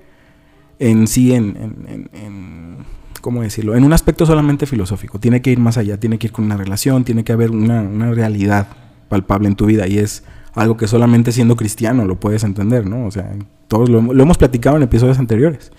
en 0.78 1.06
sí, 1.06 1.32
en, 1.32 1.56
en- 1.56 1.86
en- 1.88 2.10
en- 2.12 2.76
¿cómo 3.20 3.42
decirlo? 3.42 3.74
En 3.74 3.84
un 3.84 3.92
aspecto 3.92 4.24
solamente 4.26 4.66
filosófico. 4.66 5.18
Tiene 5.18 5.42
que 5.42 5.50
ir 5.50 5.58
más 5.58 5.76
allá, 5.78 5.98
tiene 5.98 6.18
que 6.18 6.28
ir 6.28 6.32
con 6.32 6.44
una 6.44 6.56
relación, 6.56 7.04
tiene 7.04 7.24
que 7.24 7.32
haber 7.32 7.50
una, 7.50 7.80
una 7.82 8.10
realidad 8.12 8.68
palpable 9.08 9.48
en 9.48 9.56
tu 9.56 9.66
vida 9.66 9.86
y 9.86 9.98
es 9.98 10.24
algo 10.54 10.76
que 10.76 10.86
solamente 10.86 11.32
siendo 11.32 11.56
cristiano 11.56 12.04
lo 12.04 12.20
puedes 12.20 12.44
entender, 12.44 12.86
¿no? 12.86 13.06
O 13.06 13.10
sea, 13.10 13.32
todos 13.68 13.88
lo, 13.88 14.00
lo 14.00 14.22
hemos 14.22 14.38
platicado 14.38 14.76
en 14.76 14.82
episodios 14.84 15.18
anteriores. 15.18 15.72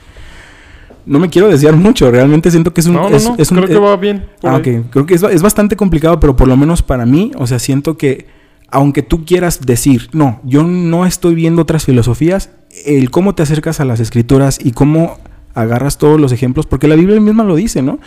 No 1.06 1.20
me 1.20 1.30
quiero 1.30 1.48
desviar 1.50 1.76
mucho, 1.76 2.10
realmente 2.10 2.50
siento 2.52 2.74
que 2.74 2.82
es 2.82 2.88
un... 2.88 2.94
No, 2.96 3.10
no, 3.10 3.16
es- 3.16 3.24
no. 3.26 3.36
es 3.38 3.52
un- 3.52 3.58
Creo 3.58 3.70
que 3.70 3.78
va 3.78 3.96
bien. 3.98 4.26
Ah, 4.44 4.56
ahí. 4.64 4.78
ok. 4.78 4.86
Creo 4.90 5.06
que 5.06 5.14
es, 5.16 5.22
ba- 5.22 5.32
es 5.32 5.42
bastante 5.42 5.76
complicado, 5.76 6.20
pero 6.20 6.36
por 6.36 6.48
lo 6.48 6.58
menos 6.58 6.82
para 6.82 7.06
mí, 7.06 7.32
o 7.38 7.46
sea, 7.48 7.60
siento 7.60 7.98
que 7.98 8.28
aunque 8.72 9.04
tú 9.04 9.24
quieras 9.26 9.62
decir, 9.66 10.10
no, 10.12 10.40
yo 10.44 10.64
no 10.64 11.06
estoy 11.06 11.36
viendo 11.36 11.62
otras 11.62 11.86
filosofías, 11.86 12.50
el 12.86 13.12
cómo 13.12 13.36
te 13.36 13.44
acercas 13.44 13.80
a 13.80 13.86
las 13.86 14.00
escrituras 14.00 14.58
y 14.62 14.72
cómo 14.72 15.18
agarras 15.54 15.98
todos 15.98 16.20
los 16.20 16.32
ejemplos, 16.32 16.66
porque 16.66 16.88
la 16.88 16.96
Biblia 16.96 17.22
misma 17.22 17.44
lo 17.44 17.56
dice, 17.56 17.82
¿no? 17.82 18.00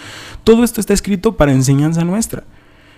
Todo 0.44 0.64
esto 0.64 0.80
está 0.80 0.92
escrito 0.92 1.36
para 1.36 1.52
enseñanza 1.52 2.04
nuestra. 2.04 2.42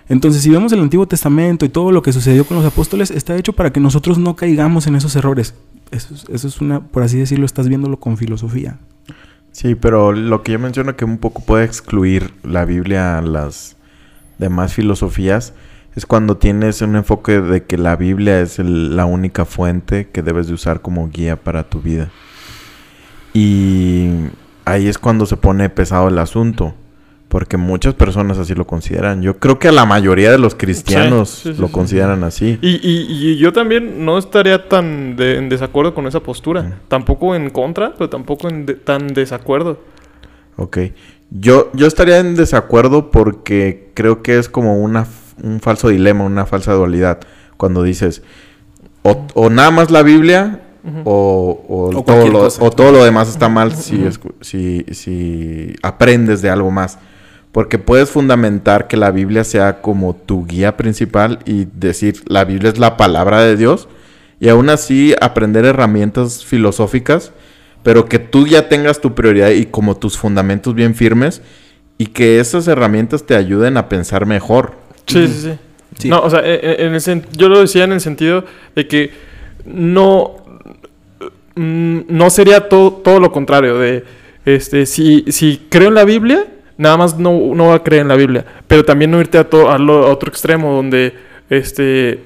Entonces, 0.09 0.41
si 0.41 0.49
vemos 0.49 0.73
el 0.73 0.81
Antiguo 0.81 1.07
Testamento 1.07 1.63
y 1.63 1.69
todo 1.69 1.91
lo 1.91 2.01
que 2.01 2.11
sucedió 2.11 2.43
con 2.45 2.57
los 2.57 2.65
apóstoles, 2.65 3.11
está 3.11 3.37
hecho 3.37 3.53
para 3.53 3.71
que 3.71 3.79
nosotros 3.79 4.17
no 4.17 4.35
caigamos 4.35 4.87
en 4.87 4.95
esos 4.95 5.15
errores. 5.15 5.53
Eso 5.91 6.13
es, 6.15 6.25
eso 6.33 6.47
es 6.47 6.59
una, 6.59 6.81
por 6.81 7.03
así 7.03 7.17
decirlo, 7.17 7.45
estás 7.45 7.69
viéndolo 7.69 7.97
con 7.99 8.17
filosofía. 8.17 8.79
Sí, 9.61 9.75
pero 9.75 10.11
lo 10.11 10.41
que 10.41 10.53
yo 10.53 10.57
menciono 10.57 10.95
que 10.95 11.05
un 11.05 11.19
poco 11.19 11.43
puede 11.45 11.65
excluir 11.65 12.33
la 12.41 12.65
Biblia 12.65 13.19
a 13.19 13.21
las 13.21 13.77
demás 14.39 14.73
filosofías 14.73 15.53
es 15.95 16.07
cuando 16.07 16.37
tienes 16.37 16.81
un 16.81 16.95
enfoque 16.95 17.41
de 17.41 17.63
que 17.65 17.77
la 17.77 17.95
Biblia 17.95 18.41
es 18.41 18.57
el- 18.57 18.95
la 18.95 19.05
única 19.05 19.45
fuente 19.45 20.09
que 20.09 20.23
debes 20.23 20.47
de 20.47 20.55
usar 20.55 20.81
como 20.81 21.07
guía 21.09 21.35
para 21.35 21.69
tu 21.69 21.79
vida. 21.79 22.09
Y 23.35 24.09
ahí 24.65 24.87
es 24.87 24.97
cuando 24.97 25.27
se 25.27 25.37
pone 25.37 25.69
pesado 25.69 26.07
el 26.07 26.17
asunto, 26.17 26.73
porque 27.31 27.55
muchas 27.55 27.93
personas 27.93 28.37
así 28.37 28.53
lo 28.55 28.67
consideran. 28.67 29.21
Yo 29.21 29.37
creo 29.39 29.57
que 29.57 29.69
a 29.69 29.71
la 29.71 29.85
mayoría 29.85 30.31
de 30.31 30.37
los 30.37 30.53
cristianos 30.53 31.29
Sí, 31.29 31.49
sí, 31.51 31.55
sí, 31.55 31.61
lo 31.61 31.67
sí. 31.67 31.73
consideran 31.73 32.25
así. 32.25 32.59
Y, 32.61 32.71
y- 32.85 33.07
y 33.09 33.37
yo 33.37 33.53
también 33.53 34.03
no 34.03 34.17
estaría 34.17 34.67
tan 34.67 35.15
de- 35.15 35.37
en 35.37 35.47
desacuerdo 35.47 35.93
con 35.93 36.07
esa 36.07 36.19
postura. 36.19 36.61
Mm. 36.63 36.73
Tampoco 36.89 37.33
en 37.33 37.49
contra, 37.49 37.93
pero 37.97 38.09
tampoco 38.09 38.49
en 38.49 38.65
de- 38.65 38.73
tan 38.73 39.07
desacuerdo. 39.07 39.79
Ok. 40.57 40.77
Yo, 41.29 41.71
yo 41.73 41.87
estaría 41.87 42.17
en 42.19 42.35
desacuerdo 42.35 43.11
porque 43.11 43.91
creo 43.93 44.21
que 44.23 44.37
es 44.37 44.49
como 44.49 44.75
una, 44.81 45.07
un 45.41 45.61
falso 45.61 45.87
dilema, 45.87 46.25
una 46.25 46.45
falsa 46.45 46.73
dualidad. 46.73 47.19
Cuando 47.55 47.81
dices, 47.81 48.23
o, 49.03 49.25
o 49.35 49.49
nada 49.49 49.71
más 49.71 49.89
la 49.89 50.03
Biblia, 50.03 50.63
o, 51.05 51.63
o, 51.69 51.97
O 51.97 52.03
todo 52.03 52.27
lo, 52.27 52.41
o 52.59 52.71
todo 52.71 52.91
lo 52.91 53.05
demás 53.05 53.29
está 53.29 53.47
mal 53.47 53.73
si, 53.73 53.99
escu- 53.99 54.33
si, 54.41 54.83
si 54.91 55.73
aprendes 55.81 56.41
de 56.41 56.49
algo 56.49 56.71
más. 56.71 56.99
Porque 57.51 57.77
puedes 57.79 58.09
fundamentar 58.09 58.87
que 58.87 58.95
la 58.97 59.11
Biblia 59.11 59.43
sea 59.43 59.81
como 59.81 60.15
tu 60.15 60.45
guía 60.45 60.77
principal 60.77 61.39
y 61.45 61.65
decir, 61.73 62.21
la 62.27 62.45
Biblia 62.45 62.69
es 62.71 62.79
la 62.79 62.95
palabra 62.95 63.41
de 63.41 63.57
Dios. 63.57 63.89
Y 64.39 64.47
aún 64.49 64.69
así 64.69 65.13
aprender 65.21 65.65
herramientas 65.65 66.45
filosóficas, 66.45 67.31
pero 67.83 68.05
que 68.05 68.19
tú 68.19 68.47
ya 68.47 68.69
tengas 68.69 69.01
tu 69.01 69.13
prioridad 69.15 69.49
y 69.49 69.65
como 69.65 69.97
tus 69.97 70.17
fundamentos 70.17 70.73
bien 70.75 70.95
firmes 70.95 71.41
y 71.97 72.07
que 72.07 72.39
esas 72.39 72.67
herramientas 72.67 73.25
te 73.25 73.35
ayuden 73.35 73.75
a 73.77 73.89
pensar 73.89 74.25
mejor. 74.25 74.73
Sí, 75.05 75.27
sí, 75.27 75.41
sí. 75.41 75.51
Sí. 75.99 76.09
No, 76.09 76.21
o 76.21 76.29
sea, 76.29 76.39
e- 76.39 76.55
e- 76.55 76.85
en 76.85 76.93
el 76.93 77.01
sen- 77.01 77.25
yo 77.35 77.49
lo 77.49 77.59
decía 77.59 77.83
en 77.83 77.91
el 77.91 77.99
sentido 77.99 78.45
de 78.75 78.87
que 78.87 79.11
no, 79.65 80.37
mm, 81.55 81.99
no 82.07 82.29
sería 82.29 82.69
todo, 82.69 82.93
todo 82.93 83.19
lo 83.19 83.31
contrario. 83.31 83.77
De, 83.77 84.03
este, 84.45 84.85
si, 84.85 85.25
si 85.27 85.67
creo 85.69 85.89
en 85.89 85.95
la 85.95 86.05
Biblia, 86.05 86.45
nada 86.77 86.97
más 86.97 87.17
no, 87.17 87.53
no 87.55 87.67
va 87.67 87.75
a 87.75 87.83
creer 87.83 88.01
en 88.03 88.07
la 88.07 88.15
Biblia. 88.15 88.45
Pero 88.67 88.83
también 88.85 89.11
no 89.11 89.19
irte 89.19 89.37
a, 89.37 89.49
to- 89.49 89.69
a 89.71 89.77
lo- 89.77 90.05
a 90.07 90.09
otro 90.11 90.29
extremo 90.29 90.73
donde, 90.75 91.13
este, 91.49 92.19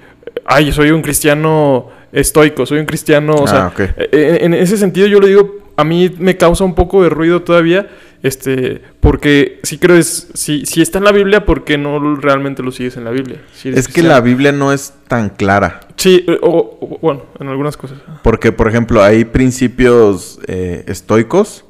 ay, 0.46 0.72
soy 0.72 0.91
un 0.91 1.02
cristiano 1.02 1.89
estoico, 2.12 2.66
soy 2.66 2.80
un 2.80 2.86
cristiano, 2.86 3.36
o 3.36 3.43
Ah, 3.46 3.48
sea, 3.48 3.68
ok. 3.68 3.80
e- 3.98 4.38
en, 4.41 4.54
en 4.54 4.62
ese 4.62 4.78
sentido 4.78 5.08
yo 5.08 5.20
lo 5.20 5.28
digo, 5.28 5.58
a 5.78 5.84
mí 5.84 6.10
me 6.20 6.38
causa 6.38 6.64
un 6.64 6.74
poco 6.74 7.04
de 7.04 7.10
ruido 7.10 7.41
todavía, 7.41 7.89
este, 8.24 8.82
porque 9.02 9.60
si 9.64 9.78
creo 9.78 9.98
es, 9.98 10.30
si, 10.34 10.66
si 10.66 10.82
está 10.82 10.98
en 11.00 11.04
la 11.04 11.12
Biblia, 11.12 11.46
¿por 11.46 11.64
qué 11.66 11.78
no 11.78 12.16
realmente 12.16 12.64
lo 12.64 12.72
sigues 12.72 12.96
en 12.96 13.04
la 13.04 13.12
Biblia? 13.12 13.41
Si 13.54 13.70
Es 13.70 13.88
que 13.89 14.02
la 14.02 14.22
Biblia 14.22 14.52
no 14.54 14.72
es 14.72 14.93
tan 15.10 15.30
clara. 15.30 15.82
Sí, 15.98 16.24
eh, 16.28 16.39
o, 16.41 16.78
o- 16.80 17.00
bueno, 17.02 17.24
en 17.39 17.50
algunas 17.50 17.76
cosas. 17.76 18.00
Porque, 18.24 18.52
por 18.54 18.70
ejemplo, 18.70 19.04
hay 19.04 19.26
principios 19.26 20.39
eh, 20.48 20.86
estoicos 20.88 21.64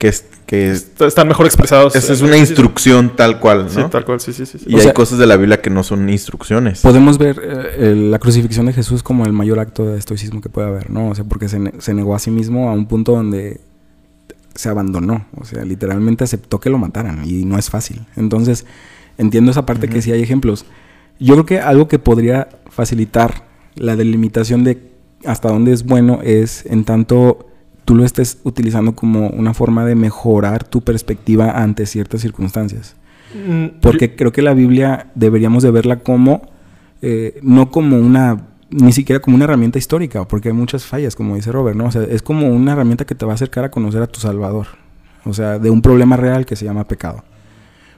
que, 0.00 0.08
es, 0.08 0.24
que 0.46 0.70
es- 0.70 0.78
Est- 0.78 1.02
Están 1.02 1.28
mejor 1.28 1.44
expresados. 1.46 1.94
esa 1.94 2.12
es 2.12 2.22
una 2.22 2.32
sí, 2.32 2.38
sí, 2.38 2.40
instrucción 2.52 3.14
tal 3.14 3.38
cual, 3.38 3.68
Sí, 3.70 3.78
¿no? 3.78 3.90
tal 3.90 4.04
cual, 4.04 4.18
sí, 4.18 4.32
sí, 4.32 4.46
sí. 4.46 4.58
sí. 4.58 4.64
Y 4.66 4.74
O 4.74 4.78
hay 4.78 4.82
sea- 4.84 4.94
cosas 4.94 5.18
de 5.18 5.26
la 5.26 5.36
Biblia 5.36 5.60
que 5.60 5.68
no 5.70 5.82
son 5.84 6.08
instrucciones. 6.08 6.80
Podemos 6.80 7.18
ver 7.18 7.40
eh, 7.44 7.94
la 7.94 8.18
crucifixión 8.18 8.64
de 8.66 8.72
Jesús 8.72 9.02
como 9.02 9.26
el 9.26 9.32
mayor 9.34 9.58
acto 9.60 9.84
de 9.86 9.98
estoicismo 9.98 10.40
que 10.40 10.48
puede 10.48 10.66
haber, 10.68 10.90
¿no? 10.90 11.10
O 11.10 11.14
sea, 11.14 11.24
porque 11.24 11.48
se, 11.48 11.58
ne- 11.60 11.74
se 11.78 11.92
negó 11.94 12.14
a 12.14 12.18
sí 12.18 12.30
mismo 12.30 12.70
a 12.70 12.72
un 12.72 12.86
punto 12.86 13.12
donde 13.12 13.60
se 14.54 14.68
abandonó. 14.70 15.26
O 15.36 15.44
sea, 15.44 15.64
literalmente 15.64 16.24
aceptó 16.24 16.58
que 16.60 16.70
lo 16.70 16.78
mataran 16.78 17.22
y 17.28 17.44
no 17.44 17.58
es 17.58 17.68
fácil. 17.70 18.06
Entonces, 18.16 18.64
entiendo 19.18 19.50
esa 19.50 19.66
parte 19.66 19.86
que 19.86 19.96
Ujú. 19.98 20.02
sí 20.02 20.12
hay 20.12 20.22
ejemplos. 20.22 20.64
Yo 21.18 21.34
creo 21.34 21.46
que 21.46 21.60
algo 21.60 21.86
que 21.88 21.98
podría 21.98 22.48
facilitar 22.70 23.44
la 23.76 23.96
delimitación 23.96 24.64
de 24.64 24.78
hasta 25.26 25.50
dónde 25.50 25.72
es 25.74 25.84
bueno 25.84 26.20
es 26.22 26.64
en 26.64 26.84
tanto 26.84 27.49
tú 27.90 27.96
lo 27.96 28.04
estés 28.04 28.38
utilizando 28.44 28.94
como 28.94 29.30
una 29.30 29.52
forma 29.52 29.84
de 29.84 29.96
mejorar 29.96 30.62
tu 30.62 30.80
perspectiva 30.80 31.60
ante 31.60 31.86
ciertas 31.86 32.20
circunstancias. 32.20 32.94
Mm, 33.34 33.80
Porque 33.80 34.14
creo 34.14 34.30
que 34.30 34.42
la 34.42 34.54
Biblia 34.54 35.10
deberíamos 35.16 35.64
de 35.64 35.72
verla 35.72 35.98
como, 35.98 36.52
eh, 37.02 37.40
no 37.42 37.72
como 37.72 37.98
una, 37.98 38.46
ni 38.70 38.92
siquiera 38.92 39.20
como 39.20 39.34
una 39.34 39.46
herramienta 39.46 39.80
histórica, 39.80 40.24
porque 40.28 40.50
hay 40.50 40.54
muchas 40.54 40.84
fallas, 40.86 41.16
como 41.16 41.34
dice 41.34 41.50
Robert, 41.50 41.76
¿no? 41.76 41.86
O 41.86 41.90
sea, 41.90 42.04
es 42.04 42.22
como 42.22 42.46
una 42.50 42.74
herramienta 42.74 43.04
que 43.04 43.16
te 43.16 43.26
va 43.26 43.32
a 43.32 43.34
acercar 43.34 43.64
a 43.64 43.72
conocer 43.72 44.00
a 44.02 44.06
tu 44.06 44.20
Salvador. 44.20 44.68
O 45.24 45.34
sea, 45.34 45.58
de 45.58 45.70
un 45.70 45.82
problema 45.82 46.16
real 46.16 46.46
que 46.46 46.54
se 46.54 46.66
llama 46.66 46.86
pecado. 46.86 47.24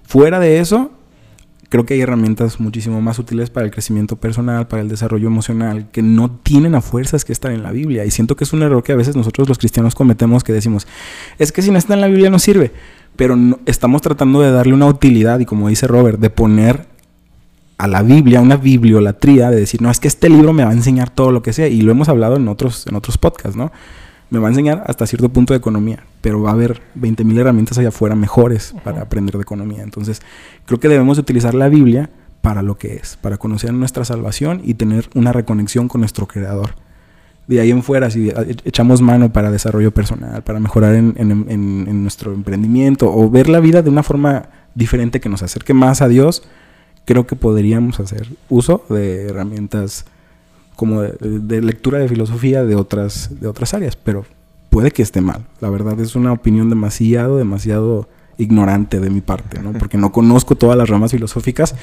Fuera 0.05 0.41
de 0.41 0.59
eso, 0.59 0.91
creo 1.73 1.87
que 1.87 1.95
hay 1.95 2.03
herramientas 2.03 2.61
muchísimo 2.61 3.01
más 3.01 3.19
útiles 3.19 3.49
para 3.49 3.65
el 3.65 3.73
crecimiento 3.73 4.17
personal, 4.17 4.69
para 4.69 4.83
el 4.83 4.91
desarrollo 4.91 5.27
emocional, 5.27 5.89
que 5.91 6.03
no 6.03 6.31
tienen 6.31 6.75
a 6.75 6.83
fuerzas 6.83 7.25
que 7.25 7.33
estar 7.33 7.51
en 7.51 7.63
la 7.63 7.73
Biblia. 7.73 8.05
Y 8.05 8.11
siento 8.11 8.37
que 8.37 8.45
es 8.45 8.53
un 8.53 8.63
error 8.63 8.83
que 8.83 8.93
a 8.93 8.95
veces 8.95 9.17
nosotros 9.17 9.49
los 9.49 9.57
cristianos 9.57 9.95
cometemos 9.95 10.45
que 10.45 10.53
decimos, 10.53 10.87
es 11.39 11.51
que 11.51 11.63
si 11.63 11.71
no 11.71 11.79
está 11.79 11.95
en 11.95 12.03
la 12.03 12.09
Biblia 12.09 12.29
no 12.29 12.39
sirve. 12.39 12.73
Pero 13.17 13.39
estamos 13.65 14.03
tratando 14.03 14.43
de 14.43 14.51
darle 14.51 14.75
una 14.75 14.85
utilidad 14.85 15.41
y 15.41 15.47
como 15.47 15.71
dice 15.71 15.87
Robert, 15.87 16.21
de 16.21 16.29
poner 16.29 16.89
a 17.79 17.89
la 17.89 18.03
Biblia 18.03 18.43
una 18.43 18.59
bibliolatría, 18.59 19.49
de 19.49 19.57
decir, 19.57 19.81
no, 19.81 19.91
es 19.91 19.99
que 19.99 20.09
este 20.09 20.29
libro 20.29 20.53
me 20.53 20.67
va 20.67 20.73
a 20.73 20.75
enseñar 20.75 21.09
todo 21.09 21.33
lo 21.33 21.41
que 21.41 21.55
sea. 21.55 21.69
Y 21.69 21.81
lo 21.81 21.93
hemos 21.93 22.11
hablado 22.11 22.37
en 22.37 22.49
otros, 22.49 22.87
en 22.87 22.97
otros 22.97 23.17
podcasts, 23.17 23.57
¿no? 23.57 23.73
Me 24.33 24.39
va 24.39 24.47
a 24.49 24.51
enseñar 24.51 24.83
hasta 24.87 25.07
cierto 25.07 25.29
punto 25.29 25.53
de 25.53 25.59
economía, 25.59 26.05
pero 26.23 26.41
va 26.41 26.51
a 26.51 26.55
haber 26.55 26.81
20.000 26.99 27.39
herramientas 27.39 27.77
allá 27.77 27.89
afuera 27.89 28.17
mejores 28.17 28.75
para 28.83 29.03
aprender 29.03 29.37
de 29.37 29.43
economía. 29.43 29.83
Entonces, 29.83 30.23
creo 30.65 30.81
que 30.81 30.89
debemos 30.89 31.19
de 31.19 31.21
utilizar 31.21 31.53
la 31.55 31.69
Biblia 31.69 32.09
para 32.41 32.63
lo 32.63 32.79
que 32.79 32.95
es, 32.97 33.19
para 33.21 33.37
conocer 33.37 33.73
nuestra 33.75 34.05
salvación 34.07 34.63
y 34.65 34.75
tener 34.75 35.09
una 35.15 35.33
reconexión 35.33 35.87
con 35.87 36.01
nuestro 36.01 36.27
Creador. 36.27 36.71
De 37.47 37.61
ahí 37.61 37.71
en 37.71 37.83
fuera, 37.83 38.11
si 38.11 38.31
e- 38.31 38.57
echamos 38.65 39.03
mano 39.03 39.33
para 39.33 39.51
desarrollo 39.51 39.91
personal, 39.93 40.43
para 40.43 40.61
mejorar 40.61 40.95
en, 40.95 41.13
en- 41.19 41.31
en- 41.51 41.87
en 41.89 42.03
nuestro 42.03 42.33
emprendimiento 42.33 43.13
o 43.15 43.29
ver 43.31 43.49
la 43.51 43.61
vida 43.61 43.83
de 43.83 43.91
una 43.91 44.03
forma 44.03 44.47
diferente 44.75 45.21
que 45.21 45.29
nos 45.29 45.43
acerque 45.43 45.75
más 45.75 46.01
a 46.01 46.09
Dios, 46.09 46.43
creo 47.05 47.27
que 47.27 47.37
podríamos 47.37 48.01
hacer 48.01 48.29
uso 48.49 48.85
de 48.89 49.27
herramientas 49.29 50.07
como 50.77 51.03
de, 51.03 51.15
de 51.21 51.61
lectura 51.63 51.99
de 51.99 52.09
filosofía 52.09 52.65
de 52.65 52.75
otras, 52.77 53.41
de 53.41 53.47
otras 53.49 53.75
áreas, 53.75 53.97
pero 53.97 54.25
puede 54.71 54.91
que 54.91 55.03
esté 55.03 55.21
mal. 55.21 55.43
La 55.61 55.69
verdad 55.71 55.99
es 56.01 56.15
una 56.17 56.33
opinión 56.33 56.69
demasiado, 56.71 57.37
demasiado 57.37 58.09
ignorante 58.39 58.99
de 58.99 59.11
mi 59.11 59.21
parte, 59.21 59.61
¿no? 59.61 59.73
Porque 59.73 59.99
no 59.99 60.11
conozco 60.11 60.55
todas 60.57 60.77
las 60.77 60.89
ramas 60.89 61.11
filosóficas 61.13 61.75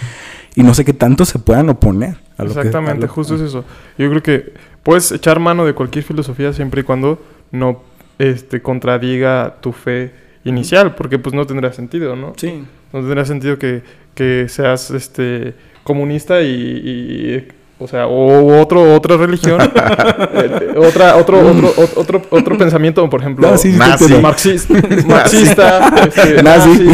y 0.55 0.63
no 0.63 0.73
sé 0.73 0.83
qué 0.83 0.93
tanto 0.93 1.23
se 1.23 1.37
puedan 1.39 1.69
oponer 1.69 2.17
a 2.37 2.43
lo 2.43 2.51
que- 2.53 2.59
a 2.59 2.63
Exactamente, 2.63 3.05
lo- 3.05 3.13
justo 3.13 3.35
es 3.35 3.41
eso. 3.41 3.63
Yo 3.97 4.09
creo 4.09 4.23
que 4.23 4.53
puedes 4.83 5.11
echar 5.11 5.39
mano 5.39 5.65
de 5.65 5.73
cualquier 5.73 6.03
filosofía 6.03 6.51
siempre 6.51 6.81
y 6.81 6.83
cuando 6.83 7.21
no 7.51 7.83
este, 8.17 8.61
contradiga 8.61 9.57
tu 9.61 9.71
fe 9.71 10.11
inicial, 10.43 10.95
porque 10.95 11.19
pues 11.19 11.33
no 11.35 11.45
tendrá 11.45 11.71
sentido, 11.71 12.15
¿no? 12.15 12.33
Sí. 12.35 12.63
No 12.91 12.99
tendrá 13.01 13.23
sentido 13.23 13.57
que, 13.59 13.83
que 14.15 14.47
seas 14.49 14.89
este 14.91 15.53
comunista 15.83 16.41
y, 16.41 16.47
y, 16.47 17.47
o 17.81 17.87
sea, 17.87 18.07
o 18.07 18.59
otro, 18.61 18.93
otra 18.93 19.15
religión, 19.17 19.59
eh, 19.61 20.73
otra, 20.77 21.15
otro, 21.15 21.39
otro, 21.39 21.73
ot- 21.75 21.93
otro, 21.95 22.21
otro 22.29 22.57
pensamiento, 22.57 23.09
por 23.09 23.21
ejemplo, 23.21 23.49
No, 23.51 23.57
sí, 23.57 23.71
sí, 23.71 23.73
te 23.73 23.79
Nazi. 23.79 24.03
entiendo. 24.03 24.27
marxis- 24.27 25.05
marxista, 25.07 26.03
este, 26.05 26.43
Nazi. 26.43 26.69
nazi, 26.83 26.89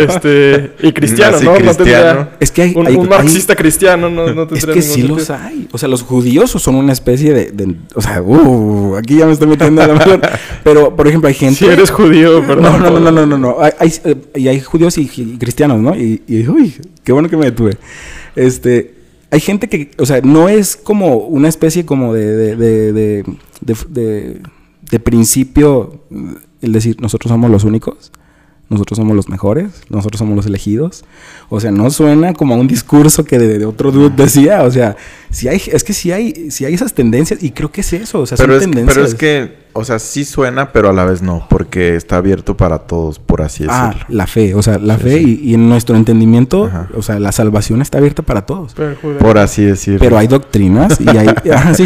este, 0.00 0.70
y 0.82 0.92
cristiano, 0.92 1.32
Nazi 1.32 1.44
¿no? 1.44 1.50
No 1.52 1.56
cristiano. 1.58 1.76
tendría- 1.84 2.28
Es 2.40 2.50
que 2.50 2.62
hay, 2.62 2.72
un, 2.76 2.86
hay- 2.86 2.94
un 2.96 3.02
hay- 3.02 3.08
marxista 3.08 3.56
cristiano 3.56 4.08
no, 4.08 4.32
no 4.32 4.42
Es 4.44 4.48
tendría 4.48 4.74
que 4.74 4.80
ningún 4.80 4.94
sí 4.94 5.02
los 5.02 5.30
hay. 5.30 5.68
O 5.72 5.78
sea, 5.78 5.88
los 5.88 6.02
judíos 6.02 6.50
son 6.50 6.76
una 6.76 6.92
especie 6.92 7.32
de... 7.34 7.50
de- 7.50 7.74
o 7.94 8.00
sea, 8.00 8.22
uh, 8.22 8.96
aquí 8.96 9.16
ya 9.18 9.26
me 9.26 9.32
estoy 9.32 9.48
metiendo 9.48 9.82
a 9.82 9.86
la 9.88 9.94
mejor. 9.94 10.20
Pero, 10.62 10.94
por 10.94 11.08
ejemplo, 11.08 11.28
hay 11.28 11.34
gente... 11.34 11.56
Si 11.56 11.66
eres 11.66 11.90
judío, 11.90 12.40
No, 12.40 12.46
perdón. 12.46 12.62
no, 12.82 12.90
no, 12.90 13.00
no, 13.00 13.10
no, 13.10 13.26
no, 13.26 13.38
no. 13.38 13.56
Hay, 13.60 13.72
hay, 13.78 13.92
eh, 14.04 14.16
y 14.36 14.48
hay 14.48 14.60
judíos 14.60 14.96
y, 14.98 15.10
y 15.16 15.36
cristianos, 15.38 15.80
¿no? 15.80 15.96
Y, 15.96 16.22
y, 16.28 16.46
uy, 16.48 16.74
qué 17.02 17.12
bueno 17.12 17.28
que 17.28 17.36
me 17.36 17.46
detuve. 17.46 17.76
Este, 18.36 18.94
hay 19.34 19.40
gente 19.40 19.68
que, 19.68 19.90
o 19.98 20.06
sea, 20.06 20.20
no 20.20 20.48
es 20.48 20.76
como 20.76 21.16
una 21.16 21.48
especie 21.48 21.84
como 21.84 22.14
de, 22.14 22.54
de, 22.54 22.92
de, 22.92 24.40
de, 24.90 25.00
principio 25.00 26.04
el 26.62 26.72
decir, 26.72 27.00
nosotros 27.00 27.30
somos 27.32 27.50
los 27.50 27.64
únicos, 27.64 28.12
nosotros 28.70 28.96
somos 28.96 29.16
los 29.16 29.28
mejores, 29.28 29.82
nosotros 29.88 30.20
somos 30.20 30.36
los 30.36 30.46
elegidos. 30.46 31.04
O 31.48 31.58
sea, 31.58 31.72
no 31.72 31.90
suena 31.90 32.32
como 32.32 32.54
a 32.54 32.58
un 32.58 32.68
discurso 32.68 33.24
que 33.24 33.40
de, 33.40 33.58
de 33.58 33.66
otro 33.66 33.90
dude 33.90 34.14
decía. 34.14 34.62
O 34.62 34.70
sea, 34.70 34.96
si 35.30 35.48
hay, 35.48 35.60
es 35.66 35.82
que 35.82 35.94
sí 35.94 36.12
hay, 36.12 36.52
sí 36.52 36.64
hay 36.64 36.74
esas 36.74 36.94
tendencias 36.94 37.42
y 37.42 37.50
creo 37.50 37.72
que 37.72 37.80
es 37.80 37.92
eso. 37.92 38.20
O 38.20 38.26
sea, 38.26 38.38
Pero 38.38 38.52
son 38.52 38.62
es, 38.62 38.70
tendencias. 38.70 38.94
pero 38.94 39.04
es 39.04 39.14
que, 39.16 39.63
o 39.74 39.84
sea, 39.84 39.98
sí 39.98 40.24
suena, 40.24 40.72
pero 40.72 40.88
a 40.88 40.92
la 40.92 41.04
vez 41.04 41.20
no, 41.20 41.46
porque 41.50 41.94
está 41.96 42.16
abierto 42.16 42.56
para 42.56 42.78
todos, 42.80 43.18
por 43.18 43.42
así 43.42 43.64
Ah, 43.68 43.88
decirlo. 43.88 44.06
la 44.16 44.26
fe, 44.26 44.54
o 44.54 44.62
sea, 44.62 44.78
la 44.78 44.96
Sí, 44.96 45.02
fe 45.02 45.18
sí. 45.18 45.40
Y, 45.42 45.50
y 45.50 45.54
en 45.54 45.68
nuestro 45.68 45.96
entendimiento, 45.96 46.66
Ajá. 46.66 46.88
o 46.96 47.02
sea, 47.02 47.18
la 47.18 47.32
salvación 47.32 47.82
está 47.82 47.98
abierta 47.98 48.22
para 48.22 48.46
todos. 48.46 48.72
Pero 48.74 48.94
Por 49.18 49.36
así 49.38 49.64
decirlo. 49.64 49.98
Pero 50.00 50.16
hay 50.16 50.26
doctrinas 50.28 50.98
y 51.00 51.08
hay, 51.08 51.26
ah, 51.52 51.74
sí, 51.74 51.84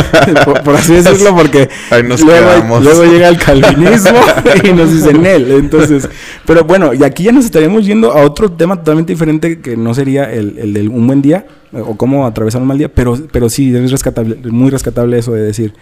por, 0.44 0.62
por 0.62 0.76
así 0.76 0.94
decirlo, 0.94 1.34
porque 1.34 1.68
Ahí 1.90 2.02
nos 2.02 2.20
luego, 2.22 2.46
quedamos. 2.46 2.84
luego 2.84 3.04
llega 3.04 3.28
el 3.28 3.38
calvinismo 3.38 4.18
y 4.64 4.72
nos 4.72 4.92
dicen 4.92 5.24
él. 5.26 5.50
Entonces, 5.52 6.08
pero 6.46 6.64
bueno, 6.64 6.94
y 6.94 7.02
aquí 7.04 7.24
ya 7.24 7.32
nos 7.32 7.44
estaríamos 7.44 7.84
yendo 7.86 8.12
a 8.12 8.22
otro 8.24 8.50
tema 8.52 8.76
totalmente 8.76 9.12
diferente 9.12 9.60
que 9.60 9.76
no 9.76 9.94
sería 9.94 10.32
el, 10.32 10.58
el 10.58 10.72
del 10.72 10.88
un 10.88 11.06
buen 11.06 11.22
día 11.22 11.46
o 11.72 11.96
cómo 11.96 12.26
atravesar 12.26 12.60
un 12.60 12.68
mal 12.68 12.78
día, 12.78 12.92
pero, 12.92 13.16
pero 13.32 13.48
sí 13.48 13.74
es 13.74 13.90
rescatable, 13.90 14.36
muy 14.50 14.70
rescatable 14.70 15.18
eso 15.18 15.32
de 15.32 15.42
decir, 15.42 15.72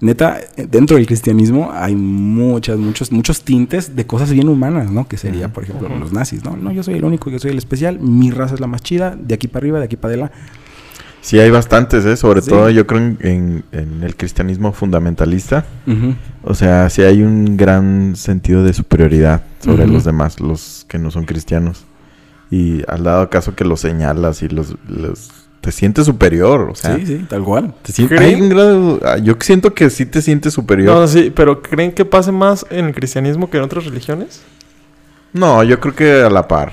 neta, 0.00 0.38
dentro 0.56 0.96
del 0.96 1.06
cristianismo 1.06 1.70
hay 1.72 1.94
muchas, 1.94 2.78
muchos, 2.78 3.12
muchos 3.12 3.42
tintes 3.42 3.94
de 3.96 4.06
cosas 4.06 4.32
bien 4.32 4.48
humanas, 4.48 4.90
¿no? 4.90 5.06
Que 5.06 5.16
sería, 5.16 5.48
por 5.52 5.64
ejemplo, 5.64 5.88
los 5.88 6.12
nazis, 6.12 6.44
¿no? 6.44 6.56
No, 6.56 6.72
yo 6.72 6.82
soy 6.82 6.94
el 6.94 7.04
único, 7.04 7.30
yo 7.30 7.38
soy 7.38 7.50
el 7.50 7.58
especial, 7.58 7.98
mi 8.00 8.30
raza 8.30 8.54
es 8.54 8.60
la 8.60 8.66
más 8.66 8.82
chida, 8.82 9.16
de 9.20 9.34
aquí 9.34 9.46
para 9.48 9.58
arriba, 9.64 9.78
de 9.78 9.84
aquí 9.84 9.96
para 9.96 10.12
adelante. 10.14 10.34
Sí, 11.22 11.38
hay 11.38 11.50
bastantes, 11.50 12.06
¿eh? 12.06 12.16
Sobre 12.16 12.40
Sí. 12.40 12.48
todo 12.48 12.70
yo 12.70 12.86
creo 12.86 13.14
en, 13.20 13.62
el 13.72 14.16
cristianismo 14.16 14.72
fundamentalista. 14.72 15.66
O 16.42 16.54
sea, 16.54 16.88
sí 16.88 17.02
hay 17.02 17.22
un 17.22 17.58
gran 17.58 18.16
sentido 18.16 18.64
de 18.64 18.72
superioridad 18.72 19.42
sobre 19.62 19.86
los 19.86 20.04
demás, 20.04 20.40
los 20.40 20.86
que 20.88 20.98
no 20.98 21.10
son 21.10 21.26
cristianos. 21.26 21.84
Y 22.50 22.82
al 22.88 23.04
dado 23.04 23.28
caso 23.28 23.54
que 23.54 23.64
los 23.66 23.80
señalas 23.80 24.42
y 24.42 24.48
los, 24.48 24.76
los- 24.88 25.28
te 25.60 25.72
sientes 25.72 26.06
superior, 26.06 26.68
o 26.70 26.74
sea, 26.74 26.96
Sí, 26.96 27.06
sí, 27.06 27.26
tal 27.28 27.42
cual. 27.44 27.74
te 27.82 27.92
sien- 27.92 28.08
¿Creen? 28.08 28.22
hay 28.22 28.40
un 28.40 28.48
grado, 28.48 29.00
ah, 29.04 29.18
yo 29.18 29.34
siento 29.40 29.74
que 29.74 29.90
sí 29.90 30.06
te 30.06 30.22
sientes 30.22 30.54
superior. 30.54 30.94
No, 30.94 31.06
sí, 31.06 31.30
pero 31.34 31.60
¿creen 31.62 31.92
que 31.92 32.04
pase 32.04 32.32
más 32.32 32.64
en 32.70 32.86
el 32.86 32.94
cristianismo 32.94 33.50
que 33.50 33.58
en 33.58 33.64
otras 33.64 33.84
religiones? 33.84 34.42
No, 35.32 35.62
yo 35.62 35.78
creo 35.78 35.94
que 35.94 36.22
a 36.22 36.30
la 36.30 36.48
par. 36.48 36.72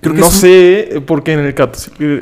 Creo 0.00 0.14
que 0.14 0.20
no 0.20 0.26
es 0.26 0.32
sé, 0.34 1.02
porque 1.06 1.32
en 1.32 1.38
el, 1.40 1.54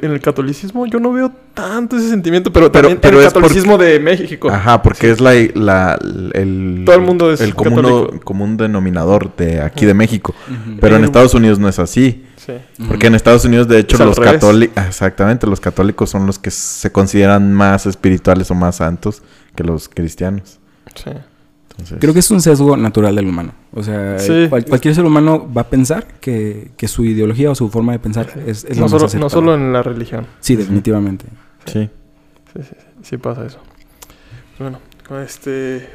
en 0.02 0.10
el 0.12 0.20
catolicismo 0.20 0.86
yo 0.86 1.00
no 1.00 1.12
veo 1.12 1.32
tanto 1.52 1.96
ese 1.96 2.10
sentimiento, 2.10 2.52
pero, 2.52 2.70
Pero- 2.70 2.82
también 2.88 3.00
pero 3.00 3.18
en 3.18 3.24
el 3.24 3.32
porque- 3.32 3.40
catolicismo 3.40 3.76
de 3.78 3.98
México. 3.98 4.50
Ajá, 4.50 4.80
porque 4.82 5.10
es 5.10 5.20
la, 5.20 5.32
la- 5.54 5.98
el 6.34 6.82
Todo 6.86 6.94
el 6.94 7.02
mundo 7.02 7.32
es 7.32 7.40
el 7.40 7.54
común, 7.54 8.56
denominador 8.56 9.34
de 9.36 9.60
aquí 9.60 9.84
de 9.84 9.94
México. 9.94 10.32
Pero 10.80 10.96
En- 10.96 11.04
Estados 11.04 11.34
Unidos 11.34 11.58
no 11.58 11.68
es 11.68 11.78
así. 11.80 12.24
Sí. 12.44 12.52
Porque 12.88 13.06
en 13.06 13.14
Estados 13.14 13.44
Unidos, 13.44 13.68
de 13.68 13.78
hecho, 13.78 14.04
los 14.04 14.18
católicos, 14.18 14.84
exactamente, 14.86 15.46
los 15.46 15.60
católicos 15.60 16.10
son 16.10 16.26
los 16.26 16.38
que 16.38 16.50
se 16.50 16.90
consideran 16.90 17.52
más 17.52 17.86
espirituales 17.86 18.50
o 18.50 18.54
más 18.54 18.76
santos 18.76 19.22
que 19.54 19.62
los 19.62 19.88
cristianos. 19.88 20.58
Sí. 20.94 21.10
Entonces, 21.70 21.98
Creo 22.00 22.12
que 22.12 22.18
es 22.18 22.30
un 22.30 22.40
sesgo 22.42 22.76
natural 22.76 23.14
del 23.14 23.26
humano. 23.26 23.54
O 23.72 23.82
sea, 23.82 24.18
Sí. 24.18 24.46
cual- 24.50 24.64
cualquier 24.66 24.94
ser 24.94 25.04
humano 25.04 25.48
va 25.56 25.62
a 25.62 25.68
pensar 25.70 26.06
que, 26.20 26.72
que 26.76 26.88
su 26.88 27.04
ideología 27.04 27.50
o 27.50 27.54
su 27.54 27.70
forma 27.70 27.92
de 27.92 27.98
pensar 28.00 28.26
es, 28.46 28.64
es 28.64 28.70
la 28.70 28.74
No, 28.76 28.80
más 28.82 28.90
solo, 28.90 29.20
no 29.20 29.30
solo 29.30 29.54
en 29.54 29.72
la 29.72 29.82
religión. 29.82 30.26
Sí, 30.40 30.56
definitivamente. 30.56 31.26
sí. 31.66 31.88
Sí, 32.52 32.60
sí, 32.62 32.68
sí, 32.68 32.76
sí 33.02 33.16
pasa 33.18 33.46
eso. 33.46 33.58
Bueno, 34.58 34.80
este... 35.24 35.88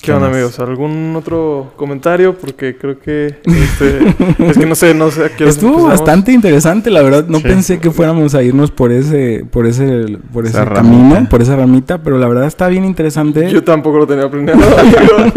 ¿Qué 0.00 0.06
¿Qué 0.06 0.12
onda, 0.12 0.28
amigos? 0.28 0.58
¿Algún 0.58 1.14
otro 1.14 1.72
comentario? 1.76 2.34
Porque 2.34 2.74
creo 2.74 2.98
que... 2.98 3.34
Este, 3.44 3.98
es 4.48 4.56
que 4.56 4.64
no 4.64 4.74
sé, 4.74 4.94
no 4.94 5.10
sé 5.10 5.26
a 5.26 5.28
qué 5.28 5.46
Estuvo 5.46 5.72
empezamos. 5.72 5.88
bastante 6.00 6.32
interesante, 6.32 6.90
la 6.90 7.02
verdad. 7.02 7.26
No 7.28 7.36
Sí. 7.38 7.44
pensé 7.44 7.78
que 7.80 7.90
fuéramos 7.90 8.34
a 8.34 8.42
irnos 8.42 8.70
por 8.70 8.92
ese, 8.92 9.44
por 9.50 9.66
ese, 9.66 10.16
por 10.32 10.46
ese 10.46 10.56
Esa 10.56 10.72
camino, 10.72 11.14
ramita. 11.14 11.28
por 11.28 11.42
esa 11.42 11.54
ramita, 11.54 12.02
pero 12.02 12.16
la 12.18 12.28
verdad 12.28 12.46
está 12.46 12.68
bien 12.68 12.86
interesante. 12.86 13.50
Yo 13.50 13.62
tampoco 13.62 13.98
lo 13.98 14.06
tenía 14.06 14.30
planeado, 14.30 14.60
amigo. 14.78 15.32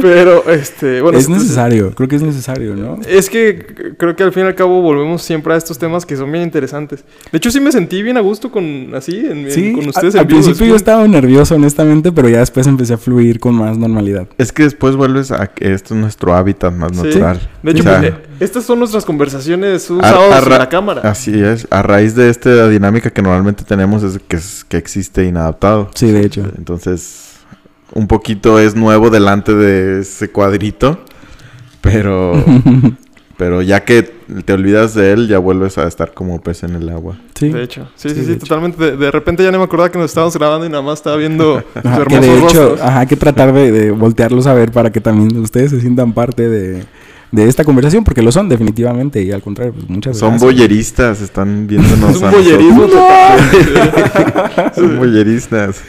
Pero, 0.00 0.48
este... 0.48 1.00
Bueno, 1.00 1.18
es 1.18 1.28
necesario, 1.28 1.90
creo 1.92 2.08
que 2.08 2.14
es 2.14 2.22
necesario, 2.22 2.76
¿no? 2.76 2.98
Es 3.08 3.28
que 3.28 3.94
creo 3.98 4.14
que 4.14 4.22
al 4.22 4.32
fin 4.32 4.44
y 4.44 4.46
al 4.46 4.54
cabo 4.54 4.80
volvemos 4.80 5.22
siempre 5.22 5.54
a 5.54 5.56
estos 5.56 5.76
temas 5.76 6.06
que 6.06 6.16
son 6.16 6.30
bien 6.30 6.44
interesantes. 6.44 7.04
De 7.32 7.38
hecho, 7.38 7.50
sí 7.50 7.58
me 7.58 7.72
sentí 7.72 8.00
bien 8.00 8.16
a 8.16 8.20
gusto 8.20 8.52
con 8.52 8.94
así, 8.94 9.16
en, 9.18 9.38
en- 9.46 9.50
Sí, 9.50 9.72
con 9.72 9.86
a- 9.86 9.88
ustedes. 9.88 10.14
al 10.14 10.20
en 10.22 10.28
vivo 10.28 10.40
principio 10.40 10.66
yo 10.68 10.76
estaba 10.76 11.06
nervioso, 11.08 11.56
honestamente, 11.56 12.12
pero 12.12 12.28
ya 12.28 12.38
después 12.38 12.64
empecé 12.68 12.94
a 12.94 12.98
fluir 12.98 13.40
con 13.40 13.56
más 13.56 13.76
normalidad. 13.76 14.03
Es 14.38 14.52
que 14.52 14.62
después 14.64 14.96
vuelves 14.96 15.30
a 15.30 15.46
que 15.48 15.72
esto 15.74 15.94
es 15.94 16.00
nuestro 16.00 16.34
hábitat 16.34 16.72
más 16.74 16.92
Sí. 16.96 17.02
natural. 17.04 17.40
De 17.62 17.70
hecho, 17.72 17.80
O 17.80 17.84
sea, 17.84 18.20
estas 18.40 18.64
son 18.64 18.78
nuestras 18.78 19.04
conversaciones 19.04 19.88
un 19.90 20.04
a- 20.04 20.08
sábado 20.10 20.52
en 20.52 20.58
la 20.58 20.68
cámara. 20.68 21.00
Así 21.04 21.42
es. 21.42 21.66
A 21.70 21.82
raíz 21.82 22.14
de 22.14 22.28
esta 22.30 22.68
dinámica 22.68 23.10
que 23.10 23.22
normalmente 23.22 23.64
tenemos 23.64 24.02
es 24.02 24.18
que, 24.28 24.36
es- 24.36 24.64
que 24.68 24.76
existe 24.76 25.24
inadaptado. 25.24 25.90
Sí, 25.94 26.10
de 26.10 26.22
hecho. 26.24 26.42
Entonces, 26.58 27.32
un 27.92 28.06
poquito 28.08 28.58
es 28.58 28.74
nuevo 28.74 29.10
delante 29.10 29.54
de 29.54 30.00
ese 30.00 30.30
cuadrito. 30.30 31.04
Pero, 31.80 32.32
pero 33.36 33.62
ya 33.62 33.84
que 33.84 34.02
te 34.44 34.52
olvidas 34.52 34.94
de 34.94 35.12
él, 35.12 35.28
ya 35.28 35.38
vuelves 35.38 35.76
a 35.78 35.86
estar 35.88 36.12
como 36.14 36.40
pez 36.40 36.62
en 36.62 36.74
el 36.76 36.88
agua. 36.88 37.16
Sí. 37.34 37.48
De 37.50 37.62
hecho, 37.62 37.88
sí, 37.96 38.08
Sí, 38.10 38.14
sí, 38.14 38.20
sí, 38.22 38.26
de 38.28 38.32
hecho. 38.34 38.46
totalmente. 38.46 38.82
De, 38.92 38.96
de 38.96 39.10
repente 39.10 39.42
ya 39.42 39.50
no 39.50 39.58
me 39.58 39.64
acordaba 39.64 39.90
que 39.90 39.98
nos 39.98 40.10
estábamos 40.10 40.36
grabando 40.36 40.66
y 40.66 40.68
nada 40.68 40.82
más 40.82 40.98
estaba 41.00 41.16
viendo 41.16 41.62
Ajá, 41.74 42.04
que 42.04 42.20
de 42.20 42.32
hecho, 42.32 42.40
rostros. 42.40 42.80
ajá, 42.80 43.00
hay 43.00 43.06
que 43.06 43.16
tratar 43.16 43.52
de, 43.52 43.72
de 43.72 43.90
voltearlos 43.90 44.46
a 44.46 44.54
ver 44.54 44.70
para 44.72 44.90
que 44.92 45.00
también 45.00 45.36
ustedes 45.38 45.70
se 45.72 45.80
sientan 45.80 46.12
parte 46.12 46.48
de, 46.48 46.84
de 47.32 47.48
esta 47.48 47.64
conversación, 47.64 48.04
porque 48.04 48.22
lo 48.22 48.30
son 48.30 48.48
definitivamente, 48.48 49.20
y 49.22 49.32
al 49.32 49.42
contrario, 49.42 49.72
pues 49.74 49.88
muchas 49.90 50.16
Son 50.16 50.30
gracias. 50.30 50.52
boyeristas, 50.52 51.20
están 51.20 51.66
viéndonos 51.66 52.16
Es 52.16 52.22
un 52.22 52.30
boyerismo. 52.30 52.86
Son 54.74 54.98
boyeristas. 54.98 55.80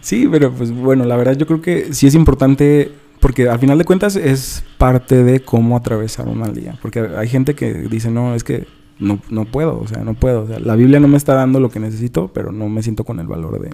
Sí, 0.00 0.28
pero 0.30 0.50
pues 0.52 0.70
bueno, 0.72 1.04
la 1.04 1.16
verdad 1.16 1.36
yo 1.36 1.46
creo 1.46 1.60
que 1.62 1.92
sí 1.92 2.06
es 2.06 2.14
importante, 2.14 2.90
porque 3.22 3.48
al 3.48 3.58
final 3.58 3.78
de 3.78 3.84
cuentas 3.84 4.16
es 4.16 4.62
parte 4.76 5.22
de 5.24 5.40
cómo 5.40 5.76
atravesar 5.76 6.28
un 6.28 6.38
mal 6.38 6.52
día, 6.54 6.76
porque 6.82 7.00
hay 7.16 7.28
gente 7.28 7.54
que 7.54 7.72
dice, 7.72 8.10
no, 8.10 8.34
es 8.34 8.44
que 8.44 8.66
no, 8.98 9.20
no 9.30 9.44
puedo, 9.46 9.78
o 9.80 9.86
sea, 9.86 10.04
no 10.04 10.14
puedo, 10.14 10.42
o 10.42 10.46
sea, 10.46 10.58
la 10.58 10.76
Biblia 10.76 11.00
no 11.00 11.08
me 11.08 11.16
está 11.16 11.34
dando 11.34 11.58
lo 11.60 11.70
que 11.70 11.80
necesito, 11.80 12.28
pero 12.34 12.52
no 12.52 12.68
me 12.68 12.82
siento 12.82 13.04
con 13.04 13.18
el 13.20 13.26
valor 13.26 13.60
de, 13.60 13.70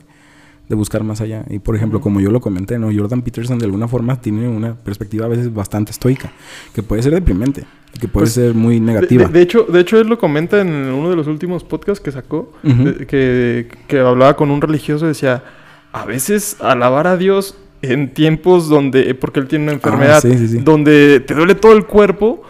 de 0.68 0.74
buscar 0.76 1.02
más 1.02 1.20
allá. 1.20 1.44
Y 1.50 1.58
por 1.58 1.74
ejemplo, 1.76 2.00
como 2.00 2.20
yo 2.20 2.30
lo 2.30 2.40
comenté, 2.40 2.78
¿no? 2.78 2.88
Jordan 2.94 3.22
Peterson 3.22 3.58
de 3.58 3.64
alguna 3.64 3.88
forma 3.88 4.20
tiene 4.20 4.48
una 4.48 4.74
perspectiva 4.74 5.24
a 5.26 5.28
veces 5.28 5.52
bastante 5.52 5.90
estoica, 5.92 6.30
que 6.74 6.82
puede 6.82 7.02
ser 7.02 7.14
deprimente, 7.14 7.64
que 8.00 8.06
puede 8.06 8.24
Pues, 8.24 8.32
ser 8.34 8.54
muy 8.54 8.80
negativa. 8.80 9.24
de- 9.26 9.32
de 9.32 9.42
hecho, 9.42 9.64
de 9.64 9.80
hecho, 9.80 9.98
él 9.98 10.08
lo 10.08 10.18
comenta 10.18 10.60
en 10.60 10.68
uno 10.68 11.10
de 11.10 11.16
los 11.16 11.26
últimos 11.26 11.64
podcasts 11.64 12.02
que 12.04 12.12
sacó, 12.12 12.52
de- 12.62 13.06
que, 13.06 13.68
que 13.86 13.98
hablaba 14.00 14.36
con 14.36 14.50
un 14.50 14.60
religioso 14.60 15.06
y 15.06 15.08
decía, 15.08 15.42
a 15.92 16.04
veces 16.04 16.56
alabar 16.60 17.06
a 17.06 17.16
Dios 17.16 17.56
en 17.82 18.12
tiempos 18.12 18.68
donde, 18.68 19.14
porque 19.14 19.40
él 19.40 19.46
tiene 19.48 19.64
una 19.64 19.72
enfermedad, 19.74 20.16
Ah, 20.18 20.20
sí, 20.20 20.36
sí, 20.36 20.48
sí. 20.48 20.58
donde 20.58 21.20
te 21.20 21.34
duele 21.34 21.54
todo 21.54 21.72
el 21.72 21.84
cuerpo, 21.84 22.42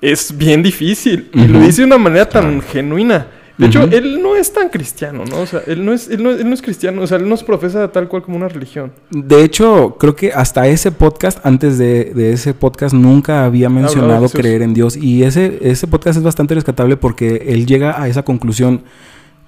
es 0.00 0.36
bien 0.36 0.62
difícil. 0.62 1.30
Y 1.32 1.46
lo 1.48 1.60
dice 1.60 1.82
de 1.82 1.86
una 1.86 1.98
manera 1.98 2.28
tan 2.28 2.60
genuina. 2.62 3.28
De 3.58 3.68
hecho, 3.68 3.84
él 3.84 4.22
no 4.22 4.36
es 4.36 4.52
tan 4.52 4.68
cristiano, 4.68 5.24
¿no? 5.24 5.38
O 5.40 5.46
sea, 5.46 5.62
él 5.66 5.82
no 5.82 5.94
es, 5.94 6.08
él 6.10 6.22
no, 6.22 6.30
él 6.30 6.46
no 6.46 6.52
es 6.52 6.60
cristiano, 6.60 7.00
o 7.00 7.06
sea, 7.06 7.16
él 7.16 7.26
nos 7.26 7.42
profesa 7.42 7.90
tal 7.90 8.06
cual 8.06 8.20
como 8.22 8.36
una 8.36 8.48
religión. 8.48 8.92
De 9.10 9.42
hecho, 9.42 9.96
creo 9.98 10.14
que 10.14 10.30
hasta 10.30 10.68
ese 10.68 10.92
podcast, 10.92 11.38
antes 11.42 11.78
de, 11.78 12.12
de 12.14 12.34
ese 12.34 12.52
podcast, 12.52 12.94
nunca 12.94 13.46
había 13.46 13.70
mencionado 13.70 14.28
creer 14.28 14.60
en 14.60 14.74
Dios. 14.74 14.94
Y 14.94 15.22
ese, 15.22 15.58
ese 15.62 15.86
podcast 15.86 16.18
es 16.18 16.22
bastante 16.22 16.54
rescatable 16.54 16.98
porque 16.98 17.44
él 17.48 17.64
llega 17.64 17.98
a 18.00 18.08
esa 18.08 18.22
conclusión 18.24 18.82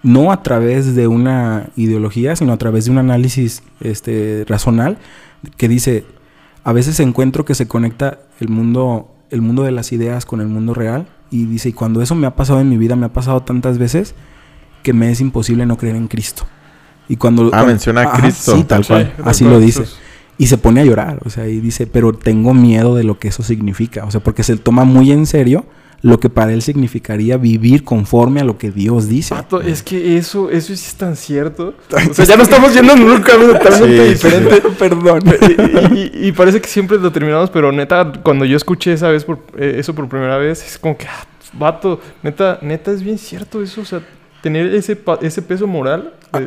no 0.02 0.30
a 0.32 0.42
través 0.42 0.94
de 0.94 1.06
una 1.08 1.68
ideología, 1.76 2.36
sino 2.36 2.52
a 2.52 2.56
través 2.56 2.84
de 2.84 2.90
un 2.92 2.98
análisis 2.98 3.62
este, 3.80 4.44
razonal 4.48 4.98
que 5.56 5.68
dice, 5.68 6.04
a 6.64 6.72
veces 6.72 7.00
encuentro 7.00 7.44
que 7.44 7.54
se 7.54 7.66
conecta 7.68 8.20
el 8.40 8.48
mundo, 8.48 9.14
el 9.30 9.40
mundo 9.42 9.62
de 9.62 9.72
las 9.72 9.92
ideas 9.92 10.24
con 10.26 10.40
el 10.40 10.48
mundo 10.48 10.74
real. 10.74 11.06
Y 11.30 11.44
dice, 11.46 11.68
y 11.70 11.72
cuando 11.72 12.00
eso 12.00 12.14
me 12.14 12.26
ha 12.26 12.34
pasado 12.36 12.60
en 12.60 12.68
mi 12.68 12.76
vida, 12.78 12.96
me 12.96 13.06
ha 13.06 13.12
pasado 13.12 13.42
tantas 13.42 13.78
veces 13.78 14.14
que 14.82 14.92
me 14.92 15.10
es 15.10 15.20
imposible 15.20 15.66
no 15.66 15.76
creer 15.76 15.96
en 15.96 16.08
Cristo. 16.08 16.44
Y 17.08 17.16
cuando... 17.16 17.46
Ah, 17.46 17.50
cuando- 17.50 17.66
menciona 17.68 18.02
a 18.02 18.04
Ajá, 18.04 18.22
Cristo. 18.22 18.56
Sí, 18.56 18.64
tal 18.64 18.84
Sí, 18.84 18.88
cual. 18.88 19.12
Así 19.24 19.44
lo 19.44 19.58
dice. 19.60 19.84
Y 20.38 20.46
se 20.46 20.56
pone 20.56 20.80
a 20.80 20.84
llorar, 20.84 21.18
o 21.24 21.30
sea, 21.30 21.48
y 21.48 21.58
dice, 21.60 21.86
pero 21.88 22.12
tengo 22.12 22.54
miedo 22.54 22.94
de 22.94 23.02
lo 23.02 23.18
que 23.18 23.28
eso 23.28 23.42
significa. 23.42 24.04
O 24.04 24.10
sea, 24.10 24.22
porque 24.22 24.42
se 24.44 24.56
toma 24.56 24.84
muy 24.84 25.10
en 25.10 25.26
serio 25.26 25.66
lo 26.00 26.20
que 26.20 26.30
para 26.30 26.52
él 26.52 26.62
significaría 26.62 27.36
vivir 27.36 27.82
conforme 27.82 28.40
a 28.40 28.44
lo 28.44 28.56
que 28.56 28.70
Dios 28.70 29.08
dice. 29.08 29.34
Vato, 29.34 29.60
es 29.60 29.82
que 29.82 30.16
eso, 30.16 30.48
eso 30.50 30.68
sí 30.68 30.84
es 30.86 30.94
tan 30.94 31.16
cierto. 31.16 31.74
O 32.10 32.14
sea, 32.14 32.24
ya 32.24 32.36
no 32.36 32.44
estamos 32.44 32.72
yendo 32.72 32.92
en 32.92 33.02
un 33.02 33.20
camino 33.20 33.52
totalmente 33.54 33.96
Sí, 34.14 34.16
sí, 34.16 34.28
diferente. 34.28 34.62
Perdón. 34.78 35.20
y, 35.92 35.98
y- 36.24 36.28
y 36.28 36.32
parece 36.32 36.60
que 36.60 36.68
siempre 36.68 36.98
lo 36.98 37.10
terminamos, 37.10 37.50
pero 37.50 37.72
neta, 37.72 38.12
cuando 38.22 38.44
yo 38.44 38.56
escuché 38.56 38.92
esa 38.92 39.08
vez 39.08 39.24
por, 39.24 39.40
eh, 39.58 39.74
eso 39.78 39.92
por 39.94 40.08
primera 40.08 40.38
vez, 40.38 40.64
es 40.64 40.78
como 40.78 40.96
que, 40.96 41.06
ah, 41.06 41.26
vato, 41.54 42.00
neta, 42.22 42.60
neta 42.62 42.92
es 42.92 43.02
bien 43.02 43.18
cierto 43.18 43.60
eso, 43.60 43.80
o 43.80 43.84
sea, 43.84 44.00
tener 44.40 44.72
ese, 44.74 44.94
pa- 44.94 45.18
ese 45.20 45.42
peso 45.42 45.66
moral. 45.66 46.14
eh, 46.34 46.46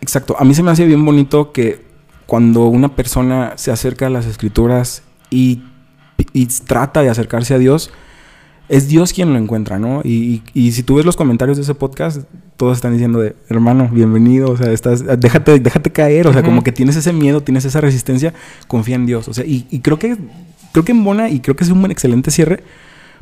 Exacto. 0.00 0.34
A 0.38 0.44
mí 0.44 0.54
se 0.54 0.64
me 0.64 0.72
hace 0.72 0.84
bien 0.84 1.04
bonito 1.04 1.52
que 1.52 1.82
cuando 2.26 2.64
una 2.66 2.96
persona 2.96 3.52
se 3.54 3.70
acerca 3.70 4.06
a 4.08 4.10
las 4.10 4.26
escrituras 4.26 5.04
y, 5.30 5.62
y 6.32 6.46
trata 6.46 7.02
de 7.02 7.10
acercarse 7.10 7.54
a 7.54 7.58
Dios, 7.58 7.92
es 8.68 8.88
Dios 8.88 9.12
quien 9.12 9.32
lo 9.32 9.38
encuentra, 9.38 9.78
¿no? 9.78 10.00
Y, 10.04 10.42
y- 10.54 10.66
y 10.68 10.72
si 10.72 10.82
tú 10.82 10.94
ves 10.96 11.04
los 11.04 11.16
comentarios 11.16 11.56
de 11.58 11.62
ese 11.64 11.74
podcast, 11.74 12.22
todos 12.56 12.78
están 12.78 12.92
diciendo 12.92 13.20
de, 13.20 13.34
hermano, 13.48 13.88
bienvenido, 13.92 14.50
o 14.50 14.56
sea, 14.56 14.72
estás, 14.72 15.04
déjate, 15.20 15.58
déjate 15.60 15.90
caer, 15.90 16.26
o 16.28 16.32
sea, 16.32 16.42
como 16.42 16.62
que 16.62 16.72
tienes 16.72 16.96
ese 16.96 17.12
miedo, 17.12 17.42
tienes 17.42 17.64
esa 17.64 17.80
resistencia, 17.80 18.32
confía 18.68 18.94
en 18.96 19.06
Dios, 19.06 19.28
o 19.28 19.34
sea, 19.34 19.44
y, 19.44 19.66
y 19.70 19.80
creo 19.80 19.98
que, 19.98 20.16
creo 20.72 20.84
que 20.84 20.92
embona 20.92 21.28
y 21.28 21.40
creo 21.40 21.56
que 21.56 21.64
es 21.64 21.70
un 21.70 21.80
buen 21.80 21.90
excelente 21.92 22.30
cierre, 22.30 22.62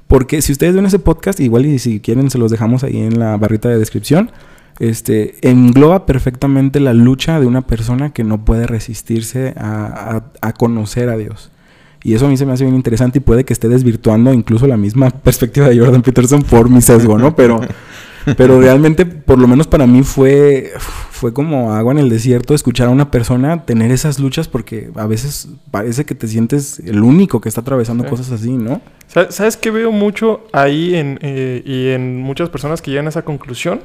porque 0.07 0.43
si 0.43 0.53
ustedes 0.53 0.75
ven 0.75 0.87
ese 0.87 0.99
podcast, 0.99 1.41
igual 1.41 1.67
y 1.67 1.79
si 1.79 2.01
quieren 2.01 2.31
se 2.31 2.39
los 2.39 2.51
dejamos 2.51 2.85
ahí 2.85 2.99
en 2.99 3.19
la 3.19 3.37
barrita 3.37 3.69
de 3.69 3.79
descripción, 3.79 4.31
este, 4.79 5.35
engloba 5.49 6.07
perfectamente 6.07 6.81
la 6.81 6.95
lucha 6.95 7.39
de 7.41 7.47
una 7.47 7.67
persona 7.67 8.13
que 8.13 8.25
no 8.25 8.45
puede 8.45 8.67
resistirse 8.67 9.55
a, 9.57 10.23
a- 10.43 10.49
a 10.49 10.53
conocer 10.53 11.09
a 11.11 11.17
Dios. 11.17 11.51
Y 12.03 12.15
eso 12.15 12.27
a 12.27 12.29
mí 12.29 12.37
se 12.37 12.47
me 12.47 12.53
hace 12.53 12.65
bien 12.65 12.77
interesante 12.77 13.19
y 13.19 13.21
puede 13.21 13.45
que 13.45 13.53
esté 13.53 13.69
desvirtuando 13.69 14.33
incluso 14.33 14.67
la 14.67 14.77
misma 14.77 15.11
perspectiva 15.23 15.69
de 15.69 15.79
Jordan 15.79 16.03
Peterson 16.03 16.43
por 16.43 16.71
mi 16.71 16.81
sesgo, 16.81 17.19
¿no? 17.19 17.37
Pero, 17.37 17.61
pero 18.37 18.61
realmente, 18.61 19.05
por 19.05 19.39
lo 19.39 19.47
menos 19.47 19.67
para 19.67 19.87
mí 19.87 20.03
fue, 20.03 20.73
fue 21.11 21.35
como 21.35 21.75
agua 21.75 21.93
en 21.93 21.99
el 21.99 22.09
desierto 22.09 22.55
escuchar 22.55 22.87
a 22.89 22.91
una 22.91 23.11
persona 23.11 23.65
tener 23.67 23.91
esas 23.91 24.19
luchas 24.19 24.49
porque 24.49 24.91
a 24.95 25.07
veces 25.07 25.49
parece 25.71 26.07
que 26.07 26.15
te 26.15 26.27
sientes 26.27 26.79
el 26.81 27.03
único 27.03 27.41
que 27.41 27.49
está 27.51 27.61
atravesando 27.61 28.05
Sí. 28.05 28.11
cosas 28.11 28.31
así, 28.33 28.53
¿no? 28.53 28.81
¿Sabes 29.07 29.57
qué 29.57 29.71
veo 29.71 29.93
mucho 29.93 30.47
ahí 30.53 30.95
en, 30.95 31.19
eh, 31.21 31.63
y 31.67 31.89
en 31.89 32.23
muchas 32.23 32.49
personas 32.49 32.81
que 32.81 32.91
llegan 32.91 33.07
a 33.07 33.11
esa 33.11 33.23
conclusión? 33.23 33.81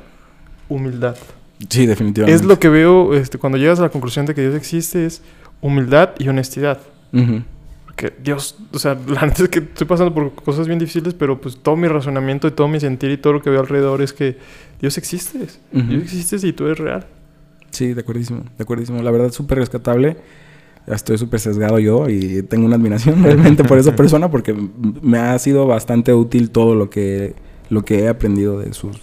Humildad. 0.69 1.15
Sí, 1.69 1.85
definitivamente. 1.85 2.35
Es 2.35 2.45
lo 2.45 2.59
que 2.59 2.69
veo 2.69 3.13
este, 3.13 3.37
cuando 3.37 3.57
llegas 3.57 3.79
a 3.79 3.83
la 3.83 3.89
conclusión 3.89 4.25
de 4.25 4.35
que 4.35 4.41
Dios 4.41 4.55
existe, 4.55 5.05
es 5.05 5.21
humildad 5.61 6.11
y 6.19 6.27
honestidad. 6.27 6.79
Ujú. 7.11 7.41
Que 7.95 8.13
Dios, 8.21 8.57
o 8.73 8.79
sea, 8.79 8.97
la 9.07 9.21
neta 9.21 9.43
es 9.43 9.49
que 9.49 9.59
estoy 9.59 9.87
pasando 9.87 10.13
por 10.13 10.33
cosas 10.35 10.67
bien 10.67 10.79
difíciles, 10.79 11.13
pero 11.13 11.39
pues 11.39 11.57
todo 11.57 11.77
mi 11.77 11.87
razonamiento 11.87 12.47
y 12.47 12.51
todo 12.51 12.67
mi 12.67 12.79
sentir 12.79 13.11
y 13.11 13.17
todo 13.17 13.33
lo 13.33 13.41
que 13.41 13.49
veo 13.49 13.61
alrededor 13.61 14.01
es 14.01 14.11
que 14.11 14.37
Dios 14.81 14.97
existe. 14.97 15.39
Ujú. 15.71 15.87
Dios 15.87 16.03
existe 16.03 16.45
y 16.45 16.53
tú 16.53 16.65
eres 16.65 16.79
real. 16.79 17.07
Sí, 17.71 17.93
de 17.93 18.01
acuerdísimo, 18.01 18.43
de 18.57 18.63
acuerdísimo. 18.63 19.01
La 19.01 19.11
verdad, 19.11 19.31
súper 19.31 19.59
rescatable. 19.59 20.17
Estoy 20.87 21.17
súper 21.17 21.39
sesgado 21.39 21.79
yo 21.79 22.09
y 22.09 22.43
tengo 22.43 22.65
una 22.65 22.75
admiración 22.75 23.21
realmente 23.23 23.63
por 23.63 23.77
esa 23.77 23.95
persona 23.95 24.29
porque 24.29 24.55
me 25.01 25.17
ha 25.17 25.37
sido 25.39 25.65
bastante 25.65 26.13
útil 26.13 26.51
todo 26.51 26.75
lo 26.75 26.89
que, 26.89 27.33
lo 27.69 27.83
que 27.83 28.01
he 28.01 28.07
aprendido 28.07 28.59
de 28.59 28.73
sus... 28.73 28.97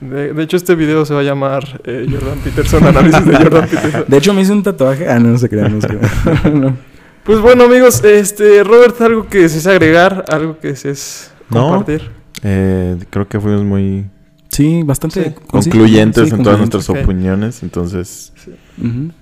De, 0.00 0.32
de 0.32 0.42
hecho, 0.42 0.56
este 0.56 0.74
video 0.74 1.04
se 1.04 1.12
va 1.12 1.20
a 1.20 1.22
llamar 1.22 1.82
eh, 1.84 2.06
Jordan 2.10 2.38
Peterson, 2.38 2.84
análisis 2.84 3.26
de 3.26 3.36
Jordan 3.36 3.68
Peterson. 3.70 4.04
De 4.08 4.16
hecho, 4.16 4.32
me 4.32 4.40
hice 4.40 4.52
un 4.52 4.62
tatuaje... 4.62 5.06
Ah, 5.08 5.18
no, 5.18 5.28
no 5.28 5.38
se 5.38 5.48
crean, 5.48 5.74
no 5.74 5.80
se 5.80 5.88
crean. 5.88 6.60
No. 6.60 6.76
Pues 7.30 7.42
bueno, 7.42 7.62
amigos, 7.62 8.02
este, 8.02 8.64
Robert, 8.64 9.00
algo 9.02 9.28
que 9.28 9.42
desees 9.42 9.64
agregar, 9.68 10.24
algo 10.32 10.58
que 10.58 10.66
desees 10.66 11.30
No. 11.48 11.68
compartir. 11.68 12.10
Eh, 12.42 12.96
creo 13.08 13.28
que 13.28 13.38
fuimos 13.38 13.62
muy 13.62 14.06
Sí, 14.48 14.82
bastante... 14.82 15.22
Sí. 15.26 15.34
concluyentes 15.46 16.28
sí, 16.28 16.34
en 16.34 16.42
todas 16.42 16.58
nuestras 16.58 16.90
opiniones. 16.90 17.62
Entonces, 17.62 18.32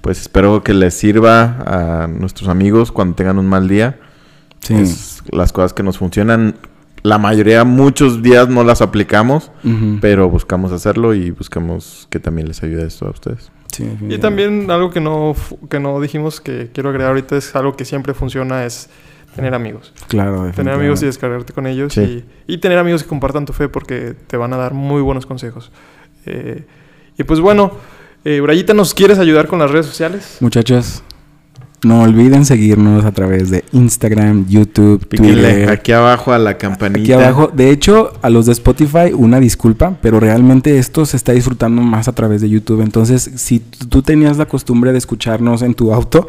pues 0.01 0.23
espero 0.23 0.63
que 0.63 0.73
les 0.73 0.95
sirva 0.95 1.59
a 1.67 2.07
nuestros 2.07 2.49
amigos 2.49 2.93
cuando 2.93 3.15
tengan 3.15 3.39
un 3.39 3.47
mal 3.47 3.69
día. 3.69 4.01
Sí. 4.61 4.73
Pues, 4.73 5.23
las 5.31 5.53
cosas 5.53 5.75
que 5.75 5.83
nos 5.83 5.99
funcionan, 5.99 6.55
la 7.03 7.19
mayoría, 7.19 7.65
muchos 7.65 8.23
días 8.23 8.49
no 8.49 8.65
las 8.65 8.81
aplicamos, 8.81 9.51
pero 10.01 10.31
buscamos 10.31 10.73
hacerlo 10.73 11.13
y 11.13 11.31
buscamos 11.31 12.07
que 12.09 12.21
también 12.21 12.49
les 12.49 12.63
ayude 12.63 12.87
esto 12.87 13.07
a 13.07 13.11
ustedes. 13.11 13.53
Sí, 13.79 13.97
Y 14.09 14.19
también 14.19 14.71
algo 14.71 14.91
que 14.91 15.01
no, 15.01 15.35
que 15.71 15.79
no 15.81 16.01
dijimos 16.01 16.41
que 16.41 16.71
quiero 16.73 16.89
agregar 16.91 17.11
ahorita 17.11 17.37
es 17.37 17.55
algo 17.57 17.77
que 17.77 17.85
siempre 17.85 18.13
funciona, 18.15 18.65
es 18.65 18.89
tener 19.37 19.55
amigos. 19.55 19.93
Claro, 20.09 20.51
Tener 20.55 20.75
amigos 20.75 21.03
y 21.03 21.07
descargarte 21.07 21.53
con 21.53 21.67
ellos 21.67 21.93
Sí. 21.93 22.25
y, 22.47 22.55
y 22.55 22.59
tener 22.59 22.79
amigos 22.79 23.03
que 23.05 23.09
compartan 23.09 23.47
tu 23.47 23.53
fe 23.53 23.69
porque 23.69 24.15
te 24.27 24.37
van 24.37 24.53
a 24.53 24.57
dar 24.57 24.75
muy 24.75 25.01
buenos 25.03 25.27
consejos. 25.27 25.71
Eh, 26.27 26.65
y 27.17 27.23
pues 27.25 27.39
bueno, 27.41 27.73
eh, 28.25 28.41
Brayita, 28.41 28.75
¿nos 28.75 28.95
quieres 28.95 29.19
ayudar 29.19 29.47
con 29.47 29.59
las 29.61 29.71
redes 29.71 29.87
sociales? 29.87 30.39
Muchachos, 30.41 31.03
no 31.83 32.03
olviden 32.03 32.45
seguirnos 32.45 33.05
a 33.05 33.13
través 33.13 33.51
de 33.51 33.65
Instagram, 33.73 34.47
YouTube, 34.49 35.07
Píquenle 35.07 35.33
Twitter. 35.33 35.71
aquí 35.71 35.93
abajo 35.93 36.33
a 36.33 36.39
la 36.39 36.59
campanita. 36.59 37.01
Aquí 37.01 37.13
abajo, 37.13 37.51
de 37.53 37.71
hecho, 37.71 38.13
a 38.23 38.31
los 38.31 38.47
de 38.47 38.53
Spotify, 38.53 39.13
una 39.15 39.39
disculpa, 39.41 39.97
pero 40.03 40.19
realmente 40.19 40.79
esto 40.79 41.07
se 41.07 41.17
está 41.17 41.33
disfrutando 41.33 41.83
más 41.83 42.09
a 42.09 42.13
través 42.13 42.41
de 42.41 42.49
YouTube. 42.49 42.83
Entonces, 42.83 43.31
si 43.37 43.61
tú 43.61 44.03
tenías 44.03 44.39
la 44.39 44.47
costumbre 44.47 44.93
de 44.93 44.99
escucharnos 44.99 45.63
en 45.63 45.75
tu 45.75 45.93
auto, 45.93 46.27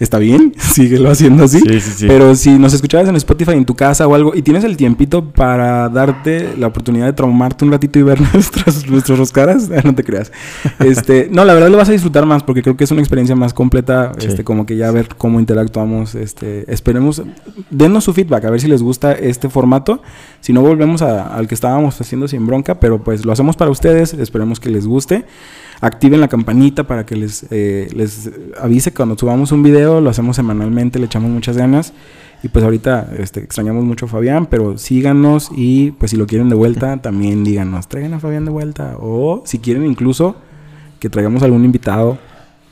está 0.00 0.18
bien, 0.18 0.52
síguelo 0.58 1.10
haciendo 1.10 1.44
así. 1.44 1.60
Sí, 1.60 1.80
sí, 1.80 1.90
sí. 1.98 2.06
Pero 2.08 2.34
si 2.34 2.58
nos 2.58 2.72
escuchabas 2.74 3.08
en 3.08 3.16
Spotify 3.16 3.52
en 3.52 3.64
tu 3.64 3.76
casa 3.76 4.06
o 4.08 4.14
algo 4.14 4.34
y 4.34 4.42
tienes 4.42 4.64
el 4.64 4.76
tiempito 4.76 5.24
para 5.30 5.88
darte 5.88 6.56
la 6.58 6.66
oportunidad 6.66 7.06
de 7.06 7.12
traumarte 7.12 7.64
un 7.64 7.70
ratito 7.70 7.98
y 7.98 8.02
ver 8.02 8.20
nuestras, 8.34 8.86
nuestras 8.88 9.30
caras, 9.30 9.68
no 9.84 9.94
te 9.94 10.02
creas. 10.02 10.32
Este, 10.80 11.28
no, 11.30 11.44
la 11.44 11.54
verdad 11.54 11.68
lo 11.68 11.76
vas 11.76 11.88
a 11.88 11.92
disfrutar 11.92 12.26
más 12.26 12.42
porque 12.42 12.62
creo 12.62 12.76
que 12.76 12.84
es 12.84 12.90
una 12.90 13.00
experiencia 13.00 13.36
más 13.36 13.54
completa, 13.54 14.12
este, 14.18 14.42
como 14.42 14.66
que 14.66 14.76
ya 14.76 14.90
ver 14.90 15.08
cómo 15.16 15.38
interactuamos, 15.38 16.14
este, 16.14 16.64
esperemos, 16.72 17.22
denos 17.70 18.04
su 18.04 18.12
feedback 18.12 18.44
a 18.46 18.50
ver 18.50 18.60
si 18.60 18.68
les 18.68 18.82
gusta 18.82 19.12
este 19.12 19.48
formato. 19.48 20.02
Si 20.40 20.52
no 20.52 20.62
volvemos 20.62 21.02
a- 21.02 21.34
al 21.34 21.46
que 21.46 21.54
estábamos 21.54 22.00
haciendo 22.00 22.26
sin 22.26 22.46
bronca, 22.46 22.80
pero 22.80 23.02
pues 23.04 23.24
lo 23.26 23.32
hacemos 23.32 23.56
para 23.56 23.70
ustedes, 23.70 24.14
esperemos 24.14 24.58
que 24.60 24.70
les 24.70 24.86
guste. 24.86 25.24
Activen 25.80 26.20
la 26.20 26.28
campanita 26.28 26.84
para 26.84 27.06
que 27.06 27.16
les, 27.16 27.46
eh, 27.50 27.88
les 27.94 28.30
avise 28.60 28.92
cuando 28.92 29.16
subamos 29.16 29.50
un 29.52 29.62
video. 29.62 30.00
Lo 30.00 30.10
hacemos 30.10 30.36
semanalmente, 30.36 30.98
le 30.98 31.06
echamos 31.06 31.30
muchas 31.30 31.56
ganas. 31.56 31.94
Y 32.42 32.48
pues 32.48 32.64
ahorita 32.64 33.10
este, 33.18 33.40
extrañamos 33.40 33.84
mucho 33.84 34.06
a 34.06 34.08
Fabián, 34.08 34.46
pero 34.46 34.78
síganos 34.78 35.50
y 35.54 35.92
pues 35.92 36.10
si 36.10 36.16
lo 36.16 36.26
quieren 36.26 36.48
de 36.48 36.54
vuelta, 36.54 36.96
también 37.02 37.44
díganos, 37.44 37.88
traigan 37.88 38.14
a 38.14 38.20
Fabián 38.20 38.44
de 38.44 38.50
vuelta. 38.50 38.96
O 38.98 39.42
si 39.46 39.58
quieren 39.58 39.86
incluso 39.86 40.36
que 40.98 41.08
traigamos 41.08 41.42
algún 41.42 41.64
invitado, 41.64 42.18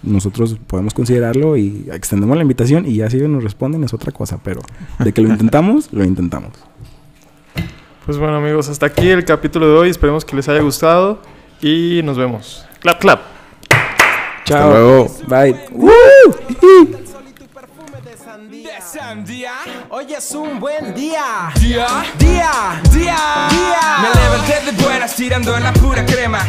nosotros 0.03 0.59
podemos 0.67 0.95
considerarlo 0.95 1.57
y 1.57 1.89
extendemos 1.93 2.37
la 2.37 2.43
invitación 2.43 2.87
y 2.87 2.97
ya 2.97 3.11
si 3.11 3.17
nos 3.19 3.43
responden 3.43 3.83
es 3.85 3.93
otra 3.93 4.13
cosa, 4.13 4.39
pero 4.43 4.61
de 4.99 5.13
que 5.13 5.23
lo 5.23 5.29
intentamos, 5.29 5.93
lo 5.93 6.05
intentamos. 6.05 6.53
Pues 8.07 8.17
bueno, 8.17 8.37
amigos, 8.37 8.69
hasta 8.69 8.87
aquí 8.87 9.09
el 9.09 9.25
capítulo 9.25 9.67
de 9.67 9.79
hoy. 9.79 9.91
Esperemos 9.91 10.25
que 10.25 10.37
les 10.37 10.49
haya 10.49 10.61
gustado 10.61 11.21
y 11.61 12.01
nos 12.05 12.17
vemos. 12.17 12.68
Clap, 12.81 13.01
clap. 13.01 13.21
Chao. 14.45 14.71
luego. 14.71 15.09
Bye. 15.27 15.53
perfume 17.53 18.01
de 18.05 18.81
sandía. 18.81 19.53
Hoy 19.91 20.15
es 20.15 20.31
un 20.33 20.61
buen 20.61 20.95
día. 20.95 21.51
día, 21.59 21.87
Día. 22.19 22.81
día. 22.91 23.49
Día. 23.51 23.99
Me 24.03 24.21
levanté 24.21 24.73
de 24.73 24.83
buenas 24.83 25.15
tirando 25.15 25.59
la 25.59 25.73
pura 25.73 26.07
crema. 26.07 26.41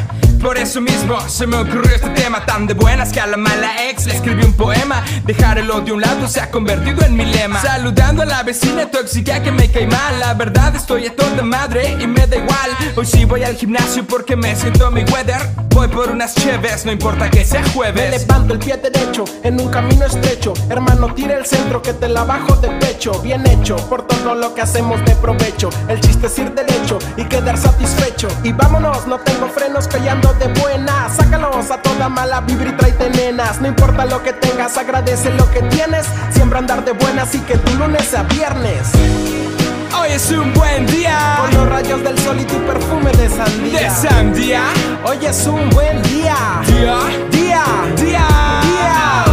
Por 0.41 0.57
eso 0.57 0.79
mismo 0.79 1.19
se 1.27 1.45
me 1.47 1.57
ocurrió 1.57 1.93
este 1.95 2.09
tema 2.09 2.45
tan 2.45 2.65
de 2.65 2.73
buenas 2.73 3.11
que 3.11 3.19
a 3.19 3.27
la 3.27 3.37
mala 3.37 3.89
ex 3.89 4.05
le 4.05 4.15
escribí 4.15 4.43
un 4.43 4.53
poema. 4.53 5.03
Dejar 5.25 5.57
el 5.57 5.69
odio 5.69 5.93
a 5.93 5.95
un 5.97 6.01
lado 6.01 6.27
se 6.27 6.39
ha 6.39 6.49
convertido 6.49 7.05
en 7.05 7.15
mi 7.15 7.25
lema. 7.25 7.61
Saludando 7.61 8.23
a 8.23 8.25
la 8.25 8.43
vecina 8.43 8.89
tóxica 8.89 9.43
que 9.43 9.51
me 9.51 9.69
cae 9.69 9.87
mal. 9.87 10.19
La 10.19 10.33
verdad 10.33 10.75
estoy 10.75 11.07
a 11.07 11.15
toda 11.15 11.43
madre 11.43 11.97
y 11.99 12.07
me 12.07 12.25
da 12.25 12.37
igual. 12.37 12.71
Hoy 12.95 13.05
sí 13.05 13.25
voy 13.25 13.43
al 13.43 13.55
gimnasio 13.55 14.05
porque 14.05 14.35
me 14.35 14.55
siento 14.55 14.89
mi 14.91 15.03
weather. 15.03 15.41
Voy 15.69 15.87
por 15.87 16.09
unas 16.09 16.35
cheves, 16.35 16.85
no 16.85 16.91
importa 16.91 17.29
que 17.29 17.45
sea 17.45 17.61
Me 17.61 17.69
jueves. 17.69 18.21
levanto 18.21 18.53
el 18.53 18.59
pie 18.59 18.75
derecho 18.77 19.23
en 19.43 19.59
un 19.61 19.69
camino 19.69 20.05
estrecho. 20.05 20.53
Hermano, 20.69 21.13
tira 21.13 21.37
el 21.37 21.45
centro 21.45 21.81
que 21.81 21.93
te 21.93 22.09
la 22.09 22.23
bajo 22.23 22.55
de 22.55 22.69
pecho. 22.69 23.19
Bien 23.21 23.45
hecho 23.47 23.75
por 23.87 24.07
todo 24.07 24.35
lo 24.35 24.53
que 24.55 24.61
hacemos 24.61 25.03
de 25.05 25.15
provecho. 25.15 25.69
El 25.87 25.99
chiste 26.01 26.27
es 26.27 26.39
ir 26.39 26.53
derecho 26.53 26.97
y 27.17 27.23
quedar 27.25 27.57
satisfecho. 27.57 28.27
Y 28.43 28.51
vámonos, 28.51 29.05
no 29.07 29.19
tengo 29.19 29.47
frenos 29.49 29.87
que 29.87 29.99
ando 30.29 30.45
de 30.45 30.59
buena. 30.59 31.09
Sácalos 31.09 31.71
a 31.71 31.81
toda 31.81 32.09
mala 32.09 32.41
vibra 32.41 32.69
y 32.69 32.73
tráete 32.73 33.09
nenas. 33.09 33.59
No 33.61 33.67
importa 33.67 34.05
lo 34.05 34.21
que 34.23 34.33
tengas, 34.33 34.77
agradece 34.77 35.31
lo 35.31 35.49
que 35.51 35.61
tienes. 35.63 36.05
Siempre 36.31 36.59
andar 36.59 36.83
de 36.85 36.91
buenas 36.91 37.33
y 37.35 37.39
que 37.39 37.57
tu 37.57 37.73
lunes 37.77 38.05
sea 38.07 38.23
viernes. 38.23 38.89
Hoy 39.99 40.09
es 40.11 40.31
un 40.31 40.53
buen 40.53 40.85
día. 40.87 41.37
Con 41.41 41.53
los 41.55 41.69
rayos 41.69 42.03
del 42.03 42.17
sol 42.19 42.39
y 42.39 42.45
tu 42.45 42.57
perfume 42.65 43.11
de 43.11 43.29
sandía. 43.29 43.79
De 43.79 43.89
sandía, 43.89 44.63
Hoy 45.03 45.17
es 45.25 45.47
un 45.47 45.69
buen 45.71 46.01
día. 46.03 46.35
día, 46.65 46.97
Día. 47.31 47.63
día. 47.95 48.23
Día. 48.61 49.25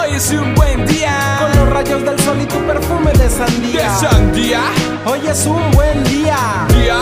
Hoy 0.00 0.14
es 0.14 0.30
un 0.30 0.54
buen 0.54 0.86
día. 0.86 1.38
Con 1.40 1.58
los 1.60 1.68
rayos 1.70 2.02
del 2.04 2.18
sol 2.20 2.40
y 2.40 2.46
tu 2.46 2.58
perfume 2.66 3.12
de 3.12 3.18
De 3.24 3.30
sandía. 3.30 3.94
sandía, 3.96 4.60
Hoy 5.04 5.20
es 5.28 5.44
un 5.46 5.70
buen 5.72 6.04
Día. 6.04 6.36
día. 6.68 6.98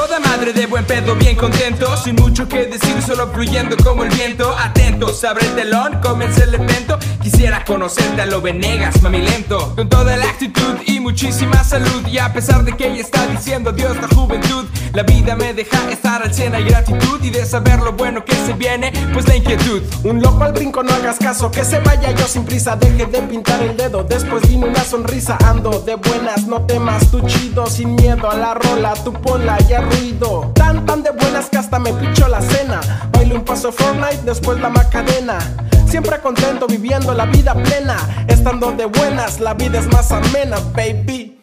Toda 0.00 0.29
madre 0.40 0.54
de 0.54 0.66
buen 0.66 0.86
pedo, 0.86 1.14
bien 1.16 1.36
contento. 1.36 1.94
Sin 1.98 2.16
mucho 2.16 2.48
que 2.48 2.64
decir, 2.64 3.02
solo 3.02 3.28
fluyendo 3.28 3.76
como 3.84 4.04
el 4.04 4.10
viento. 4.10 4.56
Atentos, 4.58 5.22
abre 5.24 5.46
el 5.46 5.54
telón, 5.54 6.00
comienza 6.00 6.44
el 6.44 6.54
evento. 6.54 6.98
Quisiera 7.22 7.62
conocerte 7.64 8.22
a 8.22 8.26
lo 8.26 8.40
venegas, 8.40 9.02
mami 9.02 9.20
lento. 9.20 9.74
Con 9.76 9.90
toda 9.90 10.16
la 10.16 10.24
actitud 10.24 10.76
y 10.86 10.98
muchísima 10.98 11.62
salud. 11.62 12.06
Y 12.06 12.18
a 12.18 12.32
pesar 12.32 12.64
de 12.64 12.74
que 12.74 12.88
ella 12.88 13.02
está 13.02 13.26
diciendo 13.26 13.72
Dios 13.72 13.94
la 14.00 14.08
juventud, 14.08 14.64
la 14.94 15.02
vida 15.02 15.36
me 15.36 15.52
deja 15.52 15.90
estar 15.90 16.22
al 16.22 16.32
cien. 16.32 16.54
Hay 16.54 16.64
gratitud 16.64 17.22
y 17.22 17.30
de 17.30 17.44
saber 17.44 17.80
lo 17.80 17.92
bueno 17.92 18.24
que 18.24 18.34
se 18.34 18.54
viene, 18.54 18.92
pues 19.12 19.28
la 19.28 19.36
inquietud. 19.36 19.82
Un 20.04 20.22
loco 20.22 20.44
al 20.44 20.52
brinco, 20.52 20.82
no 20.82 20.94
hagas 20.94 21.18
caso, 21.18 21.50
que 21.50 21.64
se 21.64 21.80
vaya 21.80 22.12
yo 22.12 22.26
sin 22.26 22.44
prisa, 22.44 22.76
deje 22.76 23.06
de 23.06 23.20
pintar 23.22 23.62
el 23.62 23.76
dedo, 23.76 24.02
después 24.04 24.42
dime 24.48 24.68
una 24.68 24.82
sonrisa, 24.82 25.36
ando 25.44 25.80
de 25.80 25.96
buenas, 25.96 26.46
no 26.46 26.62
temas, 26.62 27.10
tú 27.10 27.20
chido, 27.26 27.66
sin 27.66 27.94
miedo 27.94 28.30
a 28.30 28.36
la 28.36 28.54
rola, 28.54 28.94
tú 29.04 29.12
ponla 29.12 29.58
ya 29.68 29.82
ruido, 29.82 30.29
tan 30.54 30.86
tan 30.86 31.02
de 31.02 31.10
buenas 31.10 31.48
que 31.48 31.58
hasta 31.58 31.78
me 31.78 31.92
picho 31.92 32.28
la 32.28 32.40
cena, 32.40 32.80
bailo 33.12 33.34
un 33.34 33.44
paso 33.44 33.72
Fortnite, 33.72 34.22
después 34.24 34.60
la 34.60 34.68
macadena, 34.68 35.38
siempre 35.86 36.20
contento 36.20 36.66
viviendo 36.66 37.14
la 37.14 37.26
vida 37.26 37.54
plena, 37.54 37.96
estando 38.28 38.70
de 38.72 38.86
buenas, 38.86 39.40
la 39.40 39.54
vida 39.54 39.78
es 39.78 39.86
más 39.92 40.12
amena, 40.12 40.58
baby. 40.74 41.39